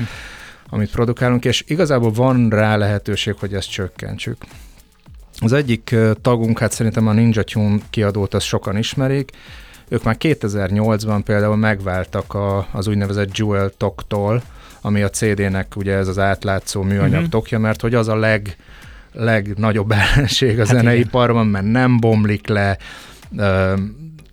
amit 0.70 0.92
produkálunk, 0.92 1.46
és 1.46 1.64
igazából 1.68 2.12
van 2.12 2.50
rá 2.50 2.76
lehetőség, 2.76 3.36
hogy 3.40 3.54
ezt 3.54 3.72
csökkentsük. 3.72 4.38
Az 5.44 5.54
egyik 5.54 5.96
tagunk, 6.22 6.60
hát 6.60 6.72
szerintem 6.72 7.08
a 7.08 7.14
Ninja 7.14 7.44
Tune 7.44 7.78
kiadót, 7.90 8.34
azt 8.34 8.46
sokan 8.46 8.78
ismerik, 8.78 9.32
ők 9.90 10.04
már 10.04 10.16
2008-ban 10.20 11.22
például 11.26 11.56
megváltak 11.56 12.34
a, 12.34 12.68
az 12.72 12.88
úgynevezett 12.88 13.38
Jewel 13.38 13.70
toktól, 13.78 14.44
ami 14.82 15.02
a 15.02 15.10
CD-nek 15.10 15.76
ugye 15.76 15.94
ez 15.94 16.08
az 16.08 16.20
átlátszó 16.20 16.82
műanyag 16.82 17.12
uh-huh. 17.12 17.30
tokja, 17.30 17.60
mert 17.60 17.82
hogy 17.82 17.96
az 17.96 18.08
a 18.08 18.16
leg, 18.16 18.56
legnagyobb 19.14 19.92
ellenség 20.16 20.60
a 20.60 20.66
hát 20.66 20.76
zeneiparban, 20.76 21.48
mert 21.48 21.66
nem 21.66 22.00
bomlik 22.00 22.48
le, 22.48 22.78
uh, 23.38 23.80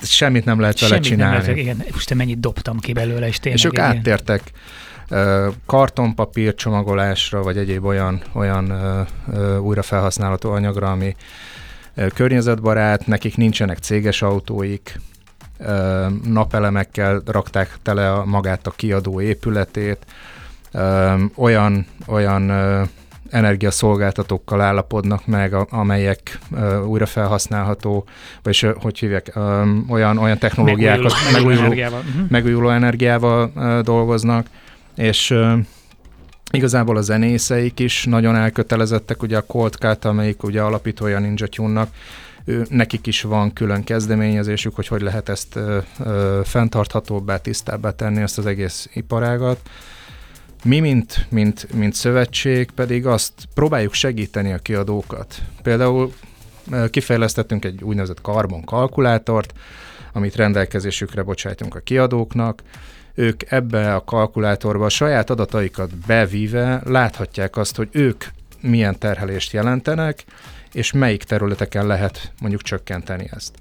semmit 0.02 0.44
nem 0.44 0.60
lehet 0.60 0.80
vele 0.80 0.92
semmit 0.92 1.08
csinálni. 1.08 1.36
Nem 1.36 1.42
lehet, 1.42 1.56
igen, 1.56 1.84
most 1.92 2.14
mennyit 2.14 2.40
dobtam 2.40 2.78
ki 2.78 2.92
belőle, 2.92 3.26
és 3.26 3.38
tényleg. 3.38 3.60
És 3.60 3.66
ők 3.66 3.72
igen. 3.72 3.84
áttértek 3.84 4.42
kartonpapír 5.66 6.54
csomagolásra, 6.54 7.42
vagy 7.42 7.56
egyéb 7.56 7.84
olyan, 7.84 8.22
olyan 8.32 8.72
újrafelhasználható 9.60 10.50
anyagra, 10.50 10.90
ami 10.90 11.16
környezetbarát, 12.14 13.06
nekik 13.06 13.36
nincsenek 13.36 13.78
céges 13.78 14.22
autóik, 14.22 15.00
napelemekkel 16.24 17.22
rakták 17.26 17.78
tele 17.82 18.12
a, 18.12 18.24
magát 18.24 18.66
a 18.66 18.70
kiadó 18.70 19.20
épületét, 19.20 20.06
olyan, 21.34 21.86
olyan 22.06 22.50
energiaszolgáltatókkal 23.30 24.60
állapodnak 24.60 25.26
meg, 25.26 25.54
amelyek 25.70 26.38
újra 26.86 27.06
felhasználható, 27.06 28.04
vagy 28.42 28.74
hogy 28.80 28.98
hívják, 28.98 29.32
olyan, 29.88 30.18
olyan 30.18 30.38
technológiákat, 30.38 31.12
megújuló, 31.32 31.42
megújuló, 31.42 31.64
energiával, 31.64 32.00
uh-huh. 32.00 32.30
megújuló 32.30 32.68
energiával 32.70 33.52
dolgoznak, 33.82 34.46
és 34.99 35.34
Igazából 36.51 36.96
a 36.96 37.01
zenészeik 37.01 37.80
is 37.80 38.05
nagyon 38.05 38.36
elkötelezettek, 38.36 39.22
ugye 39.22 39.36
a 39.36 39.46
Cold 39.46 39.74
Cut, 39.74 40.05
amelyik 40.05 40.42
ugye 40.42 40.62
alapítója 40.62 41.18
Ninja 41.18 41.46
Tune-nak, 41.46 41.90
ő, 42.44 42.66
nekik 42.70 43.07
is 43.07 43.22
van 43.22 43.53
külön 43.53 43.84
kezdeményezésük, 43.84 44.74
hogy 44.74 44.86
hogy 44.86 45.01
lehet 45.01 45.28
ezt 45.28 45.57
ö, 45.57 45.78
ö, 45.99 46.40
fenntarthatóbbá, 46.44 47.36
tisztábbá 47.36 47.90
tenni 47.90 48.20
ezt 48.20 48.38
az 48.38 48.46
egész 48.46 48.88
iparágat. 48.92 49.61
Mi, 50.64 50.80
mint, 50.80 51.26
mint, 51.30 51.72
mint 51.74 51.94
szövetség 51.94 52.70
pedig 52.70 53.07
azt 53.07 53.32
próbáljuk 53.55 53.92
segíteni 53.92 54.53
a 54.53 54.59
kiadókat. 54.59 55.42
Például 55.62 56.12
kifejlesztettünk 56.90 57.64
egy 57.64 57.82
úgynevezett 57.82 58.20
karbon 58.20 58.64
kalkulátort, 58.64 59.53
amit 60.12 60.36
rendelkezésükre 60.36 61.22
bocsájtunk 61.22 61.74
a 61.74 61.80
kiadóknak, 61.80 62.62
ők 63.18 63.52
ebbe 63.52 63.94
a 63.94 64.04
kalkulátorba 64.04 64.84
a 64.84 64.88
saját 64.88 65.30
adataikat 65.30 65.96
bevíve 66.06 66.82
láthatják 66.84 67.56
azt, 67.56 67.76
hogy 67.76 67.88
ők 67.92 68.24
milyen 68.60 68.98
terhelést 68.98 69.52
jelentenek, 69.52 70.24
és 70.72 70.92
melyik 70.92 71.22
területeken 71.22 71.86
lehet 71.86 72.32
mondjuk 72.40 72.62
csökkenteni 72.62 73.28
ezt. 73.30 73.54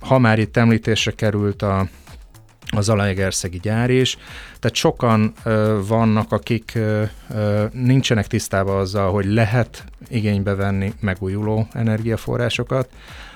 Ha 0.00 0.18
már 0.18 0.38
itt 0.38 0.56
említésre 0.56 1.10
került 1.10 1.62
a, 1.62 1.88
az 2.66 2.84
Zalaegerszegi 2.84 3.58
gyár 3.58 3.90
is, 3.90 4.16
tehát 4.58 4.76
sokan 4.76 5.32
ö, 5.44 5.80
vannak, 5.86 6.32
akik 6.32 6.72
ö, 6.74 7.02
ö, 7.30 7.64
nincsenek 7.72 8.26
tisztában 8.26 8.76
azzal, 8.76 9.12
hogy 9.12 9.24
lehet 9.24 9.84
igénybe 10.08 10.54
venni 10.54 10.92
megújuló 11.00 11.68
energiaforrásokat, 11.72 12.88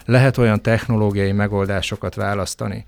lehet 0.05 0.39
olyan 0.39 0.63
technológiai 0.63 1.33
megoldásokat 1.33 2.15
választani, 2.15 2.85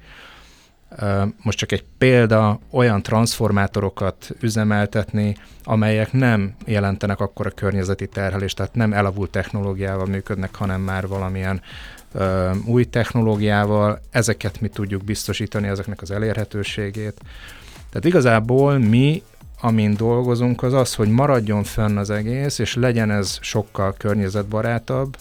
most 1.43 1.59
csak 1.59 1.73
egy 1.73 1.85
példa, 1.99 2.59
olyan 2.71 3.03
transformátorokat 3.03 4.31
üzemeltetni, 4.41 5.37
amelyek 5.65 6.13
nem 6.13 6.55
jelentenek 6.65 7.21
akkora 7.21 7.51
környezeti 7.51 8.07
terhelést, 8.07 8.57
tehát 8.57 8.75
nem 8.75 8.93
elavult 8.93 9.31
technológiával 9.31 10.07
működnek, 10.07 10.55
hanem 10.55 10.81
már 10.81 11.07
valamilyen 11.07 11.61
új 12.65 12.85
technológiával. 12.85 14.01
Ezeket 14.11 14.61
mi 14.61 14.69
tudjuk 14.69 15.05
biztosítani, 15.05 15.69
ezeknek 15.69 16.03
az 16.03 16.11
elérhetőségét. 16.11 17.21
Tehát 17.91 18.05
igazából 18.05 18.79
mi 18.79 19.23
amin 19.61 19.95
dolgozunk, 19.95 20.63
az 20.63 20.73
az, 20.73 20.95
hogy 20.95 21.09
maradjon 21.09 21.65
fenn 21.65 21.97
az 21.97 22.11
egész, 22.11 22.59
és 22.59 22.75
legyen 22.75 23.11
ez 23.11 23.39
sokkal 23.41 23.95
környezetbarátabb, 23.99 25.17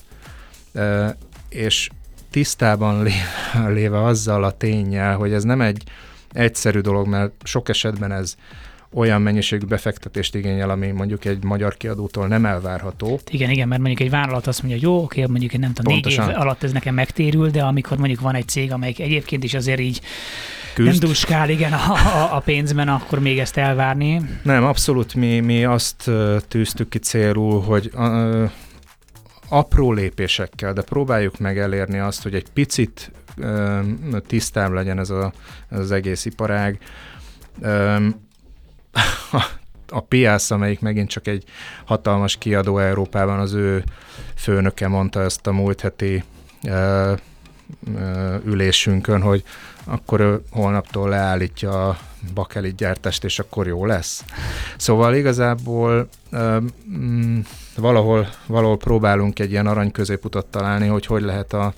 és 1.49 1.89
tisztában 2.35 3.03
léve, 3.03 3.69
léve 3.79 4.03
azzal 4.03 4.43
a 4.43 4.51
tényel, 4.51 5.15
hogy 5.15 5.33
ez 5.33 5.43
nem 5.43 5.61
egy 5.61 5.83
egyszerű 6.31 6.79
dolog, 6.79 7.07
mert 7.07 7.31
sok 7.43 7.69
esetben 7.69 8.11
ez 8.11 8.35
olyan 8.93 9.21
mennyiségű 9.21 9.65
befektetést 9.65 10.35
igényel, 10.35 10.69
ami 10.69 10.87
mondjuk 10.87 11.25
egy 11.25 11.43
magyar 11.43 11.77
kiadótól 11.77 12.27
nem 12.27 12.45
elvárható. 12.45 13.19
Igen, 13.29 13.49
igen, 13.49 13.67
mert 13.67 13.81
mondjuk 13.81 14.01
egy 14.01 14.09
vállalat 14.09 14.47
azt 14.47 14.63
mondja, 14.63 14.79
hogy 14.79 14.89
jó, 14.89 15.03
oké, 15.03 15.25
mondjuk 15.25 15.53
én 15.53 15.59
nem 15.59 15.73
tudom, 15.73 15.93
Pontosan. 15.93 16.25
négy 16.25 16.35
év 16.35 16.41
alatt 16.41 16.63
ez 16.63 16.71
nekem 16.71 16.93
megtérül, 16.93 17.49
de 17.49 17.63
amikor 17.63 17.97
mondjuk 17.97 18.19
van 18.19 18.35
egy 18.35 18.47
cég, 18.47 18.71
amelyik 18.71 18.99
egyébként 18.99 19.43
is 19.43 19.53
azért 19.53 19.79
így 19.79 20.01
Küzd. 20.73 20.89
nem 20.89 21.09
duskál, 21.09 21.49
igen, 21.49 21.73
a, 21.73 21.91
a, 21.93 22.35
a 22.35 22.39
pénzben, 22.39 22.87
akkor 22.87 23.19
még 23.19 23.39
ezt 23.39 23.57
elvárni. 23.57 24.21
Nem, 24.41 24.63
abszolút 24.63 25.13
mi, 25.13 25.39
mi 25.39 25.65
azt 25.65 26.11
tűztük 26.47 26.89
ki 26.89 26.97
célul, 26.97 27.61
hogy 27.61 27.91
apró 29.49 29.91
lépésekkel, 29.91 30.73
de 30.73 30.81
próbáljuk 30.81 31.39
meg 31.39 31.57
elérni 31.59 31.99
azt, 31.99 32.23
hogy 32.23 32.35
egy 32.35 32.49
picit 32.53 33.11
tisztább 34.27 34.71
legyen 34.71 34.99
ez 34.99 35.09
a, 35.09 35.33
az 35.69 35.91
egész 35.91 36.25
iparág. 36.25 36.79
A 39.87 39.99
Piász, 39.99 40.51
amelyik 40.51 40.79
megint 40.79 41.09
csak 41.09 41.27
egy 41.27 41.43
hatalmas 41.85 42.37
kiadó 42.37 42.77
Európában, 42.77 43.39
az 43.39 43.53
ő 43.53 43.83
főnöke 44.35 44.87
mondta 44.87 45.21
ezt 45.21 45.47
a 45.47 45.51
múlt 45.51 45.81
heti 45.81 46.23
ülésünkön, 48.45 49.21
hogy 49.21 49.43
akkor 49.83 50.19
ő 50.19 50.41
holnaptól 50.49 51.09
leállítja 51.09 51.89
a 51.89 51.97
bakelit 52.33 52.75
gyártást, 52.75 53.23
és 53.23 53.39
akkor 53.39 53.67
jó 53.67 53.85
lesz. 53.85 54.23
Szóval 54.77 55.15
igazából 55.15 56.07
mm, 56.97 57.39
valahol, 57.75 58.29
valahol 58.45 58.77
próbálunk 58.77 59.39
egy 59.39 59.51
ilyen 59.51 59.67
arany 59.67 59.91
középutat 59.91 60.45
találni, 60.45 60.87
hogy 60.87 61.05
hogy 61.05 61.21
lehet 61.21 61.53
a, 61.53 61.73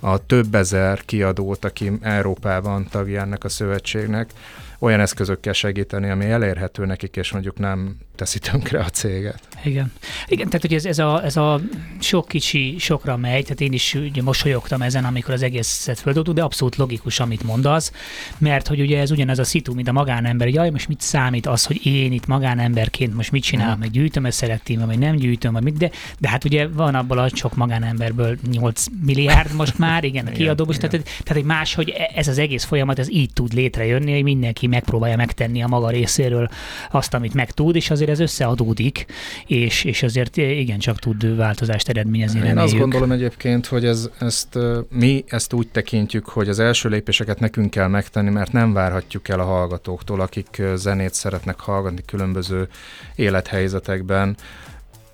a 0.00 0.26
több 0.26 0.54
ezer 0.54 1.04
kiadót, 1.04 1.64
aki 1.64 1.92
Európában 2.00 2.86
tagja 2.90 3.20
ennek 3.20 3.44
a 3.44 3.48
szövetségnek, 3.48 4.30
olyan 4.78 5.00
eszközökkel 5.00 5.52
segíteni, 5.52 6.10
ami 6.10 6.24
elérhető 6.24 6.86
nekik, 6.86 7.16
és 7.16 7.32
mondjuk 7.32 7.58
nem 7.58 7.96
teszi 8.16 8.38
tönkre 8.38 8.78
a 8.78 8.88
céget. 8.88 9.40
Igen. 9.64 9.92
Igen, 10.26 10.46
tehát 10.46 10.60
hogy 10.60 10.74
ez, 10.74 10.84
ez, 10.84 10.98
a, 10.98 11.24
ez 11.24 11.36
a 11.36 11.60
sok 12.00 12.28
kicsi 12.28 12.76
sokra 12.78 13.16
megy, 13.16 13.42
tehát 13.42 13.60
én 13.60 13.72
is 13.72 13.94
ugye 13.94 14.22
mosolyogtam 14.22 14.82
ezen, 14.82 15.04
amikor 15.04 15.34
az 15.34 15.42
egészet 15.42 15.98
földobtuk, 15.98 16.34
de 16.34 16.42
abszolút 16.42 16.76
logikus, 16.76 17.20
amit 17.20 17.42
mondasz, 17.42 17.92
mert 18.38 18.66
hogy 18.66 18.80
ugye 18.80 19.00
ez 19.00 19.10
ugyanez 19.10 19.38
a 19.38 19.44
szitu, 19.44 19.74
mint 19.74 19.88
a 19.88 19.92
magánember, 19.92 20.46
hogy 20.46 20.56
jaj, 20.56 20.70
most 20.70 20.88
mit 20.88 21.00
számít 21.00 21.46
az, 21.46 21.64
hogy 21.64 21.86
én 21.86 22.12
itt 22.12 22.26
magánemberként 22.26 23.14
most 23.14 23.32
mit 23.32 23.42
csinálok, 23.42 23.72
hmm. 23.72 23.80
meg 23.80 23.90
gyűjtöm 23.90 24.26
ezt 24.26 24.38
szeretném, 24.38 24.86
vagy 24.86 24.98
nem 24.98 25.16
gyűjtöm, 25.16 25.52
vagy 25.52 25.62
mit, 25.62 25.76
de, 25.76 25.90
de 26.18 26.28
hát 26.28 26.44
ugye 26.44 26.68
van 26.68 26.94
abból 26.94 27.18
a 27.18 27.28
sok 27.28 27.54
magánemberből 27.54 28.36
8 28.50 28.84
milliárd 29.04 29.54
most 29.54 29.78
már, 29.78 30.04
igen, 30.04 30.26
a 30.26 30.30
kiadóból, 30.30 30.74
tehát, 30.74 30.90
tehát 30.90 31.32
hogy 31.32 31.44
más, 31.44 31.74
hogy 31.74 31.90
ez 32.14 32.28
az 32.28 32.38
egész 32.38 32.64
folyamat, 32.64 32.98
ez 32.98 33.10
így 33.10 33.32
tud 33.32 33.52
létrejönni, 33.52 34.12
hogy 34.12 34.22
mindenki 34.22 34.65
megpróbálja 34.68 35.16
megtenni 35.16 35.62
a 35.62 35.66
maga 35.66 35.90
részéről 35.90 36.48
azt, 36.90 37.14
amit 37.14 37.34
meg 37.34 37.50
tud, 37.50 37.76
és 37.76 37.90
azért 37.90 38.04
azért 38.06 38.20
ez 38.20 38.20
összeadódik, 38.20 39.06
és, 39.46 39.84
és 39.84 40.02
azért 40.02 40.36
igencsak 40.36 40.98
tud 40.98 41.36
változást 41.36 41.88
eredményezni. 41.88 42.38
Én 42.38 42.44
reméljük. 42.44 42.72
azt 42.72 42.80
gondolom 42.80 43.10
egyébként, 43.10 43.66
hogy 43.66 43.84
ez, 43.84 44.10
ezt 44.18 44.58
mi 44.88 45.24
ezt 45.28 45.52
úgy 45.52 45.68
tekintjük, 45.68 46.28
hogy 46.28 46.48
az 46.48 46.58
első 46.58 46.88
lépéseket 46.88 47.40
nekünk 47.40 47.70
kell 47.70 47.88
megtenni, 47.88 48.30
mert 48.30 48.52
nem 48.52 48.72
várhatjuk 48.72 49.28
el 49.28 49.40
a 49.40 49.44
hallgatóktól, 49.44 50.20
akik 50.20 50.62
zenét 50.74 51.14
szeretnek 51.14 51.60
hallgatni 51.60 52.02
különböző 52.06 52.68
élethelyzetekben, 53.14 54.36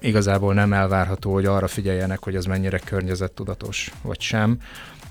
igazából 0.01 0.55
nem 0.55 0.73
elvárható, 0.73 1.33
hogy 1.33 1.45
arra 1.45 1.67
figyeljenek, 1.67 2.25
hogy 2.25 2.35
ez 2.35 2.45
mennyire 2.45 2.79
környezettudatos 2.79 3.93
vagy 4.03 4.21
sem. 4.21 4.59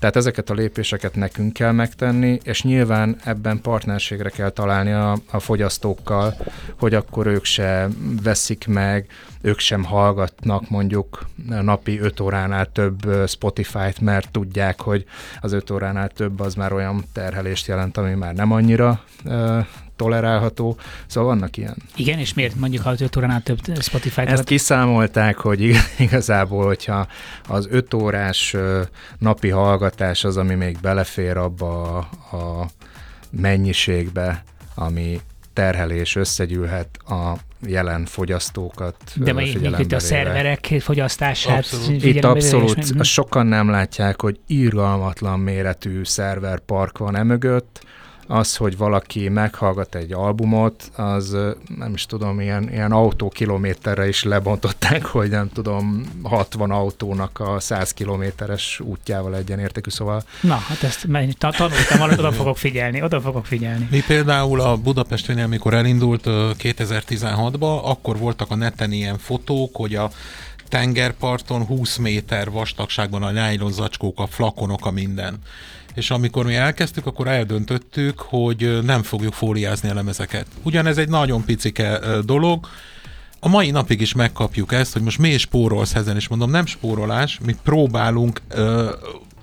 Tehát 0.02 0.16
ezeket 0.16 0.50
a 0.50 0.54
lépéseket 0.54 1.14
nekünk 1.14 1.52
kell 1.52 1.72
megtenni, 1.72 2.38
és 2.42 2.62
nyilván 2.62 3.16
ebben 3.24 3.60
partnerségre 3.60 4.28
kell 4.28 4.50
találni 4.50 4.92
a, 4.92 5.16
a 5.30 5.38
fogyasztókkal, 5.38 6.34
hogy 6.78 6.94
akkor 6.94 7.26
ők 7.26 7.44
se 7.44 7.88
veszik 8.22 8.66
meg, 8.66 9.06
ők 9.40 9.58
sem 9.58 9.84
hallgatnak 9.84 10.70
mondjuk 10.70 11.26
napi 11.60 11.98
5 11.98 12.20
óránál 12.20 12.72
több 12.72 13.26
Spotify-t, 13.26 14.00
mert 14.00 14.30
tudják, 14.30 14.80
hogy 14.80 15.04
az 15.40 15.52
5 15.52 15.70
óránál 15.70 16.08
több 16.08 16.40
az 16.40 16.54
már 16.54 16.72
olyan 16.72 17.04
terhelést 17.12 17.66
jelent, 17.66 17.96
ami 17.96 18.14
már 18.14 18.34
nem 18.34 18.52
annyira 18.52 19.02
tolerálható, 20.02 20.76
szóval 21.06 21.34
vannak 21.34 21.56
ilyen. 21.56 21.76
Igen, 21.96 22.18
és 22.18 22.34
miért 22.34 22.54
mondjuk 22.54 22.82
ha 22.82 22.94
5 22.98 23.16
óránál 23.16 23.42
több 23.42 23.58
Spotify-t? 23.80 24.28
Ezt 24.28 24.44
kiszámolták, 24.44 25.36
hogy 25.36 25.74
igazából, 25.98 26.66
hogyha 26.66 27.06
az 27.48 27.68
5 27.70 27.94
órás 27.94 28.56
napi 29.18 29.48
hallgatás 29.48 30.24
az, 30.24 30.36
ami 30.36 30.54
még 30.54 30.78
belefér 30.80 31.36
abba 31.36 31.96
a, 31.96 32.36
a 32.36 32.66
mennyiségbe, 33.30 34.44
ami 34.74 35.20
terhelés 35.52 36.16
összegyűlhet 36.16 36.88
a 36.96 37.36
jelen 37.66 38.04
fogyasztókat 38.04 38.96
De 39.16 39.32
mondjuk 39.32 39.78
itt 39.78 39.92
a 39.92 39.98
szerverek 39.98 40.74
fogyasztását 40.80 41.58
abszolút. 41.58 42.04
Itt 42.04 42.24
abszolút, 42.24 42.78
is, 42.78 43.10
sokan 43.10 43.46
nem 43.46 43.70
látják, 43.70 44.20
hogy 44.20 44.40
irgalmatlan 44.46 45.40
méretű 45.40 46.04
szerverpark 46.04 46.98
van 46.98 47.16
emögött, 47.16 47.84
az, 48.32 48.56
hogy 48.56 48.76
valaki 48.76 49.28
meghallgat 49.28 49.94
egy 49.94 50.12
albumot, 50.12 50.90
az 50.96 51.36
nem 51.76 51.92
is 51.94 52.06
tudom, 52.06 52.40
ilyen, 52.40 52.68
ilyen 52.70 52.92
autókilométerre 52.92 54.08
is 54.08 54.22
lebontották, 54.22 55.04
hogy 55.04 55.30
nem 55.30 55.48
tudom, 55.48 56.04
60 56.22 56.70
autónak 56.70 57.40
a 57.40 57.60
100 57.60 57.92
kilométeres 57.92 58.80
útjával 58.80 59.36
egyenértékű, 59.36 59.90
szóval... 59.90 60.22
Na, 60.40 60.54
hát 60.54 60.82
ezt 60.82 61.06
tanultam, 61.38 61.70
valamit 61.98 62.18
oda 62.18 62.32
fogok 62.32 62.58
figyelni, 62.58 63.02
oda 63.02 63.20
fogok 63.20 63.46
figyelni. 63.46 63.88
Mi 63.90 64.02
például 64.06 64.60
a 64.60 64.76
Budapestnél, 64.76 65.44
amikor 65.44 65.74
elindult 65.74 66.22
2016-ban, 66.26 67.82
akkor 67.82 68.18
voltak 68.18 68.50
a 68.50 68.54
neten 68.54 68.92
ilyen 68.92 69.18
fotók, 69.18 69.76
hogy 69.76 69.94
a 69.94 70.10
tengerparton 70.68 71.64
20 71.64 71.96
méter 71.96 72.50
vastagságban 72.50 73.22
a 73.22 73.30
nájlon 73.30 73.72
zacskók, 73.72 74.20
a 74.20 74.26
flakonok, 74.26 74.86
a 74.86 74.90
minden. 74.90 75.38
És 75.94 76.10
amikor 76.10 76.44
mi 76.44 76.54
elkezdtük, 76.54 77.06
akkor 77.06 77.26
eldöntöttük, 77.26 78.20
hogy 78.20 78.78
nem 78.82 79.02
fogjuk 79.02 79.32
fóliázni 79.32 79.88
a 79.88 79.94
lemezeket. 79.94 80.46
Ugyanez 80.62 80.98
egy 80.98 81.08
nagyon 81.08 81.44
picike 81.44 82.00
dolog, 82.24 82.66
a 83.44 83.48
mai 83.48 83.70
napig 83.70 84.00
is 84.00 84.14
megkapjuk 84.14 84.72
ezt, 84.72 84.92
hogy 84.92 85.02
most 85.02 85.18
miért 85.18 85.38
spórolsz 85.38 85.94
ezen, 85.94 86.16
és 86.16 86.28
mondom, 86.28 86.50
nem 86.50 86.66
spórolás, 86.66 87.38
mi 87.44 87.56
próbálunk 87.62 88.40
ö, 88.48 88.90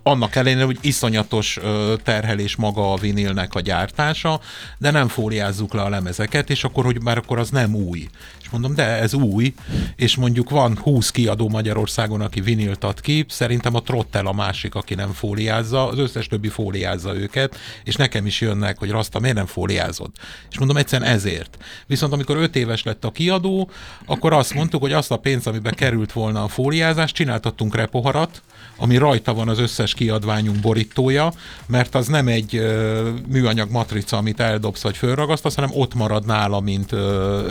annak 0.04 0.36
ellenére, 0.36 0.66
hogy 0.66 0.78
iszonyatos 0.82 1.60
terhelés 2.04 2.56
maga 2.56 2.94
a 2.94 2.98
vinilnek 2.98 3.56
a 3.56 3.60
gyártása, 3.60 4.40
de 4.78 4.92
nem 4.92 5.08
fóliázzuk 5.08 5.74
le 5.74 5.82
a 5.82 5.90
lemezeket, 5.90 6.50
és 6.50 6.64
akkor, 6.64 6.86
hogy 6.86 7.02
már 7.02 7.18
akkor 7.18 7.40
az 7.40 7.50
nem 7.50 7.76
új. 7.76 8.08
És 8.42 8.50
mondom, 8.50 8.76
de 8.76 8.84
ez 8.84 9.14
új, 9.14 9.54
és 9.96 10.16
mondjuk 10.16 10.50
van 10.50 10.78
20 10.82 11.12
kiadó 11.12 11.50
Magyarországon, 11.50 12.22
aki 12.22 12.42
vinilt 12.42 12.84
ad 12.84 13.02
ki, 13.02 13.26
szerintem 13.28 13.76
a 13.76 13.82
Trottel 13.82 14.26
a 14.26 14.34
másik, 14.34 14.76
aki 14.76 14.96
nem 14.96 15.12
fóliázza, 15.12 15.88
az 15.88 15.98
összes 15.98 16.28
többi 16.28 16.50
fóliázza 16.50 17.16
őket, 17.16 17.56
és 17.84 17.96
nekem 17.96 18.26
is 18.26 18.42
jönnek, 18.42 18.78
hogy 18.78 18.90
Rasta, 18.90 19.20
miért 19.20 19.36
nem 19.36 19.46
fóliázod? 19.46 20.12
És 20.52 20.58
mondom, 20.58 20.78
egyszerűen 20.78 21.12
ezért. 21.12 21.58
Viszont 21.88 22.14
amikor 22.14 22.38
5 22.38 22.56
éves 22.56 22.84
lett 22.84 23.06
a 23.06 23.12
kiadó, 23.12 23.70
akkor 24.06 24.34
azt 24.34 24.54
mondtuk, 24.54 24.82
hogy 24.82 24.94
azt 24.94 25.12
a 25.12 25.18
pénzt, 25.18 25.48
amiben 25.48 25.74
került 25.74 26.12
volna 26.12 26.44
a 26.44 26.48
fóliázás, 26.48 27.12
csináltattunk 27.12 27.76
repoharat, 27.76 28.42
ami 28.80 28.98
rajta 28.98 29.34
van 29.34 29.50
az 29.50 29.60
összes 29.60 29.94
kiadványunk 29.94 30.60
borítója, 30.60 31.32
mert 31.66 31.96
az 31.96 32.08
nem 32.08 32.28
egy 32.28 32.62
műanyag 33.28 33.72
matrica, 33.72 34.18
amit 34.18 34.40
eldobsz 34.40 34.82
vagy 34.82 34.98
fölragasztasz, 34.98 35.56
hanem 35.56 35.70
ott 35.74 35.94
marad 35.94 36.26
nála, 36.26 36.60
mint 36.60 36.92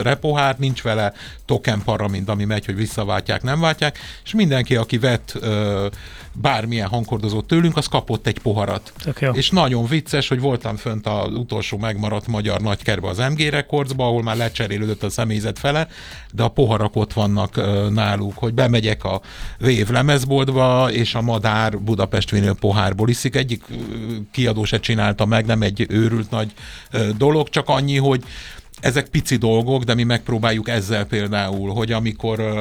repohár, 0.01 0.55
nincs 0.57 0.81
vele 0.81 1.13
token 1.45 1.81
para, 1.83 2.07
mint 2.07 2.29
ami 2.29 2.45
megy, 2.45 2.65
hogy 2.65 2.75
visszaváltják, 2.75 3.43
nem 3.43 3.59
váltják, 3.59 3.97
és 4.23 4.33
mindenki, 4.33 4.75
aki 4.75 4.97
vett 4.97 5.39
bármilyen 6.33 6.87
hangkordozót 6.87 7.45
tőlünk, 7.45 7.77
az 7.77 7.87
kapott 7.87 8.27
egy 8.27 8.39
poharat. 8.39 8.93
És 9.33 9.49
nagyon 9.49 9.85
vicces, 9.85 10.27
hogy 10.27 10.39
voltam 10.39 10.75
fönt 10.75 11.07
az 11.07 11.33
utolsó 11.33 11.77
megmaradt 11.77 12.27
magyar 12.27 12.61
nagykerbe 12.61 13.07
az 13.07 13.17
MG 13.17 13.39
Recordsba, 13.39 14.05
ahol 14.05 14.23
már 14.23 14.37
lecserélődött 14.37 15.03
a 15.03 15.09
személyzet 15.09 15.59
fele, 15.59 15.87
de 16.31 16.43
a 16.43 16.47
poharak 16.47 16.95
ott 16.95 17.13
vannak 17.13 17.57
ö, 17.57 17.89
náluk, 17.89 18.37
hogy 18.37 18.53
bemegyek 18.53 19.03
a 19.03 19.21
Vév 19.57 19.89
lemezboltba, 19.89 20.91
és 20.91 21.15
a 21.15 21.21
Madár 21.21 21.79
Budapest 21.79 22.29
vinil 22.29 22.53
pohárból 22.53 23.09
iszik. 23.09 23.35
Egyik 23.35 23.63
kiadó 24.31 24.63
se 24.63 24.79
csinálta 24.79 25.25
meg, 25.25 25.45
nem 25.45 25.61
egy 25.61 25.85
őrült 25.89 26.29
nagy 26.29 26.51
ö, 26.91 27.09
dolog, 27.17 27.49
csak 27.49 27.69
annyi, 27.69 27.97
hogy 27.97 28.23
ezek 28.79 29.07
pici 29.07 29.35
dolgok, 29.35 29.83
de 29.83 29.93
mi 29.93 30.03
megpróbáljuk 30.03 30.69
ezzel 30.69 31.05
például, 31.05 31.73
hogy 31.73 31.91
amikor 31.91 32.39
uh, 32.39 32.55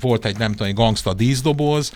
volt 0.00 0.24
egy 0.24 0.38
nem 0.38 0.50
tudom, 0.50 0.66
egy 0.66 0.74
gangsta 0.74 1.14
díszdoboz, 1.14 1.92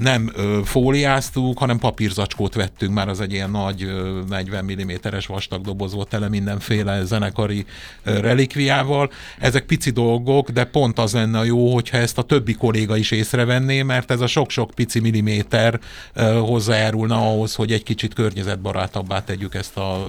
nem 0.00 0.32
ö, 0.34 0.60
fóliáztuk, 0.64 1.58
hanem 1.58 1.78
papírzacskót 1.78 2.54
vettünk, 2.54 2.92
már 2.92 3.08
az 3.08 3.20
egy 3.20 3.32
ilyen 3.32 3.50
nagy 3.50 3.82
ö, 3.82 4.20
40 4.28 4.64
mm-es 4.64 5.26
vastag 5.26 5.60
doboz 5.60 5.94
volt 5.94 6.08
tele 6.08 6.28
mindenféle 6.28 7.04
zenekari 7.04 7.66
ö, 8.02 8.20
relikviával. 8.20 9.10
Ezek 9.38 9.64
pici 9.64 9.90
dolgok, 9.90 10.50
de 10.50 10.64
pont 10.64 10.98
az 10.98 11.12
lenne 11.12 11.38
a 11.38 11.44
jó, 11.44 11.72
hogyha 11.74 11.96
ezt 11.96 12.18
a 12.18 12.22
többi 12.22 12.54
kolléga 12.54 12.96
is 12.96 13.10
észrevenné, 13.10 13.82
mert 13.82 14.10
ez 14.10 14.20
a 14.20 14.26
sok-sok 14.26 14.70
pici 14.74 15.00
milliméter 15.00 15.80
ö, 16.12 16.38
hozzájárulna 16.38 17.16
ahhoz, 17.16 17.54
hogy 17.54 17.72
egy 17.72 17.82
kicsit 17.82 18.14
környezetbarátabbá 18.14 19.24
tegyük 19.24 19.54
ezt 19.54 19.76
a 19.76 20.06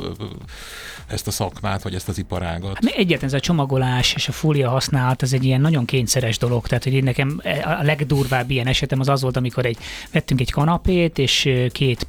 ezt 1.11 1.27
a 1.27 1.31
szakmát, 1.31 1.83
vagy 1.83 1.95
ezt 1.95 2.07
az 2.07 2.17
iparágat. 2.17 2.73
Hát 2.73 2.95
egyetlen 2.95 3.29
ez 3.29 3.33
a 3.33 3.39
csomagolás 3.39 4.13
és 4.13 4.27
a 4.27 4.31
fólia 4.31 4.69
használat, 4.69 5.21
ez 5.21 5.33
egy 5.33 5.43
ilyen 5.43 5.61
nagyon 5.61 5.85
kényszeres 5.85 6.37
dolog. 6.37 6.67
Tehát, 6.67 6.83
hogy 6.83 6.93
én 6.93 7.03
nekem 7.03 7.41
a 7.63 7.83
legdurvább 7.83 8.49
ilyen 8.49 8.67
esetem 8.67 8.99
az 8.99 9.09
az 9.09 9.21
volt, 9.21 9.37
amikor 9.37 9.65
egy, 9.65 9.77
vettünk 10.11 10.39
egy 10.39 10.51
kanapét, 10.51 11.17
és 11.17 11.49
két 11.71 12.07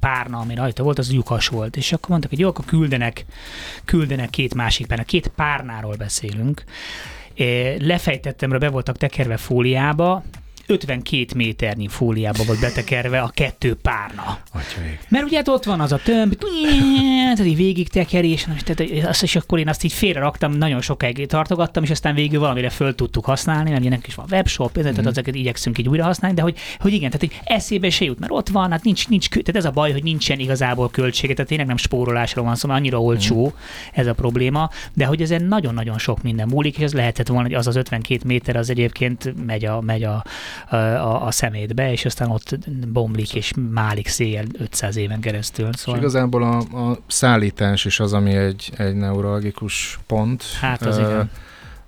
párna, 0.00 0.38
ami 0.38 0.54
rajta 0.54 0.82
volt, 0.82 0.98
az 0.98 1.12
lyukas 1.12 1.48
volt. 1.48 1.76
És 1.76 1.92
akkor 1.92 2.08
mondtak, 2.08 2.30
hogy 2.30 2.40
jó, 2.40 2.48
akkor 2.48 2.64
küldenek, 2.64 3.24
küldenek 3.84 4.30
két 4.30 4.54
másik 4.54 4.86
párna. 4.86 5.04
Két 5.04 5.28
párnáról 5.28 5.94
beszélünk. 5.94 6.64
Lefejtettem, 7.78 8.50
be 8.50 8.68
voltak 8.68 8.96
tekerve 8.96 9.36
fóliába, 9.36 10.24
52 10.66 11.26
méternyi 11.36 11.88
fóliába 11.88 12.44
volt 12.46 12.60
betekerve 12.60 13.20
a 13.20 13.28
kettő 13.34 13.74
párna. 13.74 14.38
Mert 15.08 15.24
ugye 15.24 15.36
hát 15.36 15.48
ott 15.48 15.64
van 15.64 15.80
az 15.80 15.92
a 15.92 16.00
tömb, 16.04 16.34
tehát 17.34 17.44
így 17.44 17.56
végig 17.56 17.88
tekerés, 17.88 18.46
azt, 19.04 19.22
és 19.22 19.36
akkor 19.36 19.58
én 19.58 19.68
azt 19.68 19.84
így 19.84 19.92
félre 19.92 20.20
raktam, 20.20 20.52
nagyon 20.52 20.80
sokáig 20.80 21.26
tartogattam, 21.26 21.82
és 21.82 21.90
aztán 21.90 22.14
végül 22.14 22.40
valamire 22.40 22.70
föl 22.70 22.94
tudtuk 22.94 23.24
használni, 23.24 23.70
mert 23.70 23.84
ennek 23.84 24.06
is 24.06 24.14
van 24.14 24.26
webshop, 24.30 24.70
mm-hmm. 24.70 24.80
tehát 24.80 24.96
mhm. 24.96 25.06
azokat 25.06 25.34
igyekszünk 25.34 25.78
így 25.78 25.88
újra 25.88 26.04
használni, 26.04 26.36
de 26.36 26.42
hogy, 26.42 26.58
hogy 26.78 26.92
igen, 26.92 27.10
tehát 27.10 27.28
hogy 27.28 27.40
eszébe 27.56 27.90
se 27.90 28.04
jut, 28.04 28.18
mert 28.18 28.32
ott 28.32 28.48
van, 28.48 28.70
hát 28.70 28.84
nincs, 28.84 29.08
nincs, 29.08 29.28
tehát 29.28 29.56
ez 29.56 29.64
a 29.64 29.70
baj, 29.70 29.92
hogy 29.92 30.02
nincsen 30.02 30.38
igazából 30.38 30.90
költsége, 30.90 31.32
tehát 31.32 31.48
tényleg 31.48 31.66
nem 31.66 31.76
spórolásról 31.76 32.44
van 32.44 32.54
szó, 32.54 32.68
mert 32.68 32.80
annyira 32.80 33.02
olcsó 33.02 33.46
mm. 33.46 33.58
ez 33.92 34.06
a 34.06 34.14
probléma, 34.14 34.70
de 34.94 35.04
hogy 35.04 35.22
ezen 35.22 35.42
nagyon-nagyon 35.42 35.98
sok 35.98 36.22
minden 36.22 36.48
múlik, 36.48 36.76
és 36.76 36.82
ez 36.82 36.92
lehetett 36.92 37.26
volna, 37.26 37.42
hogy 37.42 37.54
az 37.54 37.66
az 37.66 37.76
52 37.76 38.20
méter 38.24 38.56
az 38.56 38.70
egyébként 38.70 39.46
megy 39.46 39.64
a, 39.64 39.80
megy 39.80 40.02
a, 40.02 40.24
a, 40.68 41.26
a 41.26 41.30
szemétbe, 41.30 41.92
és 41.92 42.04
aztán 42.04 42.30
ott 42.30 42.58
bomlik 42.88 43.34
és 43.34 43.52
málik 43.70 44.08
széjjel 44.08 44.44
500 44.58 44.96
éven 44.96 45.20
keresztül. 45.20 45.72
Szóval... 45.72 45.94
És 45.94 46.00
igazából 46.00 46.42
a, 46.42 46.56
a 46.58 46.98
szállítás 47.06 47.84
is 47.84 48.00
az, 48.00 48.12
ami 48.12 48.34
egy, 48.34 48.72
egy 48.76 48.94
neuralgikus 48.94 49.98
pont. 50.06 50.44
Hát 50.60 50.82
az 50.82 50.96
uh, 50.96 51.02
igen 51.02 51.30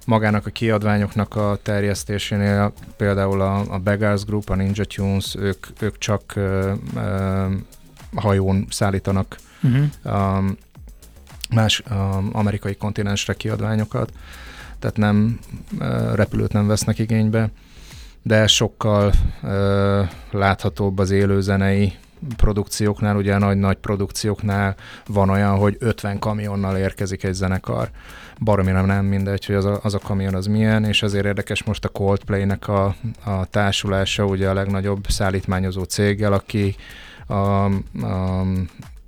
magának 0.09 0.47
a 0.47 0.51
kiadványoknak 0.51 1.37
a 1.37 1.59
terjesztésénél, 1.63 2.73
például 2.97 3.41
a, 3.41 3.75
a 3.75 3.79
Beggars 3.79 4.25
Group, 4.25 4.49
a 4.49 4.55
Ninja 4.55 4.85
Tunes, 4.85 5.35
ők, 5.39 5.67
ők 5.81 5.99
csak 5.99 6.33
uh, 6.37 6.73
uh, 6.95 7.53
hajón 8.15 8.67
szállítanak 8.71 9.37
uh-huh. 9.63 9.85
um, 10.05 10.57
más 11.51 11.83
um, 11.91 12.31
amerikai 12.33 12.77
kontinensre 12.77 13.35
kiadványokat, 13.35 14.13
tehát 14.79 14.97
nem 14.97 15.39
repülőt 16.15 16.53
nem 16.53 16.67
vesznek 16.67 16.99
igénybe 16.99 17.51
de 18.23 18.47
sokkal 18.47 19.13
ö, 19.43 20.03
láthatóbb 20.31 20.99
az 20.99 21.11
élőzenei 21.11 21.93
produkcióknál, 22.37 23.17
ugye 23.17 23.39
nagy-nagy 23.39 23.77
produkcióknál 23.77 24.75
van 25.07 25.31
olyan, 25.31 25.57
hogy 25.57 25.77
50 25.79 26.19
kamionnal 26.19 26.77
érkezik 26.77 27.25
egy 27.25 27.35
zenekar. 27.35 27.91
Baromi 28.41 28.71
nem, 28.71 28.87
nem 28.87 29.05
mindegy, 29.05 29.47
hogy 29.47 29.55
az 29.55 29.65
a, 29.65 29.81
az 29.83 29.95
a 29.95 29.99
kamion 29.99 30.35
az 30.35 30.47
milyen, 30.47 30.85
és 30.85 31.03
azért 31.03 31.25
érdekes 31.25 31.63
most 31.63 31.85
a 31.85 31.89
Coldplay-nek 31.89 32.69
a, 32.69 32.95
a 33.25 33.45
társulása, 33.45 34.25
ugye 34.25 34.49
a 34.49 34.55
legnagyobb 34.55 35.05
szállítmányozó 35.09 35.83
céggel, 35.83 36.33
aki 36.33 36.77
a, 37.27 37.35
a 37.35 38.45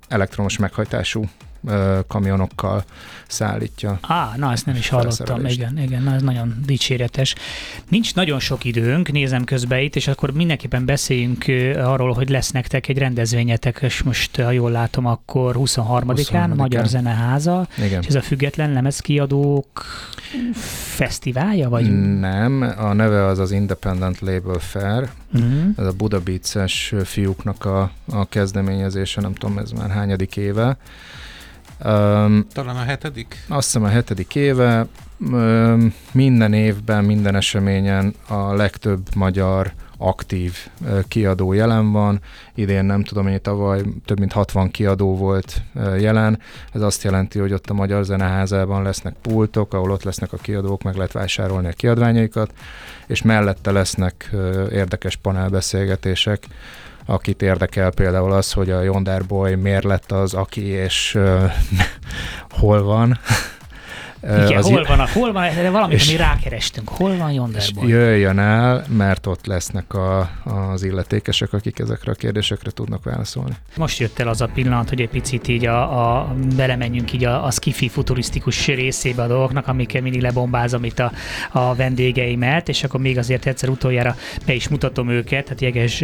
elektromos 0.07 0.57
meghajtású 0.57 1.23
kamionokkal 2.07 2.83
szállítja. 3.27 3.99
Á, 4.01 4.33
na 4.37 4.51
ezt 4.51 4.65
nem 4.65 4.75
is 4.75 4.89
hallottam, 4.89 5.45
igen, 5.45 5.79
igen, 5.79 6.03
na 6.03 6.13
ez 6.13 6.21
nagyon 6.21 6.55
dicséretes. 6.65 7.35
Nincs 7.89 8.15
nagyon 8.15 8.39
sok 8.39 8.63
időnk, 8.63 9.11
nézem 9.11 9.43
közben 9.43 9.79
itt, 9.79 9.95
és 9.95 10.07
akkor 10.07 10.31
mindenképpen 10.31 10.85
beszéljünk 10.85 11.45
arról, 11.77 12.13
hogy 12.13 12.29
lesz 12.29 12.51
nektek 12.51 12.87
egy 12.87 12.97
rendezvényetek, 12.97 13.79
és 13.81 14.03
most, 14.03 14.35
ha 14.35 14.51
jól 14.51 14.71
látom, 14.71 15.05
akkor 15.05 15.55
23-án, 15.59 16.55
Magyar 16.55 16.85
Zeneháza, 16.85 17.67
igen. 17.77 18.01
és 18.01 18.07
ez 18.07 18.15
a 18.15 18.21
független 18.21 18.73
lemezkiadók 18.73 19.85
fesztiválja, 20.95 21.69
vagy? 21.69 22.19
Nem, 22.19 22.73
a 22.77 22.93
neve 22.93 23.25
az 23.25 23.39
az 23.39 23.51
Independent 23.51 24.19
Label 24.19 24.59
Fair, 24.59 25.09
uh-huh. 25.33 25.63
ez 25.77 25.85
a 25.85 25.91
Budabices 25.91 26.93
fiúknak 27.03 27.65
a, 27.65 27.91
a 28.09 28.25
kezdeményezése, 28.25 29.21
nem 29.21 29.33
tudom, 29.33 29.57
ez 29.57 29.71
már 29.71 29.89
hányadik 29.89 30.37
éve, 30.37 30.77
Talán 31.81 32.75
a 32.75 32.83
hetedik? 32.83 33.45
Azt 33.47 33.65
hiszem 33.65 33.83
a 33.83 33.87
hetedik 33.87 34.35
éve. 34.35 34.87
Minden 36.11 36.53
évben, 36.53 37.03
minden 37.03 37.35
eseményen 37.35 38.13
a 38.27 38.53
legtöbb 38.53 39.15
magyar 39.15 39.71
aktív 39.97 40.55
kiadó 41.07 41.53
jelen 41.53 41.91
van. 41.91 42.19
Idén 42.55 42.85
nem 42.85 43.03
tudom, 43.03 43.27
hogy 43.27 43.41
tavaly 43.41 43.81
több 44.05 44.19
mint 44.19 44.31
60 44.31 44.71
kiadó 44.71 45.15
volt 45.17 45.61
jelen. 45.99 46.39
Ez 46.73 46.81
azt 46.81 47.03
jelenti, 47.03 47.39
hogy 47.39 47.53
ott 47.53 47.69
a 47.69 47.73
Magyar 47.73 48.03
Zeneházában 48.03 48.83
lesznek 48.83 49.15
pultok, 49.21 49.73
ahol 49.73 49.91
ott 49.91 50.03
lesznek 50.03 50.33
a 50.33 50.37
kiadók, 50.37 50.83
meg 50.83 50.95
lehet 50.95 51.11
vásárolni 51.11 51.67
a 51.67 51.73
kiadványaikat, 51.73 52.53
és 53.07 53.21
mellette 53.21 53.71
lesznek 53.71 54.29
érdekes 54.71 55.15
panelbeszélgetések 55.15 56.47
akit 57.11 57.41
érdekel 57.41 57.91
például 57.91 58.31
az, 58.31 58.51
hogy 58.51 58.69
a 58.69 58.81
Yonder 58.81 59.25
Boy 59.25 59.55
miért 59.55 59.83
lett 59.83 60.11
az, 60.11 60.33
aki, 60.33 60.65
és 60.65 61.17
hol 62.59 62.83
van. 62.83 63.19
Igen, 64.23 64.57
az 64.57 64.65
hol 64.65 64.83
van, 64.83 64.99
a, 64.99 65.07
hol 65.13 65.31
van, 65.31 65.55
de 65.55 65.69
valamit, 65.69 65.95
és, 65.95 66.07
ami 66.07 66.17
rákerestünk, 66.17 66.89
hol 66.89 67.17
van 67.17 67.31
Yonderboy? 67.31 67.87
Jöjjön 67.87 68.39
el, 68.39 68.85
mert 68.87 69.25
ott 69.25 69.45
lesznek 69.45 69.93
a, 69.93 70.29
az 70.43 70.83
illetékesek, 70.83 71.53
akik 71.53 71.79
ezekre 71.79 72.11
a 72.11 72.15
kérdésekre 72.15 72.71
tudnak 72.71 73.03
válaszolni. 73.03 73.51
Most 73.77 73.99
jött 73.99 74.19
el 74.19 74.27
az 74.27 74.41
a 74.41 74.49
pillanat, 74.53 74.89
hogy 74.89 75.01
egy 75.01 75.09
picit 75.09 75.47
így 75.47 75.65
a, 75.65 76.19
a 76.19 76.35
belemenjünk 76.55 77.13
így 77.13 77.25
a, 77.25 77.45
a 77.45 77.51
skifi 77.51 77.89
futurisztikus 77.89 78.67
részébe 78.67 79.21
a 79.21 79.27
dolgoknak, 79.27 79.67
amikkel 79.67 80.01
mindig 80.01 80.21
lebombázom 80.21 80.83
itt 80.83 80.99
a, 80.99 81.11
a 81.51 81.75
vendégeimet, 81.75 82.69
és 82.69 82.83
akkor 82.83 82.99
még 82.99 83.17
azért 83.17 83.45
egyszer 83.45 83.69
utoljára 83.69 84.15
be 84.45 84.53
is 84.53 84.67
mutatom 84.67 85.09
őket. 85.09 85.47
Hát 85.47 85.61
Jeges 85.61 86.03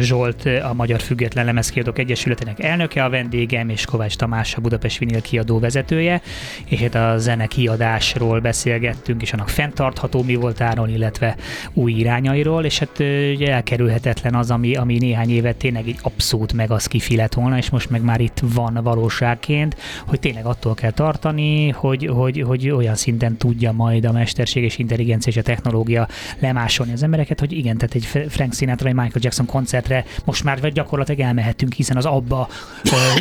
Zsolt, 0.00 0.48
a 0.62 0.72
Magyar 0.74 1.00
Független 1.00 1.44
Lemezkiadók 1.44 1.98
Egyesületének 1.98 2.62
elnöke 2.62 3.04
a 3.04 3.08
vendégem, 3.08 3.68
és 3.68 3.84
Kovács 3.84 4.16
Tamás, 4.16 4.54
a 4.54 4.60
Budapest 4.60 4.98
Vinyl 4.98 5.20
kiadó 5.20 5.58
vezetője, 5.58 6.20
és 6.66 6.80
hát 6.80 6.94
a 6.94 7.18
zene 7.18 7.46
kiadásról 7.58 8.40
beszélgettünk, 8.40 9.22
és 9.22 9.32
annak 9.32 9.48
fenntartható 9.48 10.22
mi 10.22 10.34
voltáról, 10.34 10.88
illetve 10.88 11.36
új 11.72 11.92
irányairól, 11.92 12.64
és 12.64 12.78
hát 12.78 12.98
ugye 13.34 13.52
elkerülhetetlen 13.52 14.34
az, 14.34 14.50
ami, 14.50 14.74
ami 14.74 14.98
néhány 14.98 15.30
évet 15.30 15.56
tényleg 15.56 15.88
egy 15.88 15.98
abszolút 16.02 16.52
meg 16.52 16.70
az 16.70 16.86
kifilet 16.86 17.34
volna, 17.34 17.56
és 17.56 17.70
most 17.70 17.90
meg 17.90 18.02
már 18.02 18.20
itt 18.20 18.40
van 18.54 18.78
valóságként, 18.82 19.76
hogy 20.06 20.20
tényleg 20.20 20.44
attól 20.44 20.74
kell 20.74 20.90
tartani, 20.90 21.68
hogy, 21.68 22.06
hogy, 22.06 22.40
hogy 22.46 22.70
olyan 22.70 22.94
szinten 22.94 23.36
tudja 23.36 23.72
majd 23.72 24.04
a 24.04 24.12
mesterséges 24.12 24.78
intelligencia 24.78 25.32
és 25.32 25.38
a 25.38 25.42
technológia 25.42 26.08
lemásolni 26.38 26.92
az 26.92 27.02
embereket, 27.02 27.40
hogy 27.40 27.52
igen, 27.52 27.78
tehát 27.78 27.94
egy 27.94 28.28
Frank 28.28 28.54
Sinatra 28.54 28.84
vagy 28.84 28.94
Michael 28.94 29.20
Jackson 29.20 29.46
koncertre 29.46 30.04
most 30.24 30.44
már 30.44 30.72
gyakorlatilag 30.72 31.20
elmehetünk, 31.20 31.72
hiszen 31.72 31.96
az 31.96 32.04
abba 32.04 32.48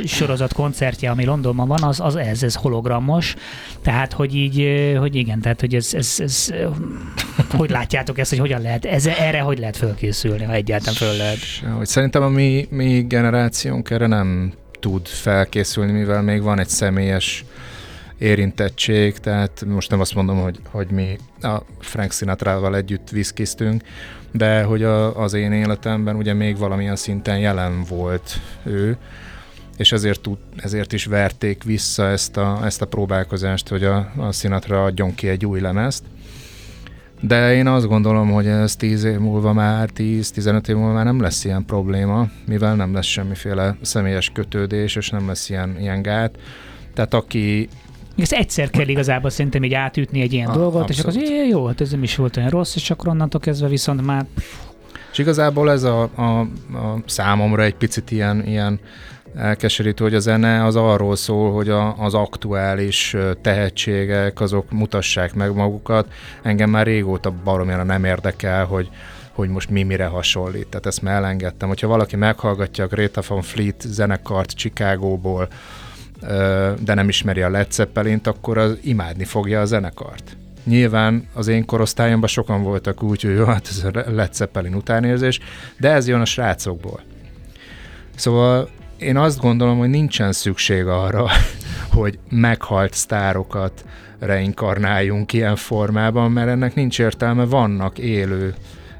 sorozat 0.05 0.53
koncertje, 0.53 1.09
ami 1.09 1.25
Londonban 1.25 1.67
van, 1.67 1.83
az, 1.83 1.99
az 1.99 2.15
ez, 2.15 2.43
ez 2.43 2.55
hologramos, 2.55 3.35
tehát 3.81 4.13
hogy 4.13 4.26
így, 4.34 4.95
hogy 4.97 5.15
igen, 5.15 5.41
tehát 5.41 5.59
hogy 5.59 5.75
ez, 5.75 5.93
ez, 5.93 6.15
ez 6.17 6.49
hogy 7.57 7.69
látjátok 7.69 8.17
ezt, 8.17 8.30
hogy 8.30 8.39
hogyan 8.39 8.61
lehet, 8.61 8.86
ez, 8.86 9.05
erre 9.05 9.39
hogy 9.39 9.59
lehet 9.59 9.78
fölkészülni, 9.78 10.43
ha 10.43 10.53
egyáltalán 10.53 10.95
föl 10.95 11.17
lehet? 11.17 11.38
Hogy 11.78 11.88
szerintem 11.88 12.23
a 12.23 12.30
mi, 12.30 12.67
mi 12.69 13.05
generációnk 13.07 13.89
erre 13.89 14.07
nem 14.07 14.53
tud 14.80 15.07
felkészülni, 15.07 15.91
mivel 15.91 16.21
még 16.21 16.41
van 16.41 16.59
egy 16.59 16.69
személyes 16.69 17.45
érintettség, 18.17 19.17
tehát 19.17 19.63
most 19.65 19.89
nem 19.89 19.99
azt 19.99 20.15
mondom, 20.15 20.41
hogy, 20.41 20.59
hogy 20.71 20.88
mi 20.89 21.17
a 21.41 21.61
Frank 21.80 22.11
Sinatra-val 22.11 22.75
együtt 22.75 23.09
viszkiztünk, 23.09 23.84
de 24.32 24.63
hogy 24.63 24.84
a, 24.84 25.21
az 25.21 25.34
én 25.34 25.51
életemben 25.51 26.15
ugye 26.15 26.34
még 26.34 26.57
valamilyen 26.57 26.95
szinten 26.95 27.39
jelen 27.39 27.84
volt 27.84 28.39
ő, 28.63 28.97
és 29.78 29.91
ezért, 29.91 30.21
tud, 30.21 30.38
ezért 30.55 30.93
is 30.93 31.05
verték 31.05 31.63
vissza 31.63 32.07
ezt 32.07 32.38
a, 32.38 32.59
ezt 32.63 32.82
a 32.82 32.86
próbálkozást, 32.86 33.67
hogy 33.67 33.84
a, 33.84 34.11
a 34.17 34.32
Sinatra 34.32 34.84
adjon 34.84 35.15
ki 35.15 35.28
egy 35.28 35.45
új 35.45 35.59
lemezt. 35.59 36.03
De 37.21 37.53
én 37.53 37.67
azt 37.67 37.88
gondolom, 37.88 38.32
hogy 38.32 38.47
ez 38.47 38.75
10 38.75 39.03
év 39.03 39.17
múlva 39.17 39.53
már, 39.53 39.89
10-15 39.95 40.67
év 40.67 40.75
múlva 40.75 40.93
már 40.93 41.05
nem 41.05 41.21
lesz 41.21 41.45
ilyen 41.45 41.65
probléma, 41.65 42.28
mivel 42.45 42.75
nem 42.75 42.93
lesz 42.93 43.05
semmiféle 43.05 43.78
személyes 43.82 44.30
kötődés, 44.34 44.95
és 44.95 45.09
nem 45.09 45.28
lesz 45.28 45.49
ilyen, 45.49 45.75
ilyen 45.80 46.01
gát. 46.01 46.38
Tehát 46.93 47.13
aki 47.13 47.69
ez 48.17 48.32
egyszer 48.32 48.69
kell 48.69 48.88
igazából 48.88 49.30
szerintem 49.30 49.63
így 49.63 49.73
átütni 49.73 50.21
egy 50.21 50.34
ilyen 50.34 50.49
a, 50.49 50.53
dolgot, 50.53 50.82
abszolút. 50.82 50.89
és 50.89 50.99
akkor 50.99 51.38
az 51.38 51.49
jó, 51.49 51.65
hát 51.65 51.82
ez 51.82 51.91
nem 51.91 52.03
is 52.03 52.15
volt 52.15 52.38
olyan 52.38 52.49
rossz, 52.49 52.75
és 52.75 52.89
akkor 52.89 53.07
onnantól 53.07 53.39
kezdve 53.39 53.67
viszont 53.67 54.05
már... 54.05 54.25
És 55.11 55.17
igazából 55.17 55.71
ez 55.71 55.84
a, 55.84 56.01
a, 56.15 56.39
a 56.39 56.47
számomra 57.05 57.63
egy 57.63 57.75
picit 57.75 58.11
ilyen, 58.11 58.47
ilyen 58.47 58.80
elkeserítő, 59.36 60.03
hogy 60.03 60.15
a 60.15 60.19
zene 60.19 60.65
az 60.65 60.75
arról 60.75 61.15
szól, 61.15 61.51
hogy 61.51 61.69
a, 61.69 61.97
az 61.97 62.13
aktuális 62.13 63.15
tehetségek 63.41 64.41
azok 64.41 64.71
mutassák 64.71 65.34
meg 65.34 65.53
magukat. 65.53 66.07
Engem 66.41 66.69
már 66.69 66.86
régóta 66.86 67.34
baromjára 67.43 67.84
nem 67.84 68.03
érdekel, 68.03 68.65
hogy 68.65 68.89
hogy 69.38 69.49
most 69.49 69.69
mi 69.69 69.84
mire 69.84 70.05
hasonlít. 70.05 70.67
Tehát 70.67 70.86
ezt 70.86 71.01
már 71.01 71.15
elengedtem. 71.15 71.67
Hogyha 71.67 71.88
valaki 71.88 72.15
meghallgatja 72.15 72.84
a 72.84 72.88
Greta 72.88 73.21
van 73.28 73.41
Fleet 73.41 73.82
zenekart 73.82 74.51
Chicagóból, 74.51 75.47
de 76.80 76.93
nem 76.93 77.09
ismeri 77.09 77.41
a 77.41 77.49
Led 77.49 77.71
Zeppelint, 77.71 78.28
akkor 78.28 78.57
az 78.57 78.78
imádni 78.82 79.23
fogja 79.23 79.61
a 79.61 79.65
zenekart. 79.65 80.38
Nyilván 80.63 81.28
az 81.34 81.47
én 81.47 81.65
korosztályomban 81.65 82.30
sokan 82.30 82.63
voltak 82.63 83.03
úgy, 83.03 83.21
hogy 83.21 83.36
jó, 83.36 83.45
hát 83.45 83.67
ez 83.67 83.84
a 83.84 84.11
Led 84.11 84.34
Zeppelin 84.34 84.75
utánérzés, 84.75 85.39
de 85.80 85.89
ez 85.89 86.07
jön 86.07 86.21
a 86.21 86.25
srácokból. 86.25 87.01
Szóval 88.15 88.69
én 88.97 89.17
azt 89.17 89.39
gondolom, 89.39 89.77
hogy 89.77 89.89
nincsen 89.89 90.31
szükség 90.31 90.85
arra, 90.85 91.27
hogy 91.97 92.19
meghalt 92.29 92.93
sztárokat 92.93 93.85
reinkarnáljunk 94.19 95.33
ilyen 95.33 95.55
formában, 95.55 96.31
mert 96.31 96.47
ennek 96.47 96.75
nincs 96.75 96.99
értelme, 96.99 97.45
vannak 97.45 97.97
élő 97.97 98.53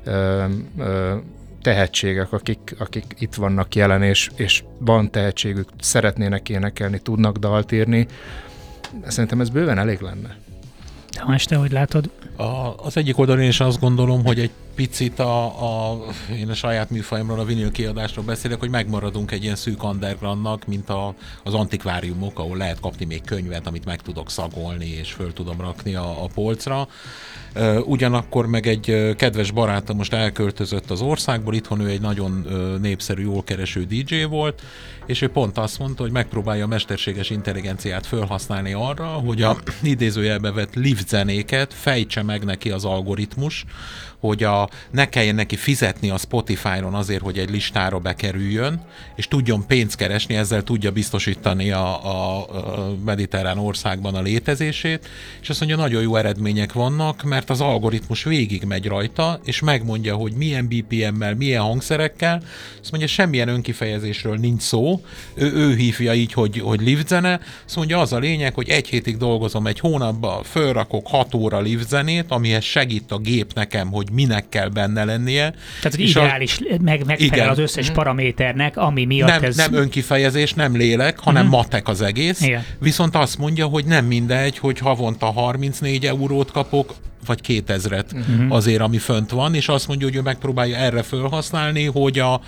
ö, 0.03 0.45
ö, 0.77 1.15
tehetségek, 1.61 2.31
akik, 2.31 2.75
akik 2.77 3.03
itt 3.19 3.35
vannak 3.35 3.75
jelen, 3.75 4.03
és, 4.03 4.29
és 4.35 4.63
van 4.77 5.11
tehetségük, 5.11 5.69
szeretnének 5.79 6.49
énekelni, 6.49 6.99
tudnak 6.99 7.37
dalt 7.37 7.71
írni. 7.71 8.07
Szerintem 9.07 9.41
ez 9.41 9.49
bőven 9.49 9.77
elég 9.77 9.99
lenne. 9.99 10.35
Tamás, 11.09 11.45
te 11.45 11.55
hogy 11.55 11.71
látod? 11.71 12.09
A, 12.38 12.75
az 12.77 12.97
egyik 12.97 13.17
oldalon 13.17 13.41
én 13.41 13.47
is 13.47 13.59
azt 13.59 13.79
gondolom, 13.79 14.25
hogy 14.25 14.39
egy 14.39 14.51
picit 14.75 15.19
a, 15.19 15.45
a, 15.91 16.03
én 16.39 16.49
a 16.49 16.53
saját 16.53 16.89
műfajomról, 16.89 17.39
a 17.39 17.45
vinil 17.45 17.71
kiadásról 17.71 18.25
beszélek, 18.25 18.59
hogy 18.59 18.69
megmaradunk 18.69 19.31
egy 19.31 19.43
ilyen 19.43 19.55
szűk 19.55 19.83
undergroundnak, 19.83 20.65
mint 20.65 20.89
a, 20.89 21.15
az 21.43 21.53
antikváriumok, 21.53 22.39
ahol 22.39 22.57
lehet 22.57 22.79
kapni 22.79 23.05
még 23.05 23.23
könyvet, 23.23 23.67
amit 23.67 23.85
meg 23.85 24.01
tudok 24.01 24.29
szagolni, 24.29 24.85
és 24.85 25.11
föl 25.11 25.33
tudom 25.33 25.61
rakni 25.61 25.95
a, 25.95 26.23
a 26.23 26.27
polcra. 26.33 26.88
Ugyanakkor 27.85 28.47
meg 28.47 28.67
egy 28.67 29.15
kedves 29.15 29.51
barátom 29.51 29.97
most 29.97 30.13
elköltözött 30.13 30.89
az 30.89 31.01
országból, 31.01 31.53
itthon 31.53 31.79
ő 31.79 31.88
egy 31.88 32.01
nagyon 32.01 32.45
népszerű, 32.81 33.21
jól 33.21 33.43
kereső 33.43 33.83
DJ 33.83 34.23
volt, 34.23 34.61
és 35.05 35.21
ő 35.21 35.27
pont 35.27 35.57
azt 35.57 35.79
mondta, 35.79 36.03
hogy 36.03 36.11
megpróbálja 36.11 36.63
a 36.63 36.67
mesterséges 36.67 37.29
intelligenciát 37.29 38.05
felhasználni 38.05 38.73
arra, 38.73 39.05
hogy 39.05 39.41
a 39.41 39.57
idézőjelbe 39.81 40.51
vett 40.51 40.75
lift 40.75 41.07
zenéket 41.07 41.73
fejtse 41.73 42.23
meg 42.28 42.43
neki 42.43 42.71
az 42.71 42.86
algoritmus, 42.86 43.65
hogy 44.20 44.43
a, 44.43 44.70
ne 44.91 45.09
kelljen 45.09 45.36
neki 45.36 45.55
fizetni 45.55 46.09
a 46.09 46.18
Spotify-on 46.18 46.93
azért, 46.93 47.22
hogy 47.22 47.38
egy 47.38 47.49
listára 47.49 47.99
bekerüljön, 47.99 48.82
és 49.15 49.28
tudjon 49.28 49.65
pénzt 49.68 49.95
keresni, 49.95 50.36
ezzel 50.36 50.63
tudja 50.63 50.91
biztosítani 50.91 51.72
a, 51.72 52.05
a, 52.05 52.38
a 52.38 52.95
mediterrán 53.05 53.57
országban 53.57 54.15
a 54.15 54.22
létezését, 54.22 55.09
és 55.41 55.49
azt 55.49 55.59
mondja, 55.59 55.78
nagyon 55.78 56.01
jó 56.01 56.15
eredmények 56.15 56.74
vannak, 56.74 57.24
mert 57.24 57.49
az 57.49 57.61
algoritmus 57.61 58.24
végig 58.24 58.63
megy 58.63 58.86
rajta, 58.86 59.39
és 59.43 59.59
megmondja, 59.59 60.15
hogy 60.15 60.34
milyen 60.34 60.68
BPM-mel, 60.68 61.36
milyen 61.36 61.61
hangszerekkel, 61.61 62.41
azt 62.82 62.91
mondja, 62.91 63.09
semmilyen 63.09 63.47
önkifejezésről 63.47 64.36
nincs 64.38 64.61
szó, 64.61 65.01
ő, 65.34 65.53
ő 65.53 65.76
hívja 65.76 66.13
így, 66.13 66.34
hogy, 66.34 66.59
hogy 66.59 66.82
lift 66.82 67.07
zene, 67.07 67.39
azt 67.65 67.76
mondja, 67.76 67.99
az 67.99 68.13
a 68.13 68.18
lényeg, 68.18 68.53
hogy 68.53 68.70
egy 68.70 68.88
hétig 68.88 69.18
dolgozom 69.18 69.68
egy 69.68 69.80
hónapban, 69.80 70.43
fölrakok 70.43 71.07
6 71.07 71.34
óra 71.34 71.59
lift 71.59 71.88
zenét, 71.88 72.26
amihez 72.28 72.63
segít 72.63 73.11
a 73.11 73.18
gép 73.18 73.53
nekem, 73.53 73.91
hogy 73.91 74.07
hogy 74.08 74.16
minek 74.16 74.49
kell 74.49 74.70
benne 74.70 75.03
lennie. 75.03 75.53
Tehát, 75.82 75.97
hogy 75.97 76.10
ideális, 76.10 76.60
a... 76.60 76.64
meg, 76.82 77.05
megfelel 77.05 77.34
igen. 77.36 77.49
az 77.49 77.60
összes 77.60 77.89
mm. 77.89 77.93
paraméternek, 77.93 78.78
ami 78.78 79.05
miatt 79.05 79.30
nem, 79.30 79.43
ez... 79.43 79.55
Nem 79.55 79.74
önkifejezés, 79.74 80.53
nem 80.53 80.76
lélek, 80.76 81.20
hanem 81.20 81.45
mm. 81.45 81.49
matek 81.49 81.88
az 81.88 82.01
egész. 82.01 82.41
Igen. 82.41 82.66
Viszont 82.80 83.16
azt 83.16 83.38
mondja, 83.38 83.66
hogy 83.66 83.86
nem 83.86 84.05
mindegy, 84.05 84.58
hogy 84.58 84.80
havonta 84.80 85.26
34 85.26 86.05
eurót 86.05 86.51
kapok, 86.51 86.93
vagy 87.26 87.39
2000-et 87.47 88.16
mm-hmm. 88.16 88.51
azért, 88.51 88.82
ami 88.82 88.97
fönt 88.97 89.32
van, 89.32 89.55
és 89.55 89.68
azt 89.68 89.88
mondja, 89.88 90.08
hogy 90.08 90.16
ő 90.16 90.22
megpróbálja 90.22 90.76
erre 90.76 91.03
felhasználni, 91.03 91.86
hogy 91.86 92.20
a, 92.20 92.41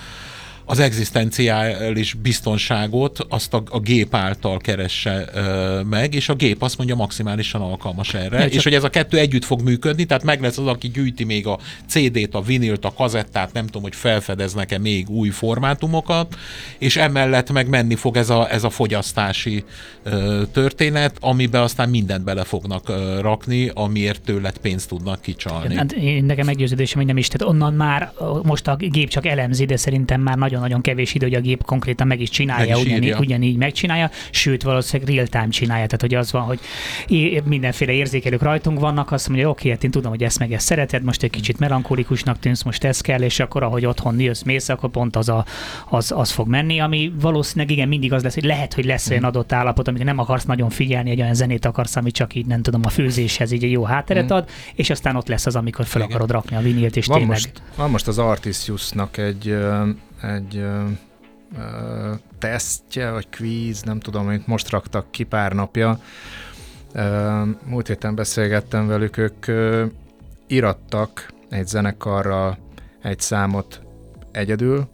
az 0.69 0.79
egzisztenciális 0.79 2.13
biztonságot 2.13 3.25
azt 3.29 3.53
a, 3.53 3.63
a 3.69 3.79
gép 3.79 4.15
által 4.15 4.57
keresse 4.57 5.25
ö, 5.33 5.81
meg, 5.89 6.13
és 6.13 6.29
a 6.29 6.33
gép 6.33 6.61
azt 6.61 6.77
mondja 6.77 6.95
maximálisan 6.95 7.61
alkalmas 7.61 8.13
erre, 8.13 8.37
ne, 8.37 8.47
és 8.47 8.63
hogy 8.63 8.73
ez 8.73 8.83
a 8.83 8.89
kettő 8.89 9.17
együtt 9.17 9.45
fog 9.45 9.61
működni, 9.61 10.05
tehát 10.05 10.23
meg 10.23 10.41
lesz 10.41 10.57
az, 10.57 10.67
aki 10.67 10.89
gyűjti 10.89 11.23
még 11.23 11.47
a 11.47 11.59
CD-t, 11.87 12.35
a 12.35 12.41
vinilt, 12.41 12.85
a 12.85 12.93
kazettát, 12.93 13.53
nem 13.53 13.65
tudom, 13.65 13.81
hogy 13.81 13.95
felfedeznek-e 13.95 14.77
még 14.77 15.09
új 15.09 15.29
formátumokat, 15.29 16.35
és 16.77 16.97
emellett 16.97 17.51
meg 17.51 17.69
menni 17.69 17.95
fog 17.95 18.17
ez 18.17 18.29
a, 18.29 18.51
ez 18.51 18.63
a 18.63 18.69
fogyasztási 18.69 19.63
ö, 20.03 20.41
történet, 20.51 21.17
amiben 21.19 21.61
aztán 21.61 21.89
mindent 21.89 22.23
bele 22.23 22.43
fognak 22.43 22.89
ö, 22.89 23.19
rakni, 23.21 23.71
amiért 23.73 24.21
tőled 24.21 24.57
pénzt 24.57 24.87
tudnak 24.87 25.21
kicsalni. 25.21 25.75
Hát 25.75 25.91
én 25.91 26.23
nekem 26.23 26.45
meggyőződésem, 26.45 26.97
hogy 26.97 27.07
nem 27.07 27.17
is, 27.17 27.27
tehát 27.27 27.53
onnan 27.53 27.73
már 27.73 28.11
most 28.43 28.67
a 28.67 28.75
gép 28.75 29.09
csak 29.09 29.25
elemzi, 29.25 29.65
de 29.65 29.77
szerintem 29.77 30.21
már 30.21 30.37
nagyon 30.37 30.57
nagyon-nagyon 30.59 30.95
kevés 30.95 31.13
idő, 31.13 31.25
hogy 31.25 31.35
a 31.35 31.41
gép 31.41 31.63
konkrétan 31.65 32.07
meg 32.07 32.21
is 32.21 32.29
csinálja, 32.29 32.75
Meg 32.75 32.85
is 32.85 32.91
ugyanígy, 32.91 33.15
ugyanígy 33.19 33.55
megcsinálja, 33.55 34.09
sőt 34.31 34.63
valószínűleg 34.63 35.15
real-time 35.15 35.47
csinálja, 35.47 35.85
tehát 35.85 36.01
hogy 36.01 36.13
az 36.13 36.31
van, 36.31 36.41
hogy 36.41 36.59
mindenféle 37.45 37.91
érzékelők 37.91 38.41
rajtunk 38.41 38.79
vannak, 38.79 39.11
azt 39.11 39.27
mondja, 39.27 39.49
oké, 39.49 39.69
hát 39.69 39.83
én 39.83 39.91
tudom, 39.91 40.11
hogy 40.11 40.23
ezt 40.23 40.39
meg 40.39 40.53
ezt 40.53 40.65
szereted, 40.65 41.03
most 41.03 41.23
egy 41.23 41.29
kicsit 41.29 41.59
melankolikusnak 41.59 42.39
tűnsz, 42.39 42.63
most 42.63 42.83
ez 42.83 43.01
kell, 43.01 43.21
és 43.21 43.39
akkor 43.39 43.63
ahogy 43.63 43.85
otthon 43.85 44.19
jössz, 44.19 44.41
mész, 44.41 44.69
akkor 44.69 44.89
pont 44.89 45.15
az, 45.15 45.29
a, 45.29 45.45
az, 45.89 46.11
az 46.15 46.31
fog 46.31 46.47
menni, 46.47 46.79
ami 46.79 47.13
valószínűleg 47.21 47.71
igen, 47.71 47.87
mindig 47.87 48.13
az 48.13 48.23
lesz, 48.23 48.33
hogy 48.33 48.43
lehet, 48.43 48.73
hogy 48.73 48.85
lesz 48.85 49.09
olyan 49.09 49.23
adott 49.23 49.51
állapot, 49.51 49.87
amikor 49.87 50.05
nem 50.05 50.19
akarsz 50.19 50.45
nagyon 50.45 50.69
figyelni, 50.69 51.09
egy 51.09 51.21
olyan 51.21 51.33
zenét 51.33 51.65
akarsz, 51.65 51.95
ami 51.95 52.11
csak 52.11 52.35
így 52.35 52.45
nem 52.45 52.61
tudom, 52.61 52.81
a 52.83 52.89
főzéshez 52.89 53.51
így 53.51 53.63
egy 53.63 53.71
jó 53.71 53.83
hátteret 53.83 54.23
Mm. 54.23 54.35
ad, 54.35 54.49
és 54.75 54.89
aztán 54.89 55.15
ott 55.15 55.27
lesz 55.27 55.45
az, 55.45 55.55
amikor 55.55 55.85
fel 55.85 56.01
akarod 56.01 56.31
rakni 56.31 56.55
a 56.55 56.59
vinilt, 56.59 56.95
és 56.95 57.05
Van 57.05 57.17
tényleg. 57.17 57.35
most, 57.35 57.61
van 57.75 57.89
most 57.89 58.07
az 58.07 58.17
Artisiusnak 58.17 59.17
egy, 59.17 59.55
egy 60.21 60.57
ö, 60.57 60.85
ö, 61.57 62.13
tesztje, 62.39 63.11
vagy 63.11 63.27
quiz, 63.37 63.81
nem 63.81 63.99
tudom, 63.99 64.27
amit 64.27 64.47
most 64.47 64.69
raktak 64.69 65.11
ki 65.11 65.23
pár 65.23 65.53
napja. 65.53 65.99
Ö, 66.93 67.41
Múlt 67.65 67.87
héten 67.87 68.15
beszélgettem 68.15 68.87
velük, 68.87 69.17
ők 69.17 69.47
ö, 69.47 69.85
irattak 70.47 71.33
egy 71.49 71.67
zenekarral 71.67 72.57
egy 73.01 73.19
számot 73.19 73.81
egyedül, 74.31 74.87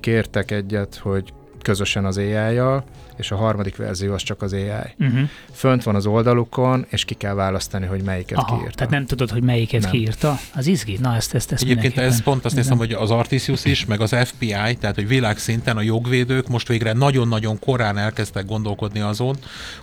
kértek 0.00 0.50
egyet, 0.50 0.94
hogy 0.96 1.32
közösen 1.62 2.04
az 2.04 2.16
AI-jal, 2.16 2.84
és 3.18 3.30
a 3.30 3.36
harmadik 3.36 3.76
verzió 3.76 4.12
az 4.12 4.22
csak 4.22 4.42
az 4.42 4.52
AI. 4.52 4.64
Uh-huh. 4.98 5.28
Fönt 5.52 5.82
van 5.82 5.94
az 5.94 6.06
oldalukon, 6.06 6.86
és 6.88 7.04
ki 7.04 7.14
kell 7.14 7.34
választani, 7.34 7.86
hogy 7.86 8.02
melyiket 8.02 8.38
Aha, 8.38 8.56
kiírta. 8.56 8.74
tehát 8.74 8.92
nem 8.92 9.06
tudod, 9.06 9.30
hogy 9.30 9.42
melyiket 9.42 9.82
Nem. 9.82 9.90
kiírta. 9.90 10.38
Az 10.54 10.66
izgi? 10.66 10.98
Na, 11.00 11.14
ezt, 11.14 11.34
ezt, 11.34 11.52
ezt 11.52 11.62
Egyébként 11.62 11.98
ez 11.98 12.22
pont 12.22 12.44
azt 12.44 12.56
hiszem, 12.56 12.76
hogy 12.76 12.92
az 12.92 13.10
Artisius 13.10 13.64
is, 13.64 13.84
meg 13.84 14.00
az 14.00 14.16
FPI, 14.24 14.46
tehát 14.80 14.94
hogy 14.94 15.08
világszinten 15.08 15.76
a 15.76 15.82
jogvédők 15.82 16.48
most 16.48 16.68
végre 16.68 16.92
nagyon-nagyon 16.92 17.58
korán 17.58 17.98
elkezdtek 17.98 18.46
gondolkodni 18.46 19.00
azon, 19.00 19.36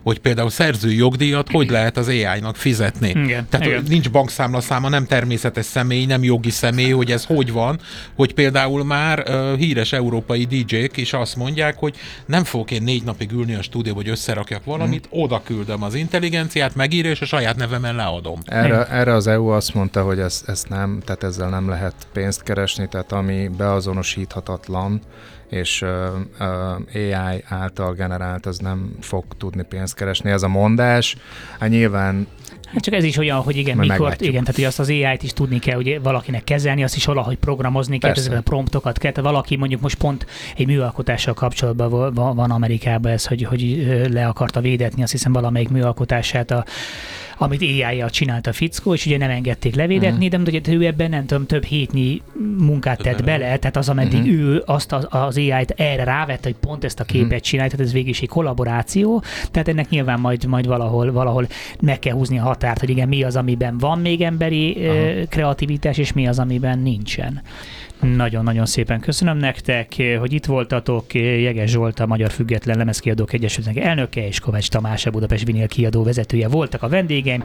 hogy 0.03 0.19
például 0.19 0.49
szerzői 0.49 0.95
jogdíjat 0.95 1.49
hogy 1.51 1.69
lehet 1.69 1.97
az 1.97 2.07
AI-nak 2.07 2.55
fizetni. 2.55 3.09
Igen, 3.09 3.47
Tehát 3.49 3.65
igen. 3.65 3.83
nincs 3.87 4.11
bankszámlaszáma, 4.11 4.89
nem 4.89 5.05
természetes 5.05 5.65
személy, 5.65 6.05
nem 6.05 6.23
jogi 6.23 6.49
személy, 6.49 6.91
hogy 6.91 7.11
ez 7.11 7.25
hogy 7.25 7.51
van, 7.51 7.79
hogy 8.15 8.33
például 8.33 8.83
már 8.83 9.23
uh, 9.27 9.57
híres 9.57 9.93
európai 9.93 10.43
DJ-k 10.45 10.97
is 10.97 11.13
azt 11.13 11.35
mondják, 11.35 11.77
hogy 11.77 11.95
nem 12.25 12.43
fogok 12.43 12.71
én 12.71 12.83
négy 12.83 13.03
napig 13.03 13.24
ülni 13.31 13.53
a 13.55 13.61
stúdióba, 13.61 13.99
hogy 13.99 14.09
összerakjak 14.09 14.63
valamit, 14.63 15.07
Mhm. 15.11 15.19
oda 15.21 15.41
küldöm 15.43 15.83
az 15.83 15.93
intelligenciát, 15.93 16.75
megírja, 16.75 17.11
és 17.11 17.21
a 17.21 17.25
saját 17.25 17.55
nevemen 17.55 17.95
leadom. 17.95 18.39
Erre, 18.45 18.87
erre 18.87 19.13
az 19.13 19.27
EU 19.27 19.47
azt 19.47 19.73
mondta, 19.73 20.03
hogy 20.03 20.19
ez, 20.19 20.43
ezt 20.47 20.69
nem, 20.69 20.99
tehát 21.05 21.23
ezzel 21.23 21.49
nem 21.49 21.69
lehet 21.69 21.95
pénzt 22.13 22.43
keresni, 22.43 22.87
tehát 22.87 23.11
ami 23.11 23.47
beazonosíthatatlan, 23.47 25.01
és 25.49 25.81
uh, 25.81 25.89
uh, 26.39 27.11
AI 27.21 27.43
által 27.47 27.93
generált, 27.93 28.45
az 28.45 28.57
nem 28.57 28.95
fog 29.01 29.23
tudni 29.37 29.63
pénzt 29.63 29.95
keresni. 29.95 30.29
Ez 30.31 30.43
a 30.43 30.47
mondás, 30.47 31.15
hát 31.59 31.69
nyilván 31.69 32.27
csak 32.81 32.93
ez 32.93 33.03
is 33.03 33.17
olyan, 33.17 33.39
hogy 33.39 33.57
igen, 33.57 33.75
Majd 33.75 33.87
mikor, 33.89 34.01
meglátjuk. 34.03 34.29
igen, 34.29 34.41
tehát 34.41 34.55
hogy 34.55 34.65
azt 34.65 34.79
az 34.79 34.89
AI-t 34.89 35.23
is 35.23 35.33
tudni 35.33 35.59
kell, 35.59 35.75
hogy 35.75 35.99
valakinek 36.03 36.43
kezelni, 36.43 36.83
azt 36.83 36.95
is 36.95 37.05
valahogy 37.05 37.37
programozni 37.37 37.97
kell, 37.97 38.11
ezeket 38.11 38.39
a 38.39 38.41
promptokat 38.41 38.97
kell. 38.97 39.11
Tehát 39.11 39.29
valaki 39.29 39.55
mondjuk 39.55 39.81
most 39.81 39.95
pont 39.95 40.25
egy 40.57 40.67
műalkotással 40.67 41.33
kapcsolatban 41.33 42.13
van 42.35 42.51
Amerikában 42.51 43.11
ez, 43.11 43.25
hogy, 43.25 43.43
hogy 43.43 43.85
le 44.11 44.27
akarta 44.27 44.61
védetni, 44.61 45.03
azt 45.03 45.11
hiszem 45.11 45.31
valamelyik 45.31 45.69
műalkotását 45.69 46.51
a 46.51 46.65
amit 47.37 47.61
AI-jal 47.61 48.09
csinált 48.09 48.47
a 48.47 48.53
fickó, 48.53 48.93
és 48.93 49.05
ugye 49.05 49.17
nem 49.17 49.29
engedték 49.29 49.75
levédetni, 49.75 50.27
de 50.27 50.37
hogy 50.37 50.61
ő 50.73 50.85
ebben 50.85 51.09
nem 51.09 51.25
tudom, 51.25 51.45
több 51.45 51.63
hétnyi 51.63 52.21
munkát 52.57 52.97
tett 53.01 53.23
Bele. 53.23 53.37
bele, 53.37 53.57
tehát 53.57 53.77
az, 53.77 53.89
ameddig 53.89 54.19
Mhm. 54.19 54.29
ő 54.29 54.63
azt 54.65 54.91
az, 54.91 55.07
az 55.09 55.37
AI-t 55.37 55.73
erre 55.77 56.03
rávette, 56.03 56.47
hogy 56.47 56.55
pont 56.59 56.83
ezt 56.83 56.99
a 56.99 57.03
képet 57.03 57.43
csinálja, 57.43 57.71
tehát 57.71 57.85
ez 57.85 57.93
végig 57.93 58.09
is 58.09 58.21
egy 58.21 58.29
kollaboráció, 58.29 59.23
tehát 59.51 59.67
ennek 59.67 59.89
nyilván 59.89 60.19
majd, 60.19 60.45
majd 60.45 60.67
valahol, 60.67 61.11
valahol 61.11 61.47
meg 61.81 61.99
kell 61.99 62.13
húzni 62.13 62.39
a 62.39 62.43
határt, 62.43 62.79
hogy 62.79 62.89
igen, 62.89 63.07
mi 63.07 63.23
az, 63.23 63.35
amiben 63.35 63.77
van 63.77 63.99
még 63.99 64.21
emberi 64.21 64.77
ö, 64.77 65.21
kreativitás, 65.29 65.97
és 65.97 66.13
mi 66.13 66.27
az, 66.27 66.39
amiben 66.39 66.79
nincsen. 66.79 67.41
Nagyon-nagyon 68.13 68.65
szépen 68.65 68.99
köszönöm 68.99 69.37
nektek, 69.37 69.93
hogy 70.19 70.33
itt 70.33 70.45
voltatok. 70.45 71.13
Jeges 71.13 71.71
Zsolt, 71.71 71.99
a 71.99 72.05
Magyar 72.05 72.31
Független 72.31 72.77
Lemezkiadók 72.77 73.33
Egyesületnek 73.33 73.83
elnöke, 73.83 74.27
és 74.27 74.39
Kovács 74.39 74.69
Tamás, 74.69 75.05
a 75.05 75.11
Budapest 75.11 75.45
Vinyl 75.45 75.67
kiadó 75.67 76.03
vezetője 76.03 76.47
voltak 76.47 76.83
a 76.83 76.87
vendégeim. 76.87 77.43